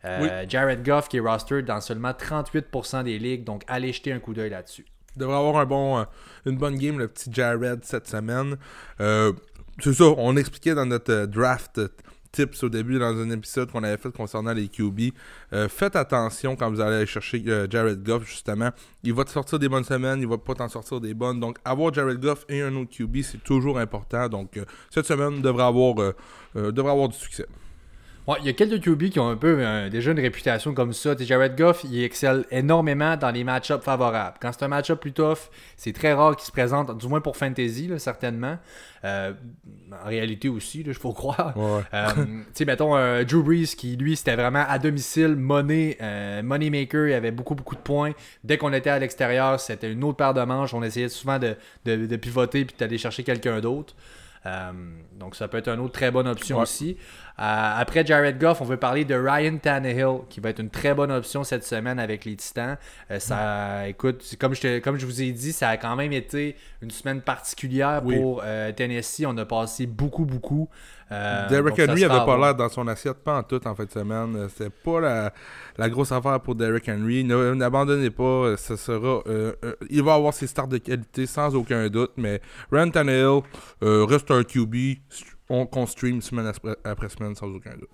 Euh, 0.06 0.44
Jared 0.48 0.84
Goff 0.84 1.08
qui 1.08 1.16
est 1.16 1.20
rostered 1.20 1.64
dans 1.64 1.80
seulement 1.80 2.10
38% 2.10 3.04
des 3.04 3.18
ligues, 3.18 3.44
donc 3.44 3.62
allez 3.66 3.92
jeter 3.92 4.12
un 4.12 4.18
coup 4.18 4.34
d'œil 4.34 4.50
là-dessus. 4.50 4.86
Il 5.16 5.20
devrait 5.20 5.36
avoir 5.36 5.56
un 5.56 5.66
bon, 5.66 5.98
euh, 5.98 6.04
une 6.44 6.56
bonne 6.56 6.76
game, 6.76 6.98
le 6.98 7.08
petit 7.08 7.30
Jared, 7.32 7.84
cette 7.84 8.06
semaine. 8.06 8.56
Euh, 9.00 9.32
c'est 9.80 9.94
ça, 9.94 10.04
on 10.04 10.36
expliquait 10.36 10.74
dans 10.74 10.86
notre 10.86 11.26
draft 11.26 11.80
tips 12.32 12.64
au 12.64 12.68
début 12.68 12.98
dans 12.98 13.16
un 13.16 13.30
épisode 13.30 13.70
qu'on 13.70 13.82
avait 13.82 13.96
fait 13.96 14.10
concernant 14.10 14.52
les 14.52 14.68
QB. 14.68 15.12
faites 15.68 15.96
attention 15.96 16.54
quand 16.54 16.70
vous 16.70 16.80
allez 16.82 16.96
aller 16.96 17.06
chercher 17.06 17.42
Jared 17.70 18.02
Goff, 18.02 18.26
justement. 18.26 18.70
Il 19.02 19.14
va 19.14 19.24
te 19.24 19.30
sortir 19.30 19.58
des 19.58 19.70
bonnes 19.70 19.84
semaines, 19.84 20.20
il 20.20 20.26
va 20.26 20.36
pas 20.36 20.54
t'en 20.54 20.68
sortir 20.68 21.00
des 21.00 21.14
bonnes. 21.14 21.40
Donc, 21.40 21.58
avoir 21.64 21.94
Jared 21.94 22.18
Goff 22.20 22.44
et 22.50 22.60
un 22.60 22.74
autre 22.76 22.90
QB, 22.90 23.22
c'est 23.22 23.42
toujours 23.42 23.78
important. 23.78 24.28
Donc, 24.28 24.60
cette 24.90 25.06
semaine 25.06 25.40
devrait 25.40 25.64
avoir, 25.64 26.12
devrait 26.54 26.90
avoir 26.90 27.08
du 27.08 27.16
succès. 27.16 27.46
Ouais, 28.26 28.38
il 28.40 28.46
y 28.46 28.48
a 28.48 28.54
quelques 28.54 28.82
QB 28.82 29.10
qui 29.10 29.20
ont 29.20 29.28
un 29.28 29.36
peu 29.36 29.58
euh, 29.60 29.88
déjà 29.88 30.10
une 30.10 30.18
réputation 30.18 30.74
comme 30.74 30.92
ça. 30.92 31.14
Jared 31.16 31.56
Goff, 31.56 31.84
il 31.84 32.02
excelle 32.02 32.44
énormément 32.50 33.16
dans 33.16 33.30
les 33.30 33.44
match-ups 33.44 33.84
favorables. 33.84 34.36
Quand 34.40 34.50
c'est 34.52 34.64
un 34.64 34.68
match-up 34.68 34.98
plus 34.98 35.12
tough, 35.12 35.48
c'est 35.76 35.92
très 35.92 36.12
rare 36.12 36.34
qu'il 36.34 36.44
se 36.44 36.50
présente, 36.50 36.98
du 36.98 37.06
moins 37.06 37.20
pour 37.20 37.36
Fantasy, 37.36 37.88
certainement. 37.98 38.58
Euh, 39.04 39.32
en 39.92 40.08
réalité 40.08 40.48
aussi, 40.48 40.82
il 40.84 40.94
faut 40.94 41.12
croire. 41.12 41.54
Euh, 41.94 42.08
tu 42.16 42.44
sais, 42.54 42.64
mettons, 42.64 42.96
Drew 43.22 43.44
Brees, 43.44 43.76
qui 43.76 43.96
lui, 43.96 44.16
c'était 44.16 44.34
vraiment 44.34 44.64
à 44.68 44.80
domicile, 44.80 45.36
money, 45.36 45.96
money 46.42 46.70
maker, 46.70 47.06
il 47.06 47.12
avait 47.12 47.30
beaucoup, 47.30 47.54
beaucoup 47.54 47.76
de 47.76 47.80
points. 47.80 48.12
Dès 48.42 48.58
qu'on 48.58 48.72
était 48.72 48.90
à 48.90 48.98
l'extérieur, 48.98 49.60
c'était 49.60 49.92
une 49.92 50.02
autre 50.02 50.16
paire 50.16 50.34
de 50.34 50.42
manches. 50.42 50.74
On 50.74 50.82
essayait 50.82 51.08
souvent 51.08 51.38
de, 51.38 51.56
de 51.84 52.16
pivoter 52.16 52.64
puis 52.64 52.74
d'aller 52.76 52.98
chercher 52.98 53.22
quelqu'un 53.22 53.60
d'autre. 53.60 53.94
Euh, 54.46 54.72
donc, 55.18 55.34
ça 55.34 55.48
peut 55.48 55.58
être 55.58 55.68
une 55.68 55.80
autre 55.80 55.92
très 55.92 56.10
bonne 56.10 56.28
option 56.28 56.58
aussi. 56.60 56.96
Euh, 57.38 57.42
après 57.78 58.04
Jared 58.04 58.38
Goff, 58.38 58.60
on 58.60 58.64
veut 58.64 58.76
parler 58.76 59.04
de 59.04 59.14
Ryan 59.14 59.58
Tannehill, 59.58 60.20
qui 60.28 60.40
va 60.40 60.50
être 60.50 60.60
une 60.60 60.70
très 60.70 60.94
bonne 60.94 61.12
option 61.12 61.44
cette 61.44 61.64
semaine 61.64 61.98
avec 61.98 62.24
les 62.24 62.36
Titans. 62.36 62.76
Euh, 63.10 63.18
ça, 63.18 63.88
écoute, 63.88 64.24
comme 64.40 64.54
je, 64.54 64.78
comme 64.78 64.96
je 64.96 65.06
vous 65.06 65.22
ai 65.22 65.32
dit, 65.32 65.52
ça 65.52 65.68
a 65.68 65.76
quand 65.76 65.96
même 65.96 66.12
été 66.12 66.56
une 66.82 66.90
semaine 66.90 67.20
particulière 67.20 68.02
pour 68.02 68.42
Tennessee. 68.76 69.24
On 69.26 69.36
a 69.38 69.44
passé 69.44 69.86
beaucoup, 69.86 70.24
beaucoup. 70.24 70.68
Euh, 71.12 71.48
Derek 71.48 71.78
Henry 71.78 72.04
avait 72.04 72.24
pas 72.24 72.36
l'air 72.36 72.54
dans 72.54 72.68
son 72.68 72.86
assiette, 72.88 73.18
pas 73.18 73.38
en 73.38 73.42
tout 73.42 73.64
en 73.66 73.74
fin 73.74 73.84
de 73.84 73.90
semaine. 73.90 74.48
C'est 74.56 74.72
pas 74.72 75.00
la, 75.00 75.32
la, 75.78 75.88
grosse 75.88 76.10
affaire 76.10 76.40
pour 76.40 76.56
Derek 76.56 76.88
Henry. 76.88 77.22
N'abandonnez 77.22 78.10
pas, 78.10 78.56
ce 78.56 78.74
sera, 78.74 79.22
euh, 79.26 79.52
euh, 79.64 79.74
il 79.88 80.02
va 80.02 80.14
avoir 80.14 80.34
ses 80.34 80.48
starts 80.48 80.68
de 80.68 80.78
qualité 80.78 81.26
sans 81.26 81.54
aucun 81.54 81.88
doute, 81.88 82.12
mais 82.16 82.40
Ryan 82.72 82.90
Tannehill 82.90 83.42
reste 83.82 84.30
un 84.32 84.42
QB 84.42 84.74
qu'on 85.48 85.86
stream 85.86 86.20
semaine 86.20 86.52
après, 86.84 87.08
semaine 87.08 87.34
sans 87.34 87.48
aucun 87.48 87.74
doute. 87.74 87.90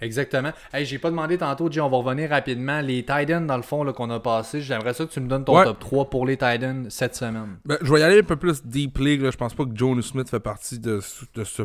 Exactement. 0.00 0.52
Hey, 0.72 0.84
j'ai 0.84 0.98
pas 0.98 1.10
demandé 1.10 1.38
tantôt, 1.38 1.70
Jay, 1.70 1.80
on 1.80 1.88
va 1.88 1.96
revenir 1.96 2.30
rapidement. 2.30 2.80
Les 2.80 2.98
Titans, 2.98 3.44
dans 3.44 3.56
le 3.56 3.62
fond, 3.62 3.84
qu'on 3.92 4.10
a 4.10 4.20
passé, 4.20 4.60
j'aimerais 4.60 4.94
ça 4.94 5.04
que 5.04 5.10
tu 5.10 5.20
me 5.20 5.28
donnes 5.28 5.44
ton 5.44 5.62
top 5.64 5.78
3 5.80 6.10
pour 6.10 6.24
les 6.24 6.36
Titans 6.36 6.86
cette 6.88 7.16
semaine. 7.16 7.58
Ben, 7.64 7.78
je 7.82 7.92
vais 7.92 8.00
y 8.00 8.02
aller 8.02 8.20
un 8.20 8.24
peu 8.24 8.36
plus 8.36 8.64
deep 8.64 8.98
league. 8.98 9.28
Je 9.28 9.36
pense 9.36 9.54
pas 9.54 9.64
que 9.64 9.74
Jonas 9.74 10.02
Smith 10.02 10.28
fait 10.28 10.40
partie 10.40 10.78
de, 10.78 11.00
de 11.34 11.44
ce 11.44 11.62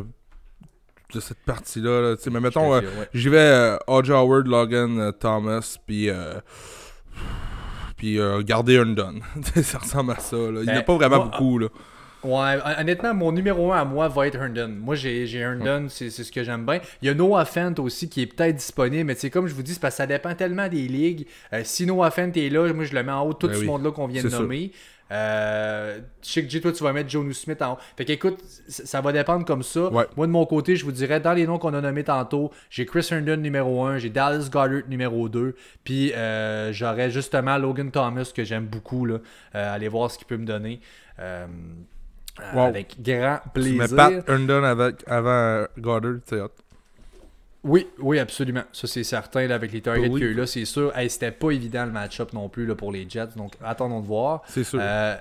de 1.12 1.20
cette 1.20 1.38
partie-là. 1.46 2.16
Mais 2.30 2.40
mettons, 2.40 2.80
j'y 3.12 3.28
vais 3.28 3.76
Audrey 3.86 4.14
Howard, 4.14 4.48
Logan, 4.48 5.12
Thomas, 5.20 5.76
puis 5.86 6.10
puis 7.96 8.18
garder 8.44 8.74
Herndon. 8.74 9.20
ça 9.62 9.78
ressemble 9.78 10.12
à 10.12 10.18
ça. 10.18 10.36
Il 10.36 10.52
n'y 10.54 10.70
en 10.70 10.72
a 10.72 10.74
ben, 10.76 10.82
pas 10.82 10.96
vraiment 10.96 11.26
beaucoup. 11.26 11.58
Là. 11.58 11.68
Ouais, 12.24 12.58
honnêtement, 12.78 13.14
mon 13.14 13.32
numéro 13.32 13.72
1 13.72 13.78
à 13.78 13.84
moi 13.84 14.08
va 14.08 14.26
être 14.26 14.36
Herndon. 14.36 14.68
Moi, 14.68 14.94
j'ai 14.94 15.32
Herndon, 15.34 15.86
c'est 15.88 16.10
ce 16.10 16.32
que 16.32 16.42
j'aime 16.42 16.64
bien. 16.64 16.80
Il 17.02 17.08
y 17.08 17.10
a 17.10 17.14
Noah 17.14 17.44
Fent 17.44 17.74
aussi 17.78 18.08
qui 18.08 18.22
est 18.22 18.26
peut-être 18.26 18.56
disponible, 18.56 19.04
mais 19.04 19.14
c'est 19.14 19.30
comme 19.30 19.46
je 19.46 19.54
vous 19.54 19.62
dis, 19.62 19.78
parce 19.78 19.94
que 19.94 19.98
ça 19.98 20.06
dépend 20.06 20.34
tellement 20.34 20.68
des 20.68 20.88
ligues. 20.88 21.26
Euh, 21.52 21.62
si 21.64 21.86
Noah 21.86 22.10
Fent 22.10 22.32
est 22.34 22.48
là, 22.48 22.72
moi, 22.72 22.84
je 22.84 22.94
le 22.94 23.02
mets 23.02 23.12
en 23.12 23.26
haut 23.26 23.34
tout 23.34 23.48
ben 23.48 23.56
ce 23.56 23.64
monde-là 23.64 23.90
qu'on 23.90 24.06
vient 24.06 24.22
de 24.22 24.28
nommer. 24.28 24.72
Euh, 25.12 26.00
sais 26.22 26.42
que 26.42 26.50
J, 26.50 26.60
toi, 26.60 26.72
tu 26.72 26.82
vas 26.82 26.92
mettre 26.92 27.10
Joe 27.10 27.36
Smith 27.36 27.60
en 27.62 27.74
haut. 27.74 27.78
Fait 27.96 28.04
qu'écoute, 28.04 28.42
ça 28.68 29.00
va 29.00 29.12
dépendre 29.12 29.44
comme 29.44 29.62
ça. 29.62 29.90
Moi, 29.90 30.26
de 30.26 30.32
mon 30.32 30.46
côté, 30.46 30.76
je 30.76 30.84
vous 30.84 30.92
dirais, 30.92 31.20
dans 31.20 31.34
les 31.34 31.46
noms 31.46 31.58
qu'on 31.58 31.74
a 31.74 31.80
nommés 31.80 32.04
tantôt, 32.04 32.50
j'ai 32.70 32.86
Chris 32.86 33.06
Herndon 33.10 33.36
numéro 33.36 33.84
1, 33.84 33.98
j'ai 33.98 34.10
Dallas 34.10 34.48
Goddard 34.50 34.88
numéro 34.88 35.28
2, 35.28 35.54
puis 35.84 36.12
euh, 36.14 36.72
j'aurais 36.72 37.10
justement 37.10 37.58
Logan 37.58 37.90
Thomas 37.90 38.30
que 38.34 38.44
j'aime 38.44 38.66
beaucoup. 38.66 39.04
Là. 39.04 39.18
Euh, 39.54 39.74
allez 39.74 39.88
voir 39.88 40.10
ce 40.10 40.18
qu'il 40.18 40.26
peut 40.26 40.36
me 40.36 40.46
donner. 40.46 40.80
Avec 42.38 43.00
grand 43.00 43.38
plaisir. 43.52 43.86
Mais 43.90 43.96
Pat 43.96 44.28
Herndon 44.28 44.64
avec, 44.64 44.96
avant 45.06 45.64
Goddard, 45.78 46.16
c'est 46.26 46.40
hot. 46.40 46.50
Oui, 47.64 47.86
oui, 47.98 48.18
absolument. 48.18 48.64
Ça, 48.72 48.86
c'est 48.86 49.04
certain. 49.04 49.48
avec 49.50 49.72
les 49.72 49.80
targets 49.80 50.10
qu'il 50.10 50.18
y 50.18 50.24
a 50.24 50.26
eu 50.26 50.34
là, 50.34 50.46
c'est 50.46 50.66
sûr. 50.66 50.92
C'était 51.08 51.30
pas 51.30 51.50
évident 51.50 51.86
le 51.86 51.92
match-up 51.92 52.32
non 52.34 52.48
plus 52.48 52.66
là, 52.66 52.74
pour 52.74 52.92
les 52.92 53.08
Jets. 53.08 53.28
Donc, 53.36 53.54
attendons 53.62 54.00
de 54.00 54.06
voir. 54.06 54.42
C'est 54.46 54.64
sûr. 54.64 54.78
Euh, 54.82 55.16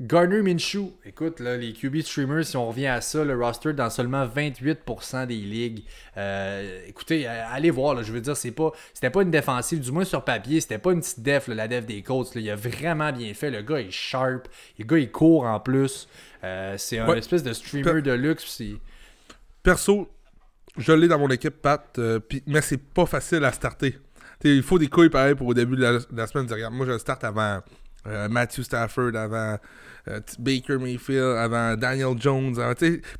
Gardner 0.00 0.42
Minshew, 0.42 0.92
écoute, 1.04 1.40
là, 1.40 1.56
les 1.56 1.72
QB 1.72 2.02
streamers, 2.02 2.44
si 2.44 2.56
on 2.56 2.68
revient 2.68 2.86
à 2.86 3.00
ça, 3.00 3.24
le 3.24 3.36
roster 3.36 3.72
dans 3.72 3.90
seulement 3.90 4.24
28% 4.26 5.26
des 5.26 5.34
ligues. 5.34 5.82
Euh, 6.16 6.82
écoutez, 6.86 7.26
euh, 7.26 7.42
allez 7.50 7.70
voir, 7.70 7.96
là, 7.96 8.04
je 8.04 8.12
veux 8.12 8.20
dire, 8.20 8.36
c'est 8.36 8.52
pas, 8.52 8.70
c'était 8.94 9.10
pas 9.10 9.22
une 9.22 9.32
défensive, 9.32 9.80
du 9.80 9.90
moins 9.90 10.04
sur 10.04 10.22
papier, 10.22 10.60
c'était 10.60 10.78
pas 10.78 10.92
une 10.92 11.00
petite 11.00 11.20
def, 11.20 11.48
la 11.48 11.66
def 11.66 11.84
des 11.84 12.02
Colts. 12.02 12.30
il 12.36 12.48
a 12.48 12.54
vraiment 12.54 13.10
bien 13.10 13.34
fait. 13.34 13.50
Le 13.50 13.62
gars 13.62 13.80
est 13.80 13.90
sharp, 13.90 14.46
le 14.78 14.84
gars 14.84 14.98
il 14.98 15.10
court 15.10 15.46
en 15.46 15.58
plus. 15.58 16.06
Euh, 16.44 16.74
c'est 16.78 16.98
un 16.98 17.14
espèce 17.14 17.42
de 17.42 17.52
streamer 17.52 18.02
de 18.02 18.12
luxe. 18.12 18.62
Perso, 19.62 20.08
je 20.76 20.92
l'ai 20.92 21.08
dans 21.08 21.18
mon 21.18 21.28
équipe, 21.28 21.60
Pat, 21.60 21.98
mais 22.46 22.60
c'est 22.60 22.82
pas 22.82 23.06
facile 23.06 23.44
à 23.44 23.52
starter. 23.52 23.98
il 24.44 24.62
faut 24.62 24.78
des 24.78 24.88
couilles 24.88 25.10
pareil 25.10 25.34
pour 25.34 25.48
au 25.48 25.54
début 25.54 25.76
de 25.76 25.82
la, 26.12 26.26
semaine. 26.26 26.46
moi, 26.70 26.86
je 26.86 26.98
start 26.98 27.24
avant 27.24 27.60
Matthew 28.04 28.62
Stafford, 28.62 29.14
avant 29.16 29.58
euh, 30.08 30.20
Baker 30.38 30.78
Mayfield, 30.78 31.36
avant 31.36 31.76
Daniel 31.76 32.14
Jones. 32.18 32.54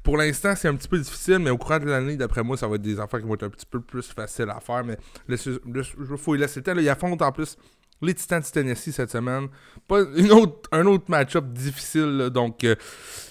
pour 0.02 0.16
l'instant, 0.16 0.54
c'est 0.56 0.68
un 0.68 0.74
petit 0.74 0.88
peu 0.88 0.98
difficile, 0.98 1.38
mais 1.38 1.50
au 1.50 1.58
courant 1.58 1.78
de 1.78 1.86
l'année, 1.86 2.16
d'après 2.16 2.42
moi, 2.42 2.56
ça 2.56 2.66
va 2.66 2.76
être 2.76 2.82
des 2.82 2.98
affaires 2.98 3.20
qui 3.20 3.26
vont 3.26 3.34
être 3.34 3.46
un 3.46 3.50
petit 3.50 3.66
peu 3.66 3.80
plus 3.80 4.06
faciles 4.06 4.50
à 4.50 4.60
faire. 4.60 4.84
Mais 4.84 4.96
il 5.28 6.16
faut 6.16 6.34
y 6.34 6.38
laisser 6.38 6.60
le 6.60 6.64
temps. 6.64 6.78
il 6.78 6.88
affronte 6.88 7.20
en 7.20 7.32
plus 7.32 7.56
les 8.00 8.14
Titans 8.14 8.40
de 8.40 8.46
Tennessee 8.46 8.92
cette 8.92 9.10
semaine. 9.10 9.48
Pas 9.86 10.00
une 10.16 10.32
autre, 10.32 10.68
un 10.72 10.86
autre 10.86 11.04
match-up 11.08 11.46
difficile, 11.52 12.30
donc 12.32 12.64
euh, 12.64 12.76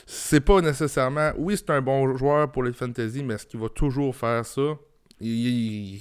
c'est 0.06 0.42
pas 0.42 0.62
nécessairement. 0.62 1.32
Oui, 1.38 1.56
c'est 1.58 1.70
un 1.70 1.82
bon 1.82 2.16
joueur 2.18 2.52
pour 2.52 2.64
les 2.64 2.74
fantasy, 2.74 3.24
mais 3.24 3.36
est-ce 3.36 3.46
qu'il 3.46 3.60
va 3.60 3.70
toujours 3.70 4.16
faire 4.16 4.46
ça? 4.46 4.78
Il, 5.20 6.00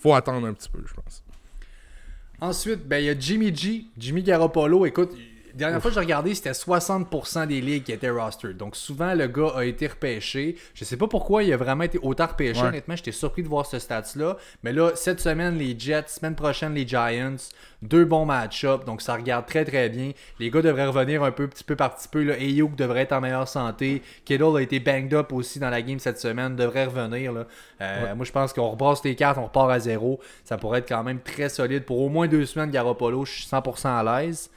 faut 0.00 0.14
attendre 0.14 0.46
un 0.46 0.54
petit 0.54 0.68
peu, 0.68 0.80
je 0.86 0.94
pense. 0.94 1.24
Ensuite, 2.40 2.86
ben, 2.86 2.98
il 2.98 3.06
y 3.06 3.08
a 3.08 3.18
Jimmy 3.18 3.54
G, 3.54 3.86
Jimmy 3.96 4.22
Garoppolo. 4.22 4.86
Écoute, 4.86 5.10
dernière 5.54 5.80
fois 5.80 5.90
que 5.90 5.94
j'ai 5.94 6.00
regardé, 6.00 6.34
c'était 6.34 6.52
60% 6.52 7.46
des 7.46 7.60
ligues 7.60 7.84
qui 7.84 7.92
étaient 7.92 8.10
rostered. 8.10 8.56
Donc 8.56 8.76
souvent, 8.76 9.14
le 9.14 9.26
gars 9.26 9.52
a 9.56 9.64
été 9.64 9.86
repêché. 9.86 10.56
Je 10.74 10.84
sais 10.84 10.96
pas 10.96 11.08
pourquoi 11.08 11.42
il 11.42 11.52
a 11.52 11.56
vraiment 11.56 11.84
été 11.84 11.98
autant 12.02 12.26
repêché. 12.26 12.62
Honnêtement, 12.62 12.96
j'étais 12.96 13.12
surpris 13.12 13.42
de 13.42 13.48
voir 13.48 13.66
ce 13.66 13.78
stats-là. 13.78 14.36
Mais 14.62 14.72
là, 14.72 14.92
cette 14.94 15.20
semaine, 15.20 15.56
les 15.56 15.78
Jets, 15.78 16.08
semaine 16.08 16.34
prochaine, 16.34 16.74
les 16.74 16.86
Giants. 16.86 17.36
Deux 17.80 18.04
bons 18.04 18.24
match-ups. 18.24 18.84
Donc 18.84 19.02
ça 19.02 19.14
regarde 19.14 19.46
très 19.46 19.64
très 19.64 19.88
bien. 19.88 20.12
Les 20.40 20.50
gars 20.50 20.62
devraient 20.62 20.86
revenir 20.86 21.22
un 21.22 21.30
peu, 21.30 21.46
petit 21.46 21.64
peu 21.64 21.76
par 21.76 21.94
petit 21.94 22.08
peu. 22.08 22.24
Là. 22.24 22.34
Ayuk 22.34 22.74
devrait 22.74 23.02
être 23.02 23.12
en 23.12 23.20
meilleure 23.20 23.46
santé. 23.46 24.02
Kittle 24.24 24.56
a 24.56 24.60
été 24.60 24.80
banged 24.80 25.14
up 25.14 25.32
aussi 25.32 25.58
dans 25.60 25.70
la 25.70 25.82
game 25.82 25.98
cette 25.98 26.18
semaine. 26.18 26.56
Devrait 26.56 26.86
revenir. 26.86 27.32
Là. 27.32 27.46
Euh, 27.80 28.14
moi, 28.16 28.24
je 28.24 28.32
pense 28.32 28.52
qu'on 28.52 28.70
rebrasse 28.70 29.04
les 29.04 29.14
cartes, 29.14 29.38
on 29.38 29.44
repart 29.44 29.70
à 29.70 29.78
zéro. 29.78 30.18
Ça 30.44 30.58
pourrait 30.58 30.80
être 30.80 30.88
quand 30.88 31.04
même 31.04 31.20
très 31.20 31.48
solide. 31.48 31.84
Pour 31.84 32.00
au 32.00 32.08
moins 32.08 32.26
deux 32.26 32.46
semaines, 32.46 32.70
Garoppolo, 32.70 33.24
je 33.24 33.32
suis 33.32 33.46
100% 33.46 33.86
à 33.86 34.22
l'aise. 34.22 34.50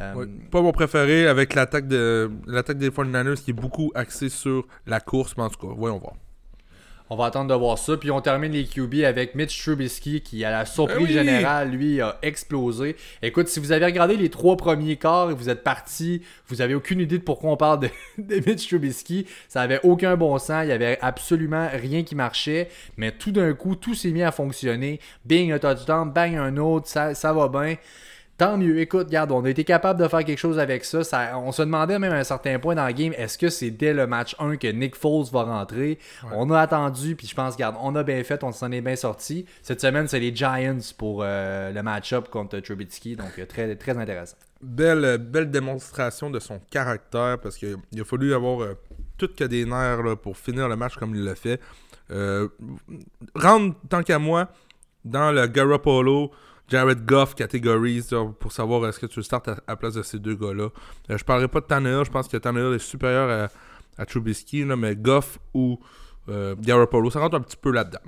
Euh, 0.00 0.26
pas 0.50 0.60
mon 0.60 0.72
préféré 0.72 1.26
avec 1.26 1.54
l'attaque 1.54 1.88
de 1.88 2.30
l'attaque 2.46 2.78
des 2.78 2.90
49ers 2.90 3.42
qui 3.42 3.50
est 3.50 3.54
beaucoup 3.54 3.92
axée 3.94 4.28
sur 4.28 4.66
la 4.86 5.00
course, 5.00 5.34
mais 5.36 5.44
en 5.44 5.50
tout 5.50 5.66
cas, 5.66 5.72
voyons 5.74 5.98
voir. 5.98 6.14
On 7.08 7.14
va 7.14 7.26
attendre 7.26 7.48
de 7.48 7.54
voir 7.54 7.78
ça. 7.78 7.96
Puis 7.96 8.10
on 8.10 8.20
termine 8.20 8.52
les 8.52 8.64
QB 8.64 9.04
avec 9.04 9.36
Mitch 9.36 9.62
Trubisky 9.62 10.20
qui, 10.20 10.44
à 10.44 10.50
la 10.50 10.64
surprise 10.64 11.06
ben 11.06 11.12
générale, 11.12 11.70
lui, 11.70 12.00
a 12.00 12.18
explosé. 12.22 12.96
Écoute, 13.22 13.46
si 13.46 13.60
vous 13.60 13.70
avez 13.70 13.84
regardé 13.84 14.16
les 14.16 14.28
trois 14.28 14.56
premiers 14.56 14.96
quarts 14.96 15.30
et 15.30 15.34
vous 15.34 15.48
êtes 15.48 15.62
parti, 15.62 16.22
vous 16.48 16.60
avez 16.62 16.74
aucune 16.74 17.00
idée 17.00 17.18
de 17.18 17.22
pourquoi 17.22 17.52
on 17.52 17.56
parle 17.56 17.88
de, 18.18 18.34
Mitch 18.46 18.66
Trubisky. 18.66 19.26
Ça 19.48 19.62
avait 19.62 19.80
aucun 19.84 20.16
bon 20.16 20.36
sens. 20.38 20.64
Il 20.64 20.68
y 20.68 20.72
avait 20.72 20.98
absolument 21.00 21.68
rien 21.72 22.02
qui 22.02 22.16
marchait. 22.16 22.68
Mais 22.96 23.12
tout 23.12 23.30
d'un 23.30 23.52
coup, 23.54 23.76
tout 23.76 23.94
s'est 23.94 24.10
mis 24.10 24.24
à 24.24 24.32
fonctionner. 24.32 24.98
Bing, 25.24 25.52
un 25.52 25.60
touchdown, 25.60 26.10
bang, 26.10 26.34
un 26.34 26.56
autre. 26.56 26.88
Ça, 26.88 27.14
ça 27.14 27.32
va 27.32 27.48
bien. 27.48 27.76
Tant 28.38 28.58
mieux. 28.58 28.78
Écoute, 28.80 29.06
regarde, 29.06 29.32
on 29.32 29.42
a 29.46 29.48
été 29.48 29.64
capable 29.64 30.02
de 30.02 30.08
faire 30.08 30.22
quelque 30.22 30.38
chose 30.38 30.58
avec 30.58 30.84
ça. 30.84 31.00
on 31.38 31.52
se 31.52 31.62
demandait 31.62 31.98
même 31.98 32.12
à 32.12 32.16
un 32.16 32.24
certain 32.24 32.58
point 32.58 32.74
dans 32.74 32.86
le 32.86 32.92
game, 32.92 33.14
est-ce 33.16 33.38
que 33.38 33.48
c'est 33.48 33.70
dès 33.70 33.94
le 33.94 34.06
match 34.06 34.36
1 34.38 34.58
que 34.58 34.68
Nick 34.68 34.94
Foles 34.94 35.24
va 35.32 35.44
rentrer? 35.44 35.98
On 36.34 36.50
a 36.50 36.60
attendu, 36.60 37.16
puis 37.16 37.26
je 37.26 37.34
pense, 37.34 37.54
regarde, 37.54 37.76
on 37.80 37.94
a 37.94 38.02
bien 38.02 38.22
fait, 38.24 38.44
on 38.44 38.52
s'en 38.52 38.70
est 38.72 38.82
bien 38.82 38.96
sorti. 38.96 39.46
Cette 39.62 39.80
semaine, 39.80 40.06
c'est 40.06 40.20
les 40.20 40.36
Giants 40.36 40.76
pour 40.98 41.22
euh, 41.22 41.72
le 41.72 41.82
match-up 41.82 42.28
contre 42.28 42.58
Trubitsky, 42.58 43.16
donc 43.16 43.38
euh, 43.38 43.46
très, 43.46 43.74
très 43.74 43.96
intéressant. 43.96 44.36
Belle, 44.60 45.16
belle 45.16 45.50
démonstration 45.50 46.28
de 46.28 46.38
son 46.38 46.60
caractère, 46.70 47.38
parce 47.42 47.56
qu'il 47.56 47.78
a 47.98 48.04
fallu 48.04 48.34
avoir 48.34 48.60
euh, 48.60 48.74
tout 49.16 49.30
que 49.34 49.44
des 49.44 49.64
nerfs 49.64 50.18
pour 50.22 50.36
finir 50.36 50.68
le 50.68 50.76
match 50.76 50.96
comme 50.96 51.14
il 51.14 51.24
l'a 51.24 51.36
fait. 51.36 51.58
rentre, 53.34 53.76
tant 53.88 54.02
qu'à 54.02 54.18
moi, 54.18 54.48
dans 55.06 55.32
le 55.32 55.46
Garoppolo 55.46 56.32
Jared 56.68 57.04
Goff 57.04 57.34
catégories 57.34 58.04
pour 58.40 58.52
savoir 58.52 58.86
est-ce 58.88 58.98
que 58.98 59.06
tu 59.06 59.22
startes 59.22 59.48
à, 59.48 59.56
la 59.68 59.76
place 59.76 59.94
de 59.94 60.02
ces 60.02 60.18
deux 60.18 60.34
gars-là. 60.34 60.68
Euh, 61.10 61.18
je 61.18 61.24
parlerai 61.24 61.48
pas 61.48 61.60
de 61.60 61.66
Tannehill, 61.66 62.04
je 62.04 62.10
pense 62.10 62.28
que 62.28 62.36
Tannehill 62.36 62.74
est 62.74 62.78
supérieur 62.78 63.50
à, 63.98 64.02
à 64.02 64.06
Trubisky, 64.06 64.64
mais 64.64 64.96
Goff 64.96 65.38
ou 65.54 65.78
euh, 66.28 66.56
Garoppolo, 66.58 67.10
ça 67.10 67.20
rentre 67.20 67.36
un 67.36 67.40
petit 67.40 67.56
peu 67.56 67.70
là-dedans. 67.70 68.00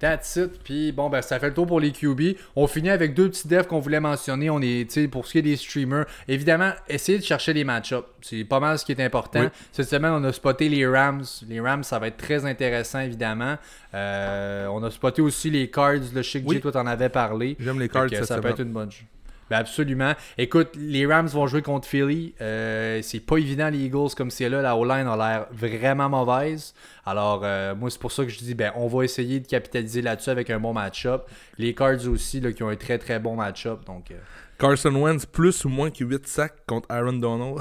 That's 0.00 0.36
it. 0.36 0.62
Puis 0.64 0.92
bon, 0.92 1.10
ben, 1.10 1.20
ça 1.20 1.38
fait 1.38 1.48
le 1.48 1.54
tour 1.54 1.66
pour 1.66 1.78
les 1.78 1.92
QB. 1.92 2.36
On 2.56 2.66
finit 2.66 2.88
avec 2.88 3.14
deux 3.14 3.28
petits 3.28 3.46
devs 3.46 3.66
qu'on 3.66 3.80
voulait 3.80 4.00
mentionner. 4.00 4.48
On 4.48 4.60
est, 4.60 5.08
pour 5.08 5.26
ce 5.26 5.32
qui 5.32 5.38
est 5.38 5.42
des 5.42 5.56
streamers, 5.56 6.06
évidemment, 6.26 6.72
essayez 6.88 7.18
de 7.18 7.22
chercher 7.24 7.52
les 7.52 7.64
match-ups. 7.64 8.06
C'est 8.22 8.44
pas 8.44 8.60
mal 8.60 8.78
ce 8.78 8.84
qui 8.84 8.92
est 8.92 9.00
important. 9.04 9.50
Cette 9.72 9.88
semaine, 9.88 10.12
on 10.12 10.24
a 10.24 10.32
spoté 10.32 10.68
les 10.70 10.86
Rams. 10.86 11.24
Les 11.46 11.60
Rams, 11.60 11.84
ça 11.84 11.98
va 11.98 12.08
être 12.08 12.16
très 12.16 12.46
intéressant, 12.46 13.00
évidemment. 13.00 13.56
Euh, 13.94 14.66
on 14.68 14.82
a 14.82 14.90
spoté 14.90 15.20
aussi 15.20 15.50
les 15.50 15.70
Cards. 15.70 16.12
Le 16.14 16.22
Chic 16.22 16.44
oui. 16.46 16.60
toi, 16.60 16.72
t'en 16.72 16.86
avais 16.86 17.10
parlé. 17.10 17.56
J'aime 17.60 17.78
les 17.78 17.88
Cards. 17.88 18.08
ça 18.24 18.40
peut 18.40 18.48
être 18.48 18.60
une 18.60 18.72
bonne 18.72 18.90
chose. 18.90 19.04
Ben 19.50 19.58
absolument. 19.58 20.14
Écoute, 20.38 20.70
les 20.76 21.04
Rams 21.06 21.26
vont 21.26 21.48
jouer 21.48 21.60
contre 21.60 21.88
Philly. 21.88 22.34
Euh, 22.40 23.02
c'est 23.02 23.18
pas 23.18 23.36
évident, 23.36 23.68
les 23.68 23.78
Eagles, 23.78 24.10
comme 24.16 24.30
c'est 24.30 24.48
là. 24.48 24.62
La 24.62 24.76
O-line 24.76 25.08
a 25.08 25.16
l'air 25.16 25.46
vraiment 25.50 26.08
mauvaise. 26.08 26.72
Alors, 27.04 27.40
euh, 27.42 27.74
moi, 27.74 27.90
c'est 27.90 28.00
pour 28.00 28.12
ça 28.12 28.24
que 28.24 28.30
je 28.30 28.38
dis, 28.38 28.54
ben, 28.54 28.72
on 28.76 28.86
va 28.86 29.02
essayer 29.02 29.40
de 29.40 29.48
capitaliser 29.48 30.02
là-dessus 30.02 30.30
avec 30.30 30.50
un 30.50 30.60
bon 30.60 30.72
match-up. 30.72 31.28
Les 31.58 31.74
Cards 31.74 32.06
aussi, 32.06 32.40
là, 32.40 32.52
qui 32.52 32.62
ont 32.62 32.68
un 32.68 32.76
très 32.76 32.98
très 32.98 33.18
bon 33.18 33.34
match-up. 33.34 33.84
Donc, 33.86 34.12
euh. 34.12 34.18
Carson 34.56 34.94
Wentz, 34.94 35.26
plus 35.26 35.64
ou 35.64 35.68
moins 35.68 35.90
que 35.90 36.04
8 36.04 36.28
sacs 36.28 36.64
contre 36.66 36.88
Aaron 36.88 37.14
Donald. 37.14 37.58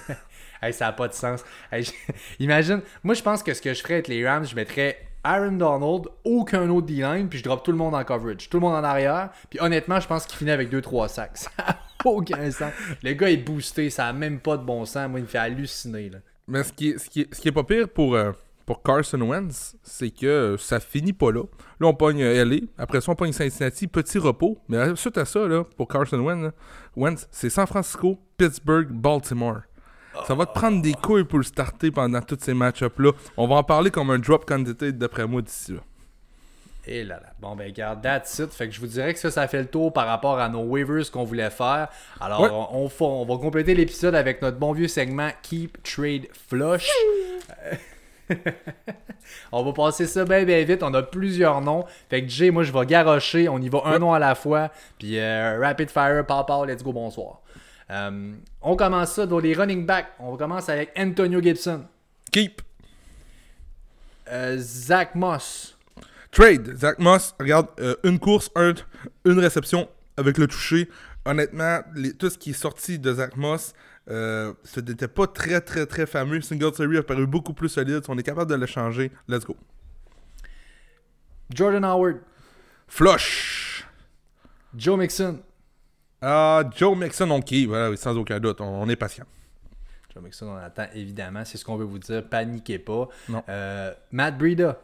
ça 0.70 0.84
n'a 0.84 0.92
pas 0.92 1.08
de 1.08 1.14
sens. 1.14 1.44
imagine, 2.38 2.82
moi, 3.02 3.14
je 3.14 3.22
pense 3.22 3.42
que 3.42 3.52
ce 3.52 3.60
que 3.60 3.74
je 3.74 3.82
ferais 3.82 3.94
avec 3.94 4.06
les 4.06 4.24
Rams, 4.24 4.46
je 4.46 4.54
mettrais 4.54 4.98
Aaron 5.26 5.52
Donald, 5.52 6.06
aucun 6.22 6.70
autre 6.70 6.86
D-line, 6.86 7.28
puis 7.28 7.40
je 7.40 7.44
drop 7.44 7.64
tout 7.64 7.72
le 7.72 7.76
monde 7.76 7.96
en 7.96 8.04
coverage. 8.04 8.48
Tout 8.48 8.58
le 8.58 8.60
monde 8.60 8.76
en 8.76 8.84
arrière. 8.84 9.30
Puis 9.50 9.58
honnêtement, 9.60 9.98
je 9.98 10.06
pense 10.06 10.24
qu'il 10.24 10.38
finit 10.38 10.52
avec 10.52 10.72
2-3 10.72 11.08
sacs. 11.08 11.46
Aucun 12.04 12.48
sens. 12.52 12.70
Le 13.02 13.12
gars 13.14 13.28
est 13.28 13.36
boosté, 13.38 13.90
ça 13.90 14.04
n'a 14.04 14.12
même 14.12 14.38
pas 14.38 14.56
de 14.56 14.62
bon 14.62 14.84
sens. 14.84 15.10
Moi, 15.10 15.18
il 15.18 15.22
me 15.24 15.28
fait 15.28 15.38
halluciner. 15.38 16.12
Mais 16.46 16.62
ce 16.62 16.72
qui 16.72 16.90
est, 16.90 17.52
pas 17.52 17.64
pire 17.64 17.88
pour, 17.88 18.14
euh, 18.14 18.30
Carson 18.84 19.20
Wentz, 19.20 19.74
c'est 19.82 20.10
que 20.10 20.54
ça 20.60 20.78
finit 20.78 21.12
pas 21.12 21.32
là. 21.32 21.42
Là, 21.80 21.88
on 21.88 21.94
pogne 21.94 22.22
euh, 22.22 22.44
LA. 22.44 22.58
Après 22.78 23.00
ça, 23.00 23.10
on 23.10 23.16
pogne 23.16 23.32
Cincinnati. 23.32 23.88
Petit 23.88 24.18
repos. 24.18 24.58
Mais 24.68 24.94
suite 24.94 25.18
à 25.18 25.24
ça, 25.24 25.40
là, 25.48 25.64
pour 25.76 25.88
Carson 25.88 26.20
Wentz 26.94 27.26
c'est 27.32 27.50
San 27.50 27.66
Francisco, 27.66 28.16
Pittsburgh, 28.36 28.92
Baltimore. 28.92 29.62
Ça 30.26 30.34
va 30.34 30.46
te 30.46 30.52
prendre 30.52 30.82
des 30.82 30.94
couilles 30.94 31.24
pour 31.24 31.38
le 31.38 31.44
starter 31.44 31.90
pendant 31.90 32.20
tous 32.20 32.38
ces 32.40 32.54
match-ups-là. 32.54 33.12
On 33.36 33.46
va 33.46 33.56
en 33.56 33.64
parler 33.64 33.90
comme 33.90 34.10
un 34.10 34.18
drop 34.18 34.44
candidate 34.44 34.96
d'après 34.96 35.26
moi 35.26 35.42
d'ici 35.42 35.72
là. 35.72 35.80
Et 36.88 37.02
là 37.02 37.16
là. 37.16 37.32
Bon, 37.40 37.56
ben, 37.56 37.66
regarde, 37.66 38.00
that's 38.00 38.38
it. 38.38 38.52
Fait 38.52 38.68
que 38.68 38.74
je 38.74 38.80
vous 38.80 38.86
dirais 38.86 39.12
que 39.12 39.18
ça, 39.18 39.30
ça 39.30 39.48
fait 39.48 39.60
le 39.60 39.66
tour 39.66 39.92
par 39.92 40.06
rapport 40.06 40.38
à 40.38 40.48
nos 40.48 40.62
waivers 40.62 41.10
qu'on 41.10 41.24
voulait 41.24 41.50
faire. 41.50 41.88
Alors, 42.20 42.70
on, 42.72 42.88
on, 43.00 43.24
va 43.24 43.36
compléter 43.38 43.74
l'épisode 43.74 44.14
avec 44.14 44.40
notre 44.40 44.58
bon 44.58 44.72
vieux 44.72 44.86
segment 44.86 45.30
Keep 45.42 45.82
Trade 45.82 46.28
Flush. 46.48 46.88
on 49.52 49.64
va 49.64 49.72
passer 49.72 50.06
ça 50.06 50.24
bien, 50.24 50.44
bien 50.44 50.62
vite. 50.62 50.84
On 50.84 50.94
a 50.94 51.02
plusieurs 51.02 51.60
noms. 51.60 51.84
Fait 52.08 52.22
que 52.22 52.28
Jay, 52.28 52.52
moi, 52.52 52.62
je 52.62 52.72
vais 52.72 52.86
garrocher. 52.86 53.48
On 53.48 53.58
y 53.58 53.68
va 53.68 53.82
un 53.86 53.98
nom 53.98 54.12
à 54.12 54.20
la 54.20 54.36
fois. 54.36 54.70
Puis 54.98 55.18
euh, 55.18 55.58
rapid 55.60 55.90
fire, 55.90 56.24
papa, 56.24 56.64
let's 56.66 56.84
go, 56.84 56.92
bonsoir. 56.92 57.40
Euh, 57.90 58.32
on 58.62 58.76
commence 58.76 59.12
ça 59.12 59.26
dans 59.26 59.38
les 59.38 59.54
running 59.54 59.86
backs. 59.86 60.08
On 60.18 60.36
commence 60.36 60.68
avec 60.68 60.92
Antonio 60.98 61.40
Gibson. 61.40 61.84
Keep. 62.32 62.62
Euh, 64.28 64.56
Zach 64.58 65.14
Moss. 65.14 65.78
Trade. 66.30 66.76
Zach 66.76 66.98
Moss, 66.98 67.34
regarde, 67.38 67.68
une 68.02 68.18
course, 68.18 68.50
une 69.24 69.38
réception 69.38 69.88
avec 70.16 70.38
le 70.38 70.46
toucher. 70.46 70.88
Honnêtement, 71.24 71.80
tout 72.18 72.30
ce 72.30 72.38
qui 72.38 72.50
est 72.50 72.54
sorti 72.54 72.98
de 72.98 73.12
Zach 73.14 73.36
Moss, 73.36 73.72
euh, 74.08 74.54
ce 74.62 74.80
n'était 74.80 75.08
pas 75.08 75.26
très, 75.26 75.60
très, 75.60 75.86
très 75.86 76.06
fameux. 76.06 76.40
Singletary 76.40 76.98
a 76.98 77.02
paru 77.02 77.26
beaucoup 77.26 77.52
plus 77.52 77.68
solide. 77.68 78.02
On 78.08 78.16
est 78.16 78.22
capable 78.22 78.50
de 78.50 78.56
le 78.56 78.66
changer. 78.66 79.10
Let's 79.28 79.44
go. 79.44 79.56
Jordan 81.52 81.84
Howard. 81.84 82.20
Flush. 82.86 83.86
Joe 84.76 84.98
Mixon. 84.98 85.40
Ah, 86.28 86.64
Joe 86.74 86.96
Mixon, 86.96 87.30
ok. 87.30 87.54
Voilà, 87.68 87.96
sans 87.96 88.16
aucun 88.16 88.40
doute. 88.40 88.60
On, 88.60 88.88
est 88.88 88.96
patient. 88.96 89.24
Joe 90.12 90.24
Mixon, 90.24 90.48
on 90.48 90.56
attend 90.56 90.86
évidemment. 90.92 91.44
C'est 91.44 91.56
ce 91.56 91.64
qu'on 91.64 91.76
veut 91.76 91.84
vous 91.84 92.00
dire. 92.00 92.28
Paniquez 92.28 92.80
pas. 92.80 93.08
Non. 93.28 93.44
Euh, 93.48 93.94
Matt 94.10 94.36
Breida. 94.36 94.76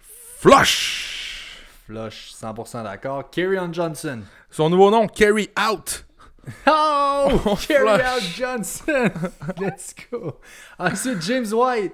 Flush. 0.00 1.64
Flush, 1.86 2.32
100% 2.34 2.82
d'accord. 2.82 3.30
Kerryon 3.30 3.72
Johnson. 3.72 4.22
Son 4.50 4.68
nouveau 4.68 4.90
nom, 4.90 5.06
Carry 5.06 5.48
Out. 5.58 6.04
Oh! 6.66 7.58
Carry 7.68 8.00
out 8.00 8.22
Johnson! 8.22 9.10
Let's 9.60 9.94
go! 10.10 10.40
Ensuite, 10.78 11.20
James 11.20 11.52
White. 11.52 11.92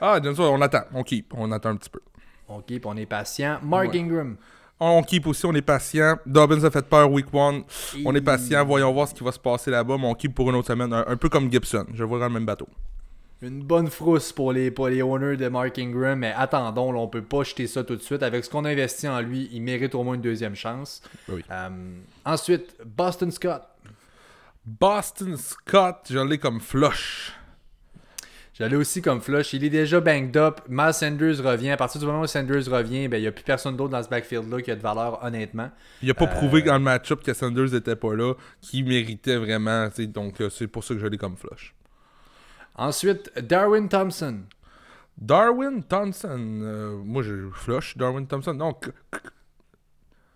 Ah, 0.00 0.20
James 0.22 0.36
White, 0.36 0.52
on 0.52 0.62
attend. 0.62 0.84
On 0.94 1.02
keep. 1.02 1.34
On 1.36 1.50
attend 1.50 1.70
un 1.70 1.76
petit 1.76 1.90
peu. 1.90 2.00
On 2.48 2.60
keep, 2.60 2.86
on 2.86 2.96
est 2.96 3.06
patient. 3.06 3.58
Mark 3.60 3.94
Ingram. 3.96 4.36
On 4.80 5.02
keep 5.02 5.26
aussi, 5.26 5.44
on 5.44 5.54
est 5.54 5.62
patient. 5.62 6.18
Dobbins 6.24 6.62
a 6.62 6.70
fait 6.70 6.86
peur 6.88 7.10
week 7.10 7.26
one. 7.32 7.64
On 8.04 8.14
est 8.14 8.20
patient. 8.20 8.64
Voyons 8.64 8.92
voir 8.92 9.08
ce 9.08 9.14
qui 9.14 9.24
va 9.24 9.32
se 9.32 9.38
passer 9.38 9.70
là-bas. 9.70 9.96
Mais 9.98 10.06
on 10.06 10.14
keep 10.14 10.34
pour 10.34 10.48
une 10.50 10.56
autre 10.56 10.68
semaine. 10.68 10.92
Un, 10.92 11.16
peu 11.16 11.28
comme 11.28 11.50
Gibson. 11.50 11.84
Je 11.94 12.04
vois 12.04 12.20
dans 12.20 12.28
le 12.28 12.34
même 12.34 12.46
bateau. 12.46 12.68
Une 13.42 13.62
bonne 13.62 13.88
frousse 13.88 14.32
pour 14.32 14.52
les, 14.52 14.70
pour 14.70 14.88
les 14.88 15.00
owners 15.00 15.36
de 15.36 15.48
Mark 15.48 15.78
Ingram, 15.78 16.18
mais 16.18 16.32
attendons, 16.36 16.90
là, 16.90 16.98
on 16.98 17.06
peut 17.06 17.22
pas 17.22 17.44
jeter 17.44 17.68
ça 17.68 17.84
tout 17.84 17.94
de 17.94 18.02
suite. 18.02 18.24
Avec 18.24 18.44
ce 18.44 18.50
qu'on 18.50 18.64
a 18.64 18.70
investi 18.70 19.06
en 19.06 19.20
lui, 19.20 19.48
il 19.52 19.62
mérite 19.62 19.94
au 19.94 20.02
moins 20.02 20.14
une 20.14 20.20
deuxième 20.20 20.56
chance. 20.56 21.02
Oui. 21.28 21.44
Euh, 21.48 21.68
ensuite, 22.24 22.74
Boston 22.84 23.30
Scott. 23.30 23.62
Boston 24.66 25.36
Scott, 25.36 26.08
je 26.10 26.18
l'ai 26.18 26.38
comme 26.38 26.60
flush. 26.60 27.32
J'allais 28.58 28.76
aussi 28.76 29.00
comme 29.00 29.20
flush. 29.20 29.52
Il 29.52 29.62
est 29.64 29.70
déjà 29.70 30.00
banged 30.00 30.36
up. 30.36 30.60
Miles 30.68 30.92
Sanders 30.92 31.40
revient. 31.44 31.70
À 31.70 31.76
partir 31.76 32.00
du 32.00 32.06
moment 32.06 32.22
où 32.22 32.26
Sanders 32.26 32.68
revient, 32.68 33.06
ben, 33.06 33.18
il 33.18 33.20
n'y 33.20 33.26
a 33.28 33.32
plus 33.32 33.44
personne 33.44 33.76
d'autre 33.76 33.90
dans 33.90 34.02
ce 34.02 34.08
backfield-là 34.08 34.60
qui 34.62 34.70
a 34.72 34.76
de 34.76 34.80
valeur, 34.80 35.22
honnêtement. 35.22 35.70
Il 36.02 36.08
n'a 36.08 36.14
pas 36.14 36.26
prouvé 36.26 36.62
euh, 36.62 36.66
dans 36.66 36.74
le 36.74 36.80
match-up 36.80 37.22
que 37.22 37.32
Sanders 37.32 37.72
n'était 37.72 37.96
pas 37.96 38.14
là, 38.14 38.34
qui 38.60 38.82
méritait 38.82 39.36
vraiment. 39.36 39.88
Donc, 40.08 40.40
euh, 40.40 40.50
c'est 40.50 40.66
pour 40.66 40.82
ça 40.82 40.94
que 40.94 41.00
je 41.00 41.06
l'ai 41.06 41.18
comme 41.18 41.36
flush. 41.36 41.74
Ensuite, 42.74 43.30
Darwin 43.40 43.88
Thompson. 43.88 44.40
Darwin 45.16 45.82
Thompson. 45.82 46.60
Euh, 46.62 46.96
moi, 47.04 47.22
je 47.22 47.50
flush 47.52 47.96
Darwin 47.96 48.26
Thompson. 48.26 48.54
Non, 48.54 48.74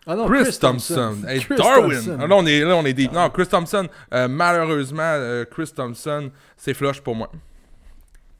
ah 0.06 0.16
non, 0.16 0.26
Chris, 0.26 0.58
Thompson. 0.60 1.16
Darwin. 1.56 2.18
Ah 2.20 2.26
là, 2.26 2.36
on 2.36 2.44
est, 2.44 2.64
là, 2.64 2.76
on 2.76 2.84
est 2.84 2.92
deep. 2.92 3.12
Non, 3.12 3.30
Chris 3.30 3.46
Thompson, 3.46 3.88
euh, 4.12 4.26
malheureusement, 4.26 5.02
euh, 5.02 5.44
Chris 5.44 5.70
Thompson, 5.74 6.30
c'est 6.56 6.74
flush 6.74 7.00
pour 7.00 7.14
moi. 7.14 7.30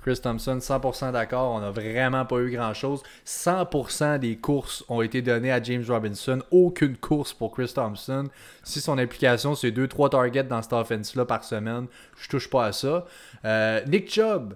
Chris 0.03 0.19
Thompson, 0.21 0.59
100% 0.59 1.13
d'accord. 1.13 1.53
On 1.53 1.61
n'a 1.61 1.71
vraiment 1.71 2.25
pas 2.25 2.39
eu 2.39 2.51
grand-chose. 2.51 3.03
100% 3.25 4.19
des 4.19 4.37
courses 4.37 4.85
ont 4.89 5.01
été 5.01 5.23
données 5.23 5.53
à 5.53 5.63
James 5.63 5.85
Robinson. 5.89 6.43
Aucune 6.51 6.97
course 6.97 7.33
pour 7.33 7.53
Chris 7.53 7.73
Thompson. 7.75 8.25
Si 8.65 8.81
son 8.81 8.99
implication, 8.99 9.55
c'est 9.55 9.71
2-3 9.71 10.11
targets 10.11 10.45
dans 10.45 10.61
cette 10.61 10.73
offense-là 10.73 11.25
par 11.25 11.45
semaine, 11.45 11.87
je 12.17 12.29
touche 12.29 12.51
pas 12.51 12.67
à 12.67 12.73
ça. 12.73 13.07
Euh, 13.45 13.81
Nick 13.87 14.13
Chubb. 14.13 14.55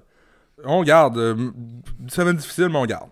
On 0.64 0.82
garde. 0.82 1.16
semaine 2.08 2.36
difficile, 2.36 2.68
mais 2.68 2.78
on 2.78 2.86
garde. 2.86 3.10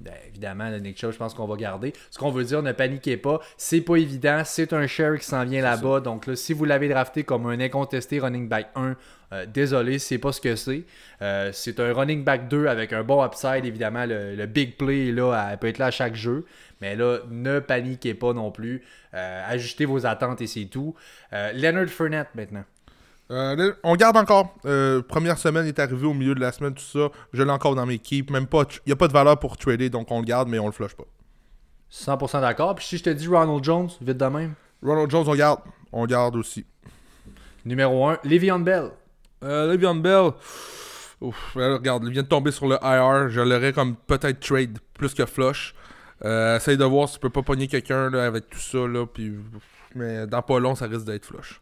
Ben, 0.00 0.14
évidemment, 0.28 0.70
le 0.70 0.78
Nick 0.78 0.98
Chubb, 0.98 1.12
je 1.12 1.18
pense 1.18 1.34
qu'on 1.34 1.46
va 1.46 1.56
garder. 1.56 1.92
Ce 2.10 2.18
qu'on 2.18 2.30
veut 2.30 2.44
dire, 2.44 2.62
ne 2.62 2.72
paniquez 2.72 3.18
pas. 3.18 3.40
C'est 3.58 3.82
pas 3.82 3.96
évident. 3.96 4.42
C'est 4.46 4.72
un 4.72 4.86
share 4.86 5.18
qui 5.18 5.26
s'en 5.26 5.44
vient 5.44 5.60
là-bas. 5.60 6.00
Donc 6.00 6.26
là, 6.26 6.36
si 6.36 6.54
vous 6.54 6.64
l'avez 6.64 6.88
drafté 6.88 7.22
comme 7.22 7.46
un 7.46 7.60
incontesté 7.60 8.18
running 8.18 8.48
back 8.48 8.68
1, 8.74 8.96
euh, 9.32 9.46
désolé, 9.46 9.98
c'est 9.98 10.18
pas 10.18 10.32
ce 10.32 10.40
que 10.40 10.56
c'est. 10.56 10.84
Euh, 11.20 11.50
c'est 11.52 11.78
un 11.80 11.92
running 11.92 12.24
back 12.24 12.48
2 12.48 12.66
avec 12.66 12.94
un 12.94 13.04
bon 13.04 13.24
upside. 13.24 13.64
Évidemment, 13.64 14.06
le, 14.06 14.46
big 14.46 14.76
play 14.76 15.12
là, 15.12 15.50
elle 15.52 15.58
peut 15.58 15.68
être 15.68 15.78
là 15.78 15.86
à 15.86 15.90
chaque 15.90 16.14
jeu. 16.14 16.46
Mais 16.80 16.96
là, 16.96 17.18
ne 17.30 17.58
paniquez 17.58 18.14
pas 18.14 18.32
non 18.32 18.50
plus. 18.50 18.82
Euh, 19.12 19.44
ajustez 19.46 19.84
vos 19.84 20.06
attentes 20.06 20.40
et 20.40 20.46
c'est 20.46 20.64
tout. 20.64 20.94
Leonard 21.30 21.88
Fournette 21.88 22.34
maintenant. 22.34 22.64
Euh, 23.30 23.72
on 23.84 23.94
garde 23.96 24.16
encore. 24.16 24.54
Euh, 24.66 25.02
première 25.02 25.38
semaine 25.38 25.66
est 25.66 25.78
arrivé 25.78 26.06
au 26.06 26.14
milieu 26.14 26.34
de 26.34 26.40
la 26.40 26.52
semaine, 26.52 26.74
tout 26.74 26.82
ça. 26.82 27.10
Je 27.32 27.42
l'ai 27.42 27.50
encore 27.50 27.74
dans 27.74 27.86
mes 27.86 27.98
keeps. 27.98 28.30
Même 28.30 28.46
pas. 28.46 28.64
Il 28.86 28.88
n'y 28.88 28.92
a 28.92 28.96
pas 28.96 29.08
de 29.08 29.12
valeur 29.12 29.38
pour 29.38 29.56
trader, 29.56 29.88
donc 29.88 30.10
on 30.10 30.20
le 30.20 30.24
garde, 30.24 30.48
mais 30.48 30.58
on 30.58 30.66
le 30.66 30.72
flush 30.72 30.94
pas. 30.94 31.04
100% 31.92 32.40
d'accord. 32.40 32.74
Puis 32.74 32.86
si 32.86 32.98
je 32.98 33.04
te 33.04 33.10
dis 33.10 33.26
Ronald 33.28 33.62
Jones, 33.62 33.88
vite 34.00 34.16
de 34.16 34.24
même. 34.26 34.54
Ronald 34.82 35.10
Jones, 35.10 35.24
on 35.26 35.34
garde. 35.34 35.60
On 35.92 36.06
garde 36.06 36.36
aussi. 36.36 36.64
Numéro 37.64 38.06
1, 38.06 38.18
Le'Veon 38.24 38.60
Bell. 38.60 38.90
Euh, 39.44 39.72
Le'Veon 39.72 39.96
Bell. 39.96 40.30
Ouf, 41.20 41.52
regarde, 41.54 42.04
il 42.06 42.12
vient 42.12 42.22
de 42.22 42.28
tomber 42.28 42.50
sur 42.50 42.66
le 42.66 42.76
IR. 42.82 43.28
Je 43.28 43.40
l'aurais 43.40 43.72
comme 43.72 43.94
peut-être 43.94 44.40
trade 44.40 44.78
plus 44.94 45.12
que 45.12 45.26
flush. 45.26 45.74
Euh, 46.24 46.56
essaye 46.56 46.76
de 46.76 46.84
voir 46.84 47.08
si 47.08 47.14
tu 47.14 47.20
peux 47.20 47.30
pas 47.30 47.42
pogner 47.42 47.66
quelqu'un 47.66 48.12
avec 48.14 48.48
tout 48.48 48.58
ça. 48.58 48.78
Là, 48.86 49.06
puis... 49.06 49.34
Mais 49.94 50.26
dans 50.26 50.42
pas 50.42 50.60
long, 50.60 50.74
ça 50.74 50.86
risque 50.86 51.04
d'être 51.04 51.26
flush. 51.26 51.60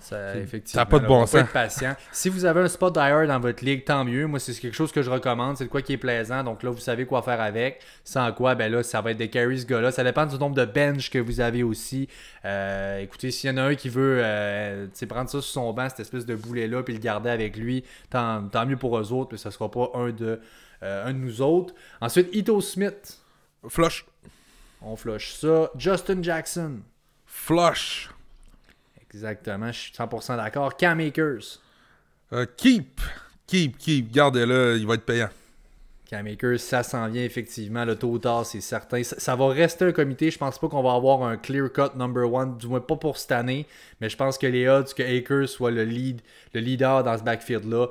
Ça, 0.00 0.36
effectivement, 0.36 0.86
pas 0.86 0.98
de 0.98 1.06
bon 1.06 1.26
sens. 1.26 1.40
être 1.40 1.52
patient. 1.52 1.96
Si 2.12 2.28
vous 2.28 2.44
avez 2.44 2.60
un 2.60 2.68
spot 2.68 2.94
d'IR 2.94 3.26
dans 3.26 3.40
votre 3.40 3.64
ligue, 3.64 3.84
tant 3.84 4.04
mieux. 4.04 4.26
Moi, 4.26 4.38
c'est 4.38 4.52
quelque 4.54 4.74
chose 4.74 4.92
que 4.92 5.02
je 5.02 5.10
recommande. 5.10 5.56
C'est 5.56 5.64
de 5.64 5.70
quoi 5.70 5.82
qui 5.82 5.94
est 5.94 5.98
plaisant. 5.98 6.44
Donc 6.44 6.62
là, 6.62 6.70
vous 6.70 6.78
savez 6.78 7.06
quoi 7.06 7.22
faire 7.22 7.40
avec. 7.40 7.80
Sans 8.04 8.32
quoi, 8.32 8.54
ben 8.54 8.70
là, 8.70 8.82
ça 8.82 9.00
va 9.00 9.10
être 9.10 9.16
des 9.16 9.28
carries 9.28 9.60
ce 9.60 9.66
gars-là. 9.66 9.90
Ça 9.90 10.04
dépend 10.04 10.26
du 10.26 10.38
nombre 10.38 10.54
de 10.54 10.64
bench 10.64 11.10
que 11.10 11.18
vous 11.18 11.40
avez 11.40 11.62
aussi. 11.62 12.08
Euh, 12.44 13.00
écoutez, 13.00 13.30
s'il 13.30 13.50
y 13.50 13.52
en 13.52 13.56
a 13.56 13.62
un 13.62 13.74
qui 13.74 13.88
veut 13.88 14.20
euh, 14.22 14.86
prendre 15.08 15.28
ça 15.28 15.40
sur 15.40 15.50
son 15.50 15.72
banc, 15.72 15.88
cette 15.88 16.00
espèce 16.00 16.26
de 16.26 16.36
boulet-là, 16.36 16.82
puis 16.82 16.94
le 16.94 17.00
garder 17.00 17.30
avec 17.30 17.56
lui, 17.56 17.84
tant, 18.10 18.42
mieux 18.66 18.76
pour 18.76 18.98
eux 18.98 19.12
autres. 19.12 19.30
Puis 19.30 19.38
ça 19.38 19.50
sera 19.50 19.70
pas 19.70 19.90
un 19.94 20.10
de, 20.10 20.40
euh, 20.82 21.06
un 21.06 21.12
de 21.12 21.18
nous 21.18 21.42
autres. 21.42 21.74
Ensuite, 22.00 22.28
Ito 22.32 22.60
Smith. 22.60 23.18
Flush. 23.68 24.06
On 24.80 24.94
flush 24.94 25.34
ça. 25.34 25.70
Justin 25.76 26.22
Jackson. 26.22 26.80
Flush. 27.26 28.10
Exactement, 29.12 29.72
je 29.72 29.78
suis 29.78 29.92
100% 29.92 30.36
d'accord. 30.36 30.76
Cam 30.76 31.00
Akers. 31.00 31.60
Euh, 32.32 32.46
keep. 32.56 33.00
Keep, 33.46 33.78
keep. 33.78 34.12
Gardez-le, 34.12 34.76
il 34.78 34.86
va 34.86 34.94
être 34.94 35.06
payant. 35.06 35.30
Cam 36.08 36.26
Akers, 36.26 36.60
ça 36.60 36.82
s'en 36.82 37.08
vient 37.08 37.24
effectivement. 37.24 37.84
Le 37.84 37.96
taux 37.96 38.18
tard, 38.18 38.44
c'est 38.44 38.60
certain. 38.60 39.02
Ça, 39.02 39.36
va 39.36 39.48
rester 39.48 39.86
un 39.86 39.92
comité. 39.92 40.30
Je 40.30 40.38
pense 40.38 40.58
pas 40.58 40.68
qu'on 40.68 40.82
va 40.82 40.94
avoir 40.94 41.22
un 41.22 41.36
clear 41.36 41.70
cut 41.72 41.96
number 41.96 42.32
one, 42.32 42.56
du 42.56 42.66
moins 42.66 42.80
pas 42.80 42.96
pour 42.96 43.18
cette 43.18 43.32
année. 43.32 43.66
Mais 44.00 44.08
je 44.08 44.16
pense 44.16 44.38
que 44.38 44.46
les 44.46 44.68
odds 44.68 44.92
que 44.94 45.02
Akers 45.02 45.48
soit 45.48 45.70
le 45.70 45.84
lead, 45.84 46.20
le 46.54 46.60
leader 46.60 47.02
dans 47.02 47.16
ce 47.16 47.22
backfield-là 47.22 47.88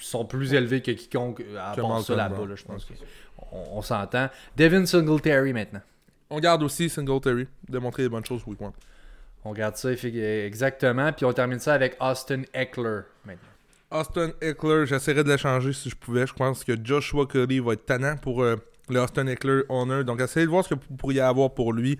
sont 0.00 0.24
plus 0.24 0.54
élevés 0.54 0.82
que 0.82 0.92
quiconque 0.92 1.42
à 1.58 1.74
part 1.74 2.02
ça 2.02 2.14
là-bas. 2.14 2.42
je 2.54 2.64
pense 2.64 2.84
qu'on 2.84 3.58
on, 3.72 3.82
s'entend. 3.82 4.28
Devin 4.56 4.86
Singletary 4.86 5.52
maintenant. 5.52 5.82
On 6.30 6.38
garde 6.38 6.62
aussi 6.62 6.88
Singletary. 6.88 7.46
Démontrer 7.68 8.04
des 8.04 8.08
bonnes 8.08 8.24
choses 8.24 8.42
week 8.46 8.60
one. 8.60 8.72
On 9.44 9.52
garde 9.52 9.76
ça 9.76 9.90
exactement. 9.92 11.12
Puis 11.12 11.24
on 11.24 11.32
termine 11.32 11.58
ça 11.58 11.74
avec 11.74 11.96
Austin 12.00 12.42
Eckler 12.54 13.00
maintenant. 13.24 13.48
Austin 13.90 14.30
Eckler, 14.40 14.86
j'essaierai 14.86 15.24
de 15.24 15.28
l'échanger 15.28 15.72
si 15.72 15.90
je 15.90 15.96
pouvais. 15.96 16.26
Je 16.26 16.32
pense 16.32 16.64
que 16.64 16.72
Joshua 16.82 17.26
Curry 17.26 17.60
va 17.60 17.74
être 17.74 17.84
tannant 17.84 18.16
pour 18.16 18.42
euh, 18.42 18.56
le 18.88 19.00
Austin 19.00 19.26
Eckler 19.26 19.62
Honor. 19.68 20.04
Donc 20.04 20.20
essayez 20.20 20.46
de 20.46 20.50
voir 20.50 20.64
ce 20.64 20.74
que 20.74 20.74
vous 20.74 20.96
pourriez 20.96 21.20
avoir 21.20 21.52
pour 21.52 21.72
lui. 21.72 21.98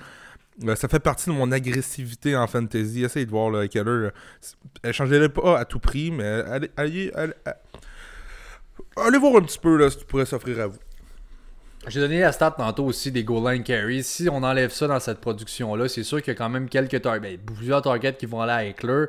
Euh, 0.64 0.76
ça 0.76 0.88
fait 0.88 1.00
partie 1.00 1.30
de 1.30 1.34
mon 1.34 1.50
agressivité 1.50 2.36
en 2.36 2.46
fantasy. 2.46 3.02
Essayez 3.02 3.26
de 3.26 3.30
voir 3.30 3.50
le 3.50 3.64
Eckler. 3.64 4.10
Échangez-le 4.84 5.28
pas 5.28 5.58
à 5.58 5.64
tout 5.64 5.80
prix, 5.80 6.10
mais 6.10 6.24
allez, 6.24 6.70
allez, 6.76 7.10
allez, 7.14 7.34
allez 8.96 9.18
voir 9.18 9.36
un 9.36 9.42
petit 9.42 9.58
peu 9.58 9.76
là, 9.76 9.90
ce 9.90 9.96
qui 9.96 10.04
pourrait 10.04 10.26
s'offrir 10.26 10.60
à 10.60 10.66
vous. 10.68 10.78
J'ai 11.88 11.98
donné 11.98 12.20
la 12.20 12.30
stat 12.30 12.52
tantôt 12.52 12.84
aussi 12.84 13.10
des 13.10 13.24
goal 13.24 13.52
line 13.52 13.64
carries. 13.64 14.04
Si 14.04 14.28
on 14.30 14.42
enlève 14.42 14.70
ça 14.70 14.86
dans 14.86 15.00
cette 15.00 15.20
production-là, 15.20 15.88
c'est 15.88 16.04
sûr 16.04 16.22
qu'il 16.22 16.32
y 16.32 16.36
a 16.36 16.38
quand 16.38 16.48
même 16.48 16.68
quelques 16.68 17.02
targets, 17.02 17.36
ben, 17.36 17.38
plusieurs 17.38 17.82
targets 17.82 18.14
qui 18.14 18.26
vont 18.26 18.40
aller 18.40 18.52
à 18.52 18.64
Eckler. 18.64 19.06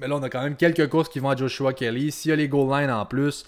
Mais 0.00 0.08
là, 0.08 0.16
on 0.16 0.22
a 0.22 0.28
quand 0.28 0.42
même 0.42 0.56
quelques 0.56 0.88
courses 0.88 1.08
qui 1.08 1.20
vont 1.20 1.30
à 1.30 1.36
Joshua 1.36 1.72
Kelly. 1.72 2.10
S'il 2.10 2.30
y 2.30 2.32
a 2.32 2.36
les 2.36 2.48
goal 2.48 2.76
line 2.76 2.90
en 2.90 3.06
plus, 3.06 3.44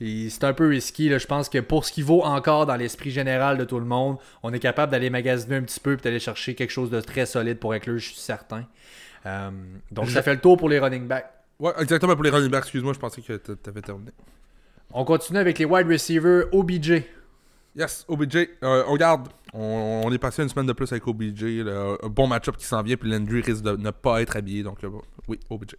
c'est 0.00 0.44
un 0.44 0.52
peu 0.52 0.68
risqué. 0.68 1.16
Je 1.18 1.26
pense 1.26 1.48
que 1.48 1.58
pour 1.58 1.84
ce 1.84 1.92
qui 1.92 2.02
vaut 2.02 2.22
encore 2.22 2.66
dans 2.66 2.76
l'esprit 2.76 3.10
général 3.10 3.58
de 3.58 3.64
tout 3.64 3.78
le 3.78 3.86
monde, 3.86 4.16
on 4.42 4.52
est 4.52 4.58
capable 4.58 4.90
d'aller 4.90 5.10
magasiner 5.10 5.56
un 5.56 5.62
petit 5.62 5.80
peu 5.80 5.92
et 5.92 5.96
d'aller 5.96 6.20
chercher 6.20 6.54
quelque 6.54 6.70
chose 6.70 6.90
de 6.90 7.00
très 7.00 7.26
solide 7.26 7.58
pour 7.58 7.74
Eckler, 7.74 7.98
je 7.98 8.08
suis 8.08 8.16
certain. 8.16 8.64
Euh, 9.26 9.50
donc, 9.92 10.08
ça 10.08 10.22
fait 10.22 10.34
le 10.34 10.40
tour 10.40 10.56
pour 10.56 10.68
les 10.68 10.80
running 10.80 11.06
backs. 11.06 11.30
Ouais, 11.60 11.72
exactement 11.80 12.14
pour 12.14 12.24
les 12.24 12.30
running 12.30 12.50
backs. 12.50 12.64
Excuse-moi, 12.64 12.92
je 12.92 12.98
pensais 12.98 13.20
que 13.20 13.36
tu 13.36 13.52
avais 13.68 13.82
terminé. 13.82 14.10
On 14.92 15.04
continue 15.04 15.38
avec 15.38 15.58
les 15.58 15.64
wide 15.64 15.86
receivers 15.86 16.46
OBJ. 16.52 17.02
Yes, 17.76 18.04
OBJ. 18.08 18.36
Euh, 18.62 18.84
on 18.88 18.92
regarde, 18.92 19.28
on, 19.52 20.10
est 20.12 20.18
passé 20.18 20.42
une 20.42 20.48
semaine 20.48 20.66
de 20.66 20.72
plus 20.72 20.90
avec 20.90 21.06
OBJ. 21.06 21.44
un 21.44 22.08
bon 22.08 22.26
match-up 22.26 22.56
qui 22.56 22.64
s'en 22.64 22.82
vient, 22.82 22.96
puis 22.96 23.10
Landry 23.10 23.42
risque 23.42 23.62
de 23.62 23.76
ne 23.76 23.90
pas 23.90 24.22
être 24.22 24.36
habillé. 24.36 24.62
Donc, 24.62 24.82
euh, 24.82 24.90
oui, 25.28 25.38
OBJ. 25.48 25.76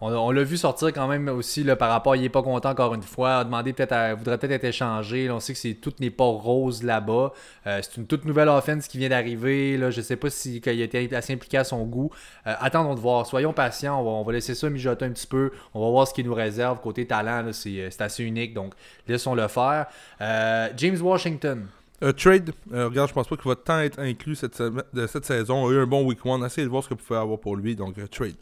On, 0.00 0.30
l'a 0.32 0.42
vu 0.42 0.56
sortir 0.56 0.92
quand 0.92 1.08
même 1.08 1.28
aussi 1.28 1.64
là, 1.64 1.76
par 1.76 1.88
rapport, 1.88 2.14
il 2.16 2.24
est 2.24 2.28
pas 2.28 2.42
content 2.42 2.70
encore 2.70 2.94
une 2.94 3.02
fois, 3.02 3.36
a 3.36 3.62
peut-être, 3.62 4.18
voudrait 4.18 4.36
peut-être 4.36 4.52
être 4.52 4.64
échangé. 4.64 5.28
Là, 5.28 5.36
on 5.36 5.40
sait 5.40 5.54
que 5.54 5.58
c'est 5.58 5.74
tout 5.74 5.92
n'est 6.00 6.10
pas 6.10 6.24
rose 6.24 6.82
là-bas. 6.82 7.32
Euh, 7.66 7.80
c'est 7.80 7.96
une 7.96 8.06
toute 8.06 8.24
nouvelle 8.24 8.48
offense 8.48 8.88
qui 8.88 8.98
vient 8.98 9.08
d'arriver. 9.08 9.78
Là, 9.78 9.90
je 9.90 10.00
sais 10.00 10.16
pas 10.16 10.28
si 10.30 10.60
qu'il 10.60 10.80
a 10.80 10.84
été 10.84 11.14
assez 11.14 11.32
impliqué 11.32 11.58
à 11.58 11.64
son 11.64 11.84
goût. 11.84 12.10
Euh, 12.46 12.54
attendons 12.58 12.94
de 12.94 13.00
voir. 13.00 13.24
Soyons 13.26 13.52
patients. 13.52 13.98
On 14.00 14.22
va, 14.24 14.32
laisser 14.32 14.54
ça 14.54 14.68
mijoter 14.68 15.04
un 15.06 15.10
petit 15.10 15.28
peu. 15.28 15.52
On 15.72 15.84
va 15.84 15.90
voir 15.90 16.08
ce 16.08 16.12
qu'il 16.12 16.26
nous 16.26 16.34
réserve 16.34 16.80
côté 16.80 17.06
talent. 17.06 17.42
là, 17.42 17.52
c'est, 17.52 17.80
euh, 17.80 17.88
assez 18.00 18.24
unique, 18.24 18.52
donc 18.52 18.74
laissons-le 19.08 19.48
faire. 19.48 19.86
Euh, 20.20 20.68
James 20.76 21.00
Washington. 21.00 21.66
Euh, 22.02 22.12
trade, 22.12 22.52
regarde, 22.70 23.08
je 23.08 23.14
pense 23.14 23.28
pas 23.28 23.36
qu'il 23.36 23.48
va 23.48 23.56
tant 23.56 23.78
être 23.80 23.98
inclus 23.98 24.34
cette, 24.34 24.60
de 24.60 25.06
cette 25.06 25.24
saison. 25.24 25.64
On 25.64 25.68
a 25.68 25.72
eu 25.72 25.78
un 25.78 25.86
bon 25.86 26.04
week 26.04 26.24
one. 26.26 26.44
Essayez 26.44 26.66
de 26.66 26.70
voir 26.70 26.82
ce 26.82 26.88
que 26.88 26.94
vous 26.94 27.00
pouvez 27.00 27.18
avoir 27.18 27.38
pour 27.38 27.56
lui. 27.56 27.76
Donc, 27.76 27.96
euh, 27.98 28.06
trade. 28.06 28.34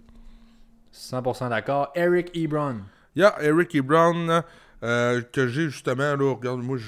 100% 0.92 1.48
d'accord. 1.48 1.90
Eric 1.94 2.30
Ebron. 2.36 2.80
Il 3.16 3.22
y 3.22 3.24
a 3.24 3.34
Eric 3.42 3.74
Ebron 3.74 4.42
euh, 4.82 5.22
que 5.32 5.48
j'ai 5.48 5.68
justement. 5.68 6.16
Là, 6.16 6.34
regarde, 6.34 6.62
moi, 6.62 6.78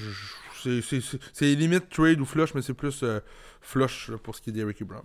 c'est- 0.63 1.55
limite 1.55 1.89
trade 1.89 2.19
ou 2.19 2.25
flush, 2.25 2.53
mais 2.53 2.61
c'est 2.61 2.73
plus 2.73 3.03
euh, 3.03 3.19
flush 3.61 4.09
là, 4.09 4.17
pour 4.17 4.35
ce 4.35 4.41
qui 4.41 4.49
est 4.49 4.53
d'Eric 4.53 4.81
Ebron. 4.81 5.01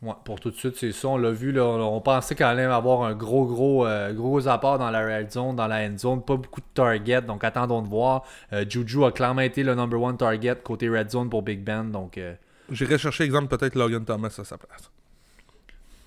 Ouais, 0.00 0.14
pour 0.24 0.40
tout 0.40 0.50
de 0.50 0.56
suite, 0.56 0.76
c'est 0.76 0.90
ça. 0.90 1.08
On 1.08 1.16
l'a 1.16 1.30
vu, 1.30 1.52
là, 1.52 1.64
on, 1.64 2.00
pensait 2.00 2.34
qu'on 2.34 2.46
allait 2.46 2.64
avoir 2.64 3.02
un 3.02 3.14
gros, 3.14 3.46
gros, 3.46 3.86
euh, 3.86 4.12
gros 4.12 4.48
apport 4.48 4.78
dans 4.78 4.90
la 4.90 5.04
red 5.06 5.30
zone, 5.30 5.54
dans 5.54 5.68
la 5.68 5.86
end 5.88 5.96
zone. 5.96 6.24
Pas 6.24 6.36
beaucoup 6.36 6.60
de 6.60 6.66
target, 6.74 7.22
donc 7.22 7.44
attendons 7.44 7.82
de 7.82 7.88
voir. 7.88 8.24
Juju 8.68 9.04
a 9.04 9.12
clairement 9.12 9.42
été 9.42 9.62
le 9.62 9.76
number 9.76 10.00
one 10.00 10.16
target 10.16 10.56
côté 10.64 10.88
red 10.88 11.08
zone 11.10 11.30
pour 11.30 11.42
Big 11.42 11.60
Ben, 11.62 11.84
donc 11.84 12.18
euh, 12.18 12.34
J'irais 12.70 12.98
chercher, 12.98 13.24
exemple, 13.24 13.54
peut-être 13.56 13.74
Logan 13.74 14.04
Thomas 14.04 14.34
à 14.38 14.44
sa 14.44 14.56
place. 14.58 14.90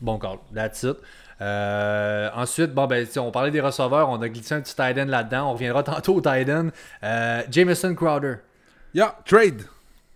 Bon 0.01 0.17
call. 0.17 0.37
That's 0.53 0.83
it. 0.83 0.97
Euh, 1.41 2.29
ensuite, 2.33 2.73
bon, 2.73 2.87
ben, 2.87 3.05
on 3.17 3.31
parlait 3.31 3.51
des 3.51 3.61
receveurs, 3.61 4.09
on 4.09 4.21
a 4.21 4.29
glissé 4.29 4.55
un 4.55 4.61
petit 4.61 4.75
tight 4.75 4.97
end 4.97 5.05
là-dedans. 5.07 5.49
On 5.49 5.53
reviendra 5.53 5.83
tantôt 5.83 6.15
au 6.15 6.21
tight 6.21 6.49
end. 6.49 6.69
Euh, 7.03 7.41
Jameson 7.49 7.93
Crowder. 7.95 8.35
Yeah, 8.93 9.15
trade. 9.25 9.63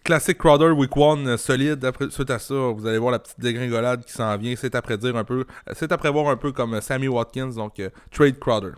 Classique 0.04 0.38
Crowder 0.38 0.72
Week 0.72 0.92
1 0.96 1.38
solide. 1.38 1.84
Après, 1.86 2.10
suite 2.10 2.32
à 2.32 2.40
ça, 2.40 2.54
vous 2.54 2.88
allez 2.88 2.98
voir 2.98 3.12
la 3.12 3.20
petite 3.20 3.40
dégringolade 3.40 4.04
qui 4.06 4.14
s'en 4.14 4.36
vient. 4.38 4.56
C'est 4.56 4.74
à 4.74 4.82
prédire 4.82 5.16
un 5.18 5.24
peu. 5.24 5.46
euh, 5.68 5.74
C'est 5.76 5.96
prévoir 5.98 6.30
un 6.30 6.38
peu 6.38 6.52
comme 6.52 6.76
euh, 6.76 6.82
Sammy 6.82 7.08
Watkins. 7.08 7.50
Donc, 7.50 7.80
euh, 7.80 7.90
trade 8.12 8.40
Crowder. 8.40 8.72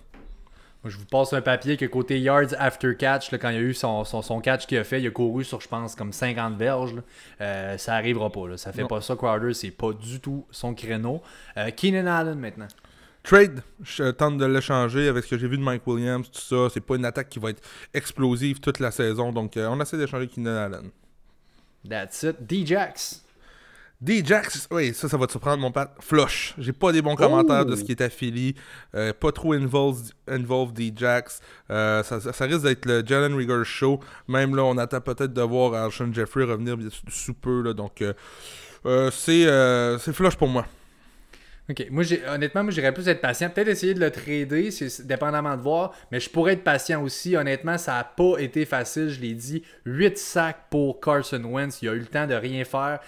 Moi, 0.83 0.89
je 0.91 0.97
vous 0.97 1.05
passe 1.05 1.31
un 1.33 1.41
papier 1.41 1.77
que 1.77 1.85
côté 1.85 2.19
yards 2.19 2.53
after 2.57 2.95
catch, 2.97 3.31
là, 3.31 3.37
quand 3.37 3.49
il 3.49 3.55
y 3.55 3.59
a 3.59 3.61
eu 3.61 3.73
son, 3.75 4.03
son, 4.03 4.21
son 4.23 4.41
catch 4.41 4.65
qu'il 4.65 4.79
a 4.79 4.83
fait, 4.83 4.99
il 4.99 5.05
a 5.07 5.11
couru 5.11 5.43
sur, 5.43 5.61
je 5.61 5.67
pense, 5.67 5.93
comme 5.95 6.11
50 6.11 6.57
verges. 6.57 6.95
là. 6.95 7.01
Euh, 7.41 7.77
ça 7.77 7.93
arrivera 7.95 8.31
pas. 8.31 8.47
Là. 8.47 8.57
Ça 8.57 8.71
fait 8.73 8.81
Non. 8.81 8.87
pas 8.87 8.99
ça. 9.01 9.15
Crowder, 9.15 9.53
c'est 9.53 9.69
pas 9.71 9.93
du 9.93 10.19
tout 10.19 10.45
son 10.49 10.73
créneau. 10.73 11.21
Euh, 11.57 11.69
Keenan 11.69 12.07
Allen 12.07 12.39
maintenant. 12.39 12.67
Trade, 13.23 13.61
je 13.83 14.09
tente 14.09 14.39
de 14.39 14.45
l'échanger 14.45 15.07
avec 15.07 15.23
ce 15.25 15.29
que 15.29 15.37
j'ai 15.37 15.47
vu 15.47 15.55
de 15.59 15.61
Mike 15.63 15.85
Williams, 15.85 16.27
tout 16.31 16.41
ça. 16.41 16.73
C'est 16.73 16.81
pas 16.81 16.95
une 16.95 17.05
attaque 17.05 17.29
qui 17.29 17.37
va 17.37 17.51
être 17.51 17.61
explosive 17.93 18.59
toute 18.59 18.79
la 18.79 18.89
saison. 18.89 19.31
Donc, 19.31 19.57
euh, 19.57 19.67
on 19.69 19.79
essaie 19.79 19.97
d'échanger 19.97 20.27
Keenan 20.27 20.55
Allen. 20.55 20.89
That's 21.87 22.23
it. 22.23 22.37
D-Jax. 22.47 23.23
D-Jax, 24.01 24.67
oui, 24.71 24.95
ça, 24.95 25.07
ça 25.07 25.15
va 25.15 25.27
te 25.27 25.31
surprendre, 25.31 25.61
mon 25.61 25.71
pat. 25.71 25.93
Flush. 25.99 26.55
J'ai 26.57 26.73
pas 26.73 26.91
des 26.91 27.03
bons 27.03 27.15
commentaires 27.15 27.65
de 27.65 27.75
ce 27.75 27.83
qui 27.83 27.91
est 27.91 28.01
affilié. 28.01 28.55
Euh, 28.95 29.13
pas 29.13 29.31
trop 29.31 29.53
involved, 29.53 30.11
involved 30.27 30.73
D-Jax. 30.75 31.39
Euh, 31.69 32.01
ça, 32.01 32.45
risque 32.45 32.63
d'être 32.63 32.85
le 32.87 33.03
Jalen 33.05 33.35
Rigger 33.35 33.61
Show. 33.63 33.99
Même 34.27 34.55
là, 34.55 34.63
on 34.63 34.77
attend 34.79 35.01
peut-être 35.01 35.33
de 35.33 35.41
voir 35.43 35.75
Alshon 35.75 36.11
Jeffrey 36.11 36.43
revenir 36.45 36.77
bien- 36.77 36.89
sous 37.09 37.35
peu. 37.35 37.61
Là, 37.61 37.73
donc, 37.73 38.01
euh, 38.01 39.11
c'est 39.11 39.43
c'est 39.99 40.13
flush 40.13 40.35
pour 40.35 40.47
moi. 40.47 40.65
Ok, 41.69 41.85
moi 41.91 42.03
j'ai 42.03 42.21
honnêtement, 42.27 42.63
moi 42.63 42.71
j'irais 42.71 42.91
plus 42.93 43.07
être 43.07 43.21
patient. 43.21 43.49
Peut-être 43.49 43.67
essayer 43.67 43.93
de 43.93 43.99
le 43.99 44.09
trader, 44.11 44.71
c'est 44.71 44.89
c'est 44.89 45.05
dépendamment 45.05 45.55
de 45.55 45.61
voir, 45.61 45.93
mais 46.11 46.19
je 46.19 46.27
pourrais 46.29 46.53
être 46.53 46.63
patient 46.63 47.01
aussi. 47.03 47.37
Honnêtement, 47.37 47.77
ça 47.77 47.93
n'a 47.93 48.03
pas 48.03 48.39
été 48.39 48.65
facile, 48.65 49.09
je 49.09 49.21
l'ai 49.21 49.33
dit. 49.35 49.63
8 49.85 50.17
sacs 50.17 50.65
pour 50.71 50.99
Carson 50.99 51.41
Wentz, 51.45 51.81
il 51.83 51.89
a 51.89 51.93
eu 51.93 51.99
le 51.99 52.07
temps 52.07 52.25
de 52.25 52.33
rien 52.33 52.65
faire. 52.65 52.99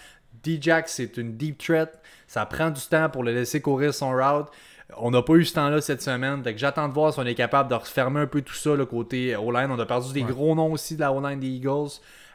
D-Jax, 0.43 0.93
c'est 0.93 1.17
une 1.17 1.35
deep 1.37 1.57
threat. 1.57 1.99
Ça 2.27 2.45
prend 2.45 2.69
du 2.69 2.81
temps 2.81 3.09
pour 3.09 3.23
le 3.23 3.33
laisser 3.33 3.61
courir 3.61 3.93
son 3.93 4.11
route. 4.11 4.47
On 4.97 5.11
n'a 5.11 5.21
pas 5.21 5.33
eu 5.33 5.45
ce 5.45 5.53
temps-là 5.55 5.81
cette 5.81 6.01
semaine. 6.01 6.41
Donc 6.41 6.57
j'attends 6.57 6.87
de 6.89 6.93
voir 6.93 7.13
si 7.13 7.19
on 7.19 7.25
est 7.25 7.35
capable 7.35 7.69
de 7.69 7.75
refermer 7.75 8.21
un 8.21 8.27
peu 8.27 8.41
tout 8.41 8.53
ça, 8.53 8.75
le 8.75 8.85
côté 8.85 9.35
O-line. 9.35 9.69
On 9.71 9.79
a 9.79 9.85
perdu 9.85 10.13
des 10.13 10.23
Ouais. 10.23 10.31
gros 10.31 10.53
noms 10.55 10.71
aussi 10.73 10.95
de 10.95 10.99
la 11.01 11.11
O-line 11.13 11.39
des 11.39 11.47
Eagles. 11.47 11.89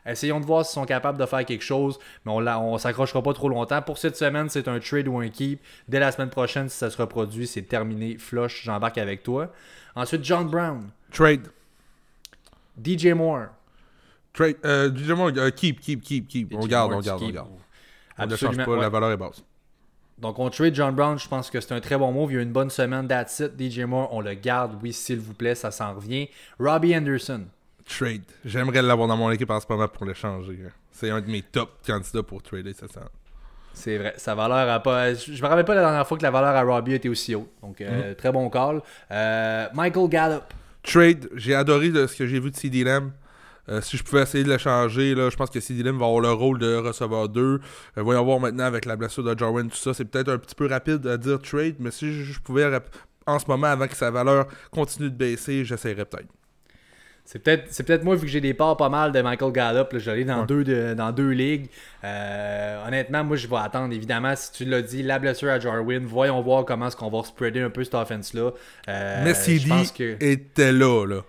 Essayons 0.06 0.40
de 0.40 0.46
voir 0.46 0.64
s'ils 0.64 0.72
sont 0.74 0.86
capables 0.86 1.18
de 1.18 1.26
faire 1.26 1.44
quelque 1.44 1.62
chose, 1.64 1.98
mais 2.24 2.32
on 2.32 2.38
on 2.38 2.78
s'accrochera 2.78 3.22
pas 3.22 3.34
trop 3.34 3.48
longtemps. 3.50 3.82
Pour 3.82 3.98
cette 3.98 4.16
semaine, 4.16 4.48
c'est 4.48 4.66
un 4.66 4.78
trade 4.80 5.06
ou 5.06 5.18
un 5.18 5.28
keep. 5.28 5.60
Dès 5.86 5.98
la 6.00 6.10
semaine 6.12 6.30
prochaine, 6.30 6.68
si 6.70 6.78
ça 6.78 6.88
se 6.88 6.96
reproduit, 6.96 7.46
c'est 7.46 7.62
terminé. 7.62 8.16
Flush, 8.16 8.62
j'embarque 8.64 8.96
avec 8.98 9.22
toi. 9.22 9.52
Ensuite, 9.94 10.24
John 10.24 10.48
Brown, 10.48 10.88
Trade. 11.12 11.48
DJ 12.82 13.08
Moore. 13.08 13.48
Trade. 14.32 14.56
Euh, 14.64 14.90
DJ 14.94 15.10
Moore, 15.10 15.32
euh, 15.36 15.50
keep, 15.50 15.80
keep, 15.80 16.00
keep, 16.02 16.26
keep. 16.28 16.54
On 16.54 16.60
regarde, 16.60 16.92
on 16.92 16.98
regarde, 16.98 17.22
on 17.22 17.26
regarde. 17.26 17.48
On 18.18 18.26
ne 18.26 18.36
change 18.36 18.56
pas, 18.56 18.66
ouais. 18.68 18.80
la 18.80 18.88
valeur 18.88 19.10
est 19.12 19.16
basse. 19.16 19.42
Donc, 20.18 20.38
on 20.40 20.50
trade 20.50 20.74
John 20.74 20.94
Brown. 20.94 21.18
Je 21.18 21.28
pense 21.28 21.48
que 21.48 21.60
c'est 21.60 21.72
un 21.72 21.80
très 21.80 21.96
bon 21.96 22.10
move. 22.10 22.32
Il 22.32 22.34
y 22.34 22.38
a 22.38 22.40
eu 22.40 22.44
une 22.44 22.52
bonne 22.52 22.70
semaine. 22.70 23.06
That's 23.06 23.38
it. 23.40 23.52
DJ 23.58 23.80
Moore, 23.84 24.12
on 24.12 24.20
le 24.20 24.34
garde. 24.34 24.76
Oui, 24.82 24.92
s'il 24.92 25.20
vous 25.20 25.34
plaît, 25.34 25.54
ça 25.54 25.70
s'en 25.70 25.94
revient. 25.94 26.28
Robbie 26.58 26.96
Anderson. 26.96 27.44
Trade. 27.86 28.22
J'aimerais 28.44 28.82
l'avoir 28.82 29.06
dans 29.08 29.16
mon 29.16 29.30
équipe 29.30 29.50
en 29.50 29.60
ce 29.60 29.66
moment 29.68 29.86
pour 29.88 30.04
l'échanger. 30.06 30.58
hein. 30.66 30.70
C'est 30.90 31.10
un 31.10 31.20
de 31.20 31.30
mes 31.30 31.42
top 31.42 31.70
candidats 31.86 32.24
pour 32.24 32.42
trader, 32.42 32.72
ça 32.72 32.88
sent. 32.88 32.98
C'est 33.72 33.96
vrai. 33.96 34.14
Sa 34.16 34.34
valeur 34.34 34.68
a 34.68 34.80
pas. 34.80 35.14
Je 35.14 35.40
me 35.40 35.46
rappelle 35.46 35.64
pas 35.64 35.76
la 35.76 35.82
dernière 35.82 36.06
fois 36.06 36.18
que 36.18 36.22
la 36.24 36.32
valeur 36.32 36.56
à 36.56 36.62
Robbie 36.62 36.94
était 36.94 37.08
aussi 37.08 37.36
haute. 37.36 37.48
Donc, 37.62 37.80
euh, 37.80 38.14
très 38.14 38.32
bon 38.32 38.50
call. 38.50 38.82
Euh, 39.12 39.68
Michael 39.72 40.08
Gallup. 40.08 40.42
Trade, 40.82 41.28
j'ai 41.36 41.54
adoré 41.54 41.90
de 41.90 42.06
ce 42.08 42.16
que 42.16 42.26
j'ai 42.26 42.40
vu 42.40 42.50
de 42.50 42.56
CD 42.56 42.82
Lamb. 42.82 43.12
Euh, 43.68 43.80
si 43.82 43.96
je 43.96 44.02
pouvais 44.04 44.22
essayer 44.22 44.44
de 44.44 44.48
le 44.48 44.56
changer, 44.58 45.14
là, 45.14 45.28
je 45.30 45.36
pense 45.36 45.50
que 45.50 45.60
CD 45.60 45.82
Lamb 45.82 45.98
va 45.98 46.06
avoir 46.06 46.20
le 46.20 46.32
rôle 46.32 46.58
de 46.58 46.74
receveur 46.76 47.28
2. 47.28 47.40
Euh, 47.40 47.58
voyons 48.02 48.24
voir 48.24 48.40
maintenant 48.40 48.64
avec 48.64 48.86
la 48.86 48.96
blessure 48.96 49.22
de 49.24 49.38
Jarwin, 49.38 49.68
tout 49.68 49.76
ça. 49.76 49.92
C'est 49.94 50.06
peut-être 50.06 50.30
un 50.30 50.38
petit 50.38 50.54
peu 50.54 50.66
rapide 50.66 51.06
à 51.06 51.16
dire 51.18 51.38
trade, 51.40 51.74
mais 51.78 51.90
si 51.90 52.12
je, 52.12 52.32
je 52.32 52.40
pouvais 52.40 52.64
en 53.26 53.38
ce 53.38 53.44
moment, 53.46 53.66
avant 53.66 53.86
que 53.86 53.94
sa 53.96 54.10
valeur 54.10 54.46
continue 54.70 55.10
de 55.10 55.14
baisser, 55.16 55.64
j'essaierais 55.64 56.06
peut-être. 56.06 56.28
C'est 57.26 57.40
peut-être 57.40 57.66
c'est 57.68 57.82
peut-être 57.82 58.04
moi, 58.04 58.14
vu 58.14 58.22
que 58.22 58.28
j'ai 58.28 58.40
des 58.40 58.54
parts 58.54 58.78
pas 58.78 58.88
mal 58.88 59.12
de 59.12 59.20
Michael 59.20 59.52
Gallup, 59.52 59.92
là, 59.92 59.98
j'allais 59.98 60.24
dans, 60.24 60.40
Ouais. 60.40 60.46
deux 60.46 60.64
de- 60.64 60.94
dans 60.94 61.12
deux 61.12 61.28
ligues. 61.28 61.68
Euh, 62.04 62.86
honnêtement, 62.86 63.22
moi, 63.22 63.36
je 63.36 63.46
vais 63.46 63.56
attendre, 63.56 63.92
évidemment, 63.92 64.34
si 64.34 64.50
tu 64.52 64.64
l'as 64.64 64.80
dit, 64.80 65.02
la 65.02 65.18
blessure 65.18 65.50
à 65.50 65.60
Jarwin. 65.60 66.06
Voyons 66.06 66.40
voir 66.40 66.64
comment 66.64 66.86
est-ce 66.88 66.96
qu'on 66.96 67.10
va 67.10 67.22
spreader 67.24 67.60
un 67.60 67.68
peu 67.68 67.84
cette 67.84 67.94
offense-là. 67.96 68.52
Euh, 68.88 69.20
mais 69.24 69.34
CD 69.34 69.68
que... 69.94 70.16
était 70.24 70.72
là, 70.72 71.04
là. 71.04 71.20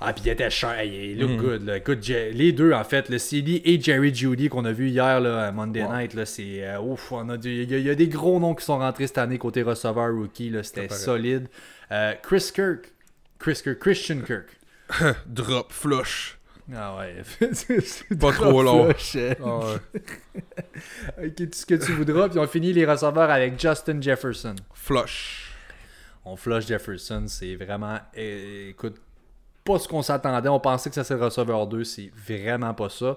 Ah, 0.00 0.12
puis 0.12 0.24
il 0.26 0.28
était 0.30 0.50
cher, 0.50 0.82
il 0.84 1.18
look 1.18 1.30
Mm. 1.30 1.36
good. 1.38 1.64
Là. 1.64 1.76
Écoute, 1.78 2.06
les 2.06 2.52
deux, 2.52 2.72
en 2.72 2.84
fait, 2.84 3.08
le 3.08 3.18
CD 3.18 3.62
et 3.64 3.80
Jerry 3.80 4.14
Judy 4.14 4.48
qu'on 4.50 4.64
a 4.66 4.72
vu 4.72 4.88
hier 4.90 5.20
là, 5.20 5.46
à 5.46 5.52
Monday. 5.52 5.82
Night, 5.88 6.24
c'est 6.26 6.64
euh, 6.66 6.80
ouf. 6.80 7.12
on 7.12 7.28
a 7.30 7.36
Il 7.36 7.70
y, 7.70 7.74
a- 7.74 7.78
il 7.78 7.86
y 7.86 7.90
a 7.90 7.94
des 7.94 8.08
gros 8.08 8.38
noms 8.38 8.54
qui 8.54 8.64
sont 8.64 8.78
rentrés 8.78 9.06
cette 9.06 9.18
année 9.18 9.38
côté 9.38 9.62
receveur 9.62 10.12
rookie. 10.14 10.52
C'était 10.62 10.88
solide. 10.90 11.48
Euh, 11.92 12.12
Chris 12.22 12.50
Kirk. 12.54 12.92
Chris 13.38 13.60
Kirk. 13.62 13.78
Christian 13.78 14.20
Kirk. 14.20 14.48
Drop, 15.26 15.72
flush. 15.72 16.38
Ah 16.74 16.96
ouais. 16.98 17.22
Pas 18.20 18.32
trop 18.32 18.62
long. 18.62 18.92
flush. 18.92 19.16
Ah 19.42 19.58
ouais. 19.58 20.00
Ok, 21.26 21.34
tout 21.36 21.48
ce 21.52 21.64
que 21.66 21.74
tu 21.74 21.92
voudras. 21.92 22.28
Puis 22.28 22.38
on 22.38 22.46
finit 22.46 22.72
les 22.72 22.84
receveurs 22.84 23.30
avec 23.30 23.58
Justin 23.60 24.00
Jefferson. 24.00 24.56
Flush. 24.74 25.52
On 26.24 26.36
flush 26.36 26.66
Jefferson. 26.66 27.24
C'est 27.28 27.54
vraiment. 27.54 27.98
euh, 28.18 28.70
écoute, 28.70 28.96
pas 29.66 29.78
ce 29.78 29.86
qu'on 29.88 30.00
s'attendait. 30.02 30.48
On 30.48 30.60
pensait 30.60 30.88
que 30.88 30.94
ça 30.94 31.04
serait 31.04 31.18
le 31.18 31.26
receveur 31.26 31.66
2. 31.66 31.84
C'est 31.84 32.10
vraiment 32.26 32.72
pas 32.72 32.88
ça. 32.88 33.16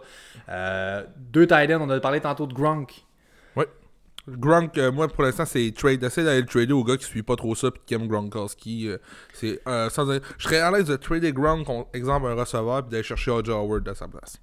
Euh, 0.50 1.04
deux 1.16 1.48
tight 1.48 1.72
ends. 1.72 1.82
On 1.82 1.90
a 1.90 2.00
parlé 2.00 2.20
tantôt 2.20 2.46
de 2.48 2.54
Gronk. 2.54 3.06
Gronk, 4.28 4.78
euh, 4.78 4.92
moi 4.92 5.08
pour 5.08 5.24
l'instant 5.24 5.46
c'est 5.46 5.74
trade. 5.76 6.04
Essaye 6.04 6.24
d'aller 6.24 6.42
le 6.42 6.46
trader 6.46 6.74
au 6.74 6.84
gars 6.84 6.98
qui 6.98 7.06
suit 7.06 7.24
pas 7.24 7.36
trop 7.36 7.56
ça 7.56 7.72
puis 7.72 7.82
qui 7.86 7.94
aime 7.96 8.08
Gronkowski. 8.08 8.88
euh, 8.88 8.98
c'est 9.34 9.60
sans 9.90 10.06
Je 10.06 10.20
serais 10.44 10.60
à 10.60 10.70
l'aise 10.70 10.86
de 10.86 10.98
trader 10.98 11.32
Gronk, 11.34 11.68
on- 11.68 11.88
exemple 11.94 12.28
un 12.28 12.36
receveur, 12.36 12.84
puis 12.84 12.92
d'aller 12.92 13.02
chercher 13.04 13.32
Roger 13.32 13.54
Howard 13.54 13.88
à 13.88 13.96
sa 13.96 14.08
place. 14.08 14.40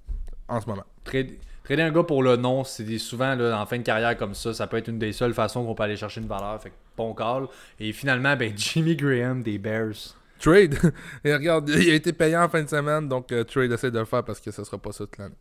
En 0.49 0.59
ce 0.59 0.67
moment. 0.67 0.83
Trade- 1.05 1.35
Trader 1.63 1.83
un 1.83 1.91
gars 1.91 2.03
pour 2.03 2.21
le 2.23 2.35
nom, 2.37 2.63
c'est 2.65 2.97
souvent 2.97 3.35
là, 3.35 3.61
en 3.61 3.65
fin 3.65 3.77
de 3.77 3.83
carrière 3.83 4.17
comme 4.17 4.33
ça, 4.33 4.53
ça 4.53 4.67
peut 4.67 4.75
être 4.77 4.87
une 4.89 4.99
des 4.99 5.11
seules 5.13 5.33
façons 5.33 5.65
qu'on 5.65 5.75
peut 5.75 5.83
aller 5.83 5.95
chercher 5.97 6.19
une 6.21 6.27
valeur. 6.27 6.61
Fait 6.61 6.69
que 6.69 6.75
bon 6.97 7.13
call. 7.13 7.47
Et 7.79 7.93
finalement, 7.93 8.35
ben, 8.35 8.51
Jimmy 8.57 8.95
Graham 8.95 9.41
des 9.43 9.57
Bears. 9.57 10.15
Trade. 10.39 10.77
Et 11.23 11.33
regarde, 11.33 11.69
il 11.77 11.89
a 11.89 11.93
été 11.93 12.13
payant 12.13 12.43
en 12.43 12.49
fin 12.49 12.61
de 12.63 12.69
semaine, 12.69 13.07
donc 13.07 13.31
euh, 13.31 13.43
trade 13.43 13.71
essaie 13.71 13.91
de 13.91 13.99
le 13.99 14.05
faire 14.05 14.23
parce 14.23 14.39
que 14.39 14.51
ce 14.51 14.63
sera 14.63 14.77
pas 14.77 14.91
ça 14.91 15.05
toute 15.05 15.17
l'année. 15.17 15.35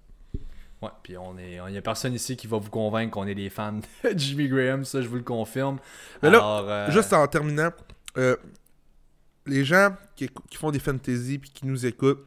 Ouais, 0.83 0.91
puis 1.03 1.17
on 1.17 1.39
est, 1.39 1.59
il 1.69 1.75
y 1.75 1.79
a 1.79 1.83
personne 1.83 2.13
ici 2.13 2.37
qui 2.37 2.47
va 2.47 2.59
vous 2.59 2.69
convaincre 2.69 3.13
qu'on 3.13 3.27
est 3.27 3.35
des 3.35 3.49
fans 3.49 3.73
de 3.73 3.83
Jimmy 4.17 4.49
Graham, 4.49 4.85
ça 4.85 5.01
je 5.01 5.09
vous 5.09 5.17
le 5.17 5.23
confirme. 5.23 5.79
Mais 6.23 6.31
là, 6.31 6.39
Alors, 6.39 6.69
euh, 6.69 6.91
Juste 6.91 7.13
en 7.13 7.27
terminant, 7.27 7.71
euh, 8.19 8.37
les 9.47 9.65
gens 9.65 9.97
qui, 10.17 10.29
font 10.55 10.71
des 10.71 10.79
fantasy 10.79 11.39
puis 11.39 11.51
qui 11.51 11.67
nous 11.67 11.87
écoutent, 11.87 12.27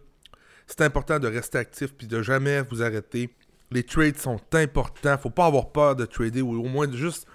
c'est 0.65 0.81
important 0.81 1.19
de 1.19 1.27
rester 1.27 1.57
actif 1.57 1.93
puis 1.93 2.07
de 2.07 2.21
jamais 2.21 2.61
vous 2.63 2.81
arrêter. 2.81 3.29
Les 3.71 3.83
trades 3.83 4.17
sont 4.17 4.39
importants. 4.53 5.17
Faut 5.17 5.29
pas 5.29 5.45
avoir 5.45 5.71
peur 5.71 5.95
de 5.95 6.05
trader 6.05 6.41
ou 6.41 6.59
au 6.63 6.67
moins 6.67 6.91
juste 6.91 7.27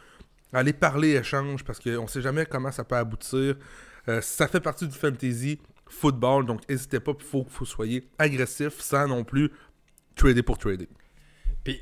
aller 0.53 0.72
parler 0.72 1.16
échange 1.16 1.64
parce 1.64 1.78
qu'on 1.78 2.07
sait 2.07 2.22
jamais 2.22 2.47
comment 2.47 2.72
ça 2.72 2.85
peut 2.85 2.97
aboutir. 2.97 3.57
Euh, 4.09 4.20
ça 4.20 4.48
fait 4.48 4.61
partie 4.61 4.86
du 4.86 4.96
fantasy 4.96 5.59
football, 5.86 6.46
donc 6.46 6.68
n'hésitez 6.68 7.00
pas, 7.00 7.12
il 7.18 7.24
faut 7.24 7.44
que 7.44 7.50
vous 7.50 7.64
soyez 7.64 8.09
agressif 8.18 8.80
sans 8.80 9.07
non 9.07 9.24
plus 9.24 9.50
trader 10.14 10.42
pour 10.42 10.59
trader. 10.59 10.88
Puis, 11.62 11.80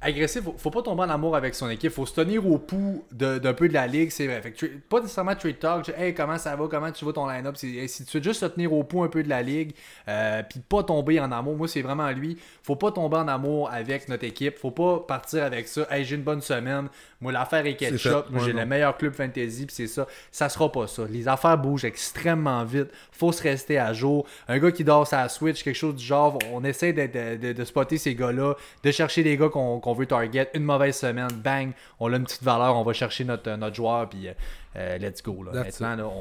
agressif, 0.00 0.44
faut, 0.44 0.54
faut 0.56 0.70
pas 0.70 0.82
tomber 0.82 1.02
en 1.02 1.10
amour 1.10 1.34
avec 1.34 1.54
son 1.54 1.68
équipe, 1.68 1.90
faut 1.90 2.06
se 2.06 2.14
tenir 2.14 2.46
au 2.46 2.58
pouls 2.58 3.04
d'un 3.10 3.52
peu 3.52 3.68
de 3.68 3.74
la 3.74 3.86
ligue, 3.86 4.10
c'est 4.10 4.26
vrai. 4.26 4.42
pas 4.88 5.00
nécessairement 5.00 5.34
trade 5.34 5.58
talk, 5.58 5.92
hey, 5.96 6.14
comment 6.14 6.38
ça 6.38 6.54
va, 6.54 6.66
comment 6.68 6.92
tu 6.92 7.04
vois 7.04 7.12
ton 7.12 7.26
line-up, 7.26 7.56
si 7.56 8.04
tu 8.06 8.18
veux 8.18 8.22
juste 8.22 8.40
se 8.40 8.46
tenir 8.46 8.72
au 8.72 8.84
pouls 8.84 9.02
un 9.02 9.08
peu 9.08 9.22
de 9.22 9.28
la 9.28 9.42
ligue, 9.42 9.72
euh, 10.08 10.42
puis 10.48 10.60
pas 10.60 10.84
tomber 10.84 11.18
en 11.20 11.32
amour. 11.32 11.56
Moi, 11.56 11.66
c'est 11.66 11.82
vraiment 11.82 12.10
lui. 12.10 12.38
Faut 12.62 12.76
pas 12.76 12.92
tomber 12.92 13.16
en 13.16 13.28
amour 13.28 13.70
avec 13.70 14.08
notre 14.08 14.24
équipe, 14.24 14.56
faut 14.58 14.70
pas 14.70 15.00
partir 15.00 15.42
avec 15.42 15.66
ça. 15.66 15.86
Hey, 15.90 16.04
j'ai 16.04 16.14
une 16.14 16.22
bonne 16.22 16.42
semaine, 16.42 16.88
moi 17.20 17.32
l'affaire 17.32 17.66
est 17.66 17.74
ketchup, 17.74 18.26
j'ai 18.44 18.52
le 18.52 18.66
meilleur 18.66 18.96
club 18.96 19.14
fantasy, 19.14 19.66
puis 19.66 19.74
c'est 19.74 19.86
ça. 19.88 20.06
Ça 20.30 20.48
sera 20.48 20.70
pas 20.70 20.86
ça. 20.86 21.02
Les 21.10 21.26
affaires 21.26 21.58
bougent 21.58 21.84
extrêmement 21.84 22.64
vite, 22.64 22.88
faut 23.10 23.32
se 23.32 23.42
rester 23.42 23.78
à 23.78 23.92
jour. 23.92 24.26
Un 24.46 24.58
gars 24.58 24.70
qui 24.70 24.84
dort 24.84 25.06
sa 25.06 25.28
Switch, 25.28 25.64
quelque 25.64 25.74
chose 25.74 25.96
du 25.96 26.04
genre, 26.04 26.38
on 26.52 26.62
essaie 26.62 26.92
de, 26.92 27.52
de, 27.52 27.64
spotter 27.64 27.98
ces 27.98 28.14
gars-là, 28.14 28.54
de 28.84 28.90
chercher 28.92 29.24
des 29.24 29.36
gars 29.36 29.48
qu'on 29.48 29.87
on 29.88 29.94
veut 29.94 30.06
target. 30.06 30.50
Une 30.54 30.64
mauvaise 30.64 30.96
semaine, 30.96 31.28
bang, 31.32 31.72
on 32.00 32.12
a 32.12 32.16
une 32.16 32.24
petite 32.24 32.42
valeur, 32.42 32.76
on 32.76 32.82
va 32.82 32.92
chercher 32.92 33.24
notre, 33.24 33.50
notre 33.56 33.76
joueur, 33.76 34.08
puis 34.08 34.28
euh, 34.76 34.98
let's 34.98 35.22
go. 35.22 35.42
Là. 35.42 35.64
Maintenant, 35.64 36.12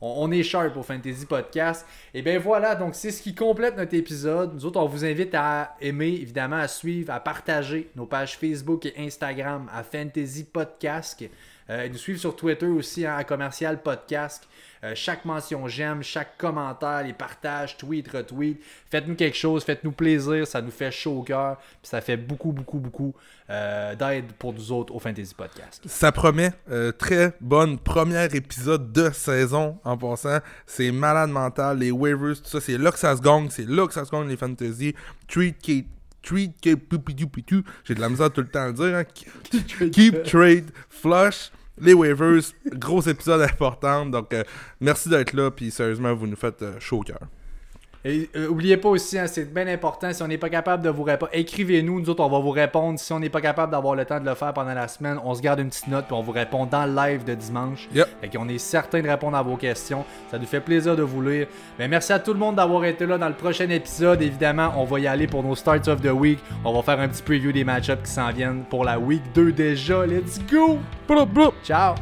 on, 0.00 0.30
est 0.30 0.42
sharp 0.42 0.76
au 0.76 0.82
Fantasy 0.82 1.26
Podcast. 1.26 1.86
Et 2.14 2.22
bien 2.22 2.38
voilà, 2.38 2.74
donc 2.74 2.94
c'est 2.94 3.10
ce 3.10 3.22
qui 3.22 3.34
complète 3.34 3.76
notre 3.76 3.94
épisode. 3.94 4.54
Nous 4.54 4.64
autres, 4.64 4.80
on 4.80 4.86
vous 4.86 5.04
invite 5.04 5.34
à 5.34 5.76
aimer, 5.80 6.08
évidemment, 6.08 6.56
à 6.56 6.68
suivre, 6.68 7.12
à 7.12 7.20
partager 7.20 7.90
nos 7.96 8.06
pages 8.06 8.36
Facebook 8.36 8.86
et 8.86 8.94
Instagram 8.98 9.68
à 9.72 9.82
Fantasy 9.82 10.44
Podcast. 10.44 11.22
Euh, 11.70 11.88
nous 11.88 11.98
suivre 11.98 12.18
sur 12.18 12.34
Twitter 12.34 12.66
aussi 12.66 13.06
hein, 13.06 13.16
à 13.16 13.24
commercial 13.24 13.80
podcast. 13.80 14.48
Euh, 14.82 14.92
chaque 14.94 15.26
mention 15.26 15.68
j'aime, 15.68 16.02
chaque 16.02 16.38
commentaire, 16.38 17.02
les 17.04 17.12
partages, 17.12 17.76
tweet, 17.76 18.08
retweet. 18.08 18.60
Faites-nous 18.90 19.14
quelque 19.14 19.36
chose, 19.36 19.62
faites-nous 19.62 19.92
plaisir, 19.92 20.46
ça 20.46 20.62
nous 20.62 20.70
fait 20.70 20.90
chaud 20.90 21.18
au 21.18 21.22
cœur. 21.22 21.58
Puis 21.58 21.90
ça 21.90 22.00
fait 22.00 22.16
beaucoup, 22.16 22.52
beaucoup, 22.52 22.78
beaucoup 22.78 23.14
euh, 23.50 23.94
d'aide 23.94 24.32
pour 24.38 24.54
nous 24.54 24.72
autres 24.72 24.94
au 24.94 24.98
Fantasy 24.98 25.34
Podcast. 25.34 25.82
Ça 25.86 26.12
promet. 26.12 26.52
Euh, 26.70 26.92
très 26.92 27.34
bonne 27.40 27.78
première 27.78 28.34
épisode 28.34 28.90
de 28.90 29.10
saison 29.10 29.78
en 29.84 29.98
passant. 29.98 30.38
C'est 30.66 30.90
malade 30.92 31.30
mental, 31.30 31.78
les 31.78 31.90
waivers, 31.90 32.36
tout 32.36 32.48
ça. 32.48 32.60
C'est 32.60 32.78
là 32.78 32.90
que 32.90 32.98
ça 32.98 33.14
se 33.16 33.20
gagne, 33.20 33.50
c'est 33.50 33.68
là 33.68 33.86
que 33.86 33.92
ça 33.92 34.06
se 34.06 34.10
gagne 34.10 34.28
les 34.28 34.36
fantasy. 34.38 34.94
Treat, 35.28 35.58
keep, 35.58 35.88
treat, 36.22 36.58
keep, 36.58 36.94
J'ai 37.84 37.94
de 37.94 38.00
la 38.00 38.08
misère 38.08 38.32
tout 38.32 38.40
le 38.40 38.48
temps 38.48 38.62
à 38.62 38.66
le 38.68 38.72
dire. 38.72 38.96
Hein. 38.96 39.04
Keep, 39.92 40.22
trade, 40.22 40.70
flush 40.88 41.50
les 41.78 41.94
waivers, 41.94 42.42
gros 42.72 43.00
épisode 43.02 43.42
important. 43.42 44.06
Donc, 44.06 44.32
euh, 44.32 44.44
merci 44.80 45.08
d'être 45.08 45.32
là. 45.32 45.50
Puis, 45.50 45.70
sérieusement, 45.70 46.14
vous 46.14 46.26
nous 46.26 46.36
faites 46.36 46.62
euh, 46.62 46.78
chaud 46.80 46.98
au 46.98 47.02
cœur. 47.02 47.20
Et 48.02 48.30
euh, 48.34 48.48
oubliez 48.48 48.78
pas 48.78 48.88
aussi, 48.88 49.18
hein, 49.18 49.26
c'est 49.26 49.52
bien 49.52 49.66
important, 49.66 50.10
si 50.12 50.22
on 50.22 50.26
n'est 50.26 50.38
pas 50.38 50.48
capable 50.48 50.82
de 50.82 50.88
vous 50.88 51.02
répondre, 51.02 51.30
écrivez-nous, 51.34 52.00
nous 52.00 52.08
autres 52.08 52.24
on 52.24 52.30
va 52.30 52.38
vous 52.38 52.50
répondre. 52.50 52.98
Si 52.98 53.12
on 53.12 53.20
n'est 53.20 53.28
pas 53.28 53.42
capable 53.42 53.72
d'avoir 53.72 53.94
le 53.94 54.06
temps 54.06 54.18
de 54.18 54.24
le 54.24 54.34
faire 54.34 54.54
pendant 54.54 54.72
la 54.72 54.88
semaine, 54.88 55.18
on 55.22 55.34
se 55.34 55.42
garde 55.42 55.60
une 55.60 55.68
petite 55.68 55.88
note 55.88 56.06
puis 56.06 56.14
on 56.14 56.22
vous 56.22 56.32
répond 56.32 56.64
dans 56.64 56.86
le 56.86 56.94
live 56.94 57.24
de 57.24 57.34
dimanche. 57.34 57.88
Yep. 57.94 58.08
Fait 58.22 58.28
qu'on 58.28 58.48
est 58.48 58.58
certain 58.58 59.02
de 59.02 59.08
répondre 59.08 59.36
à 59.36 59.42
vos 59.42 59.56
questions. 59.56 60.04
Ça 60.30 60.38
nous 60.38 60.46
fait 60.46 60.60
plaisir 60.60 60.96
de 60.96 61.02
vous 61.02 61.20
lire. 61.20 61.46
Mais 61.78 61.88
merci 61.88 62.12
à 62.12 62.18
tout 62.18 62.32
le 62.32 62.38
monde 62.38 62.56
d'avoir 62.56 62.84
été 62.86 63.04
là 63.04 63.18
dans 63.18 63.28
le 63.28 63.34
prochain 63.34 63.68
épisode. 63.68 64.22
Évidemment, 64.22 64.72
on 64.76 64.84
va 64.84 65.00
y 65.00 65.06
aller 65.06 65.26
pour 65.26 65.42
nos 65.42 65.54
starts 65.54 65.88
of 65.88 66.00
the 66.00 66.06
week. 66.06 66.38
On 66.64 66.72
va 66.72 66.82
faire 66.82 67.00
un 67.00 67.08
petit 67.08 67.22
preview 67.22 67.52
des 67.52 67.64
match-ups 67.64 68.02
qui 68.02 68.10
s'en 68.10 68.30
viennent 68.32 68.64
pour 68.70 68.84
la 68.84 68.98
week 68.98 69.22
2 69.34 69.52
déjà. 69.52 70.06
Let's 70.06 70.40
go! 70.50 70.78
Ciao! 71.64 71.94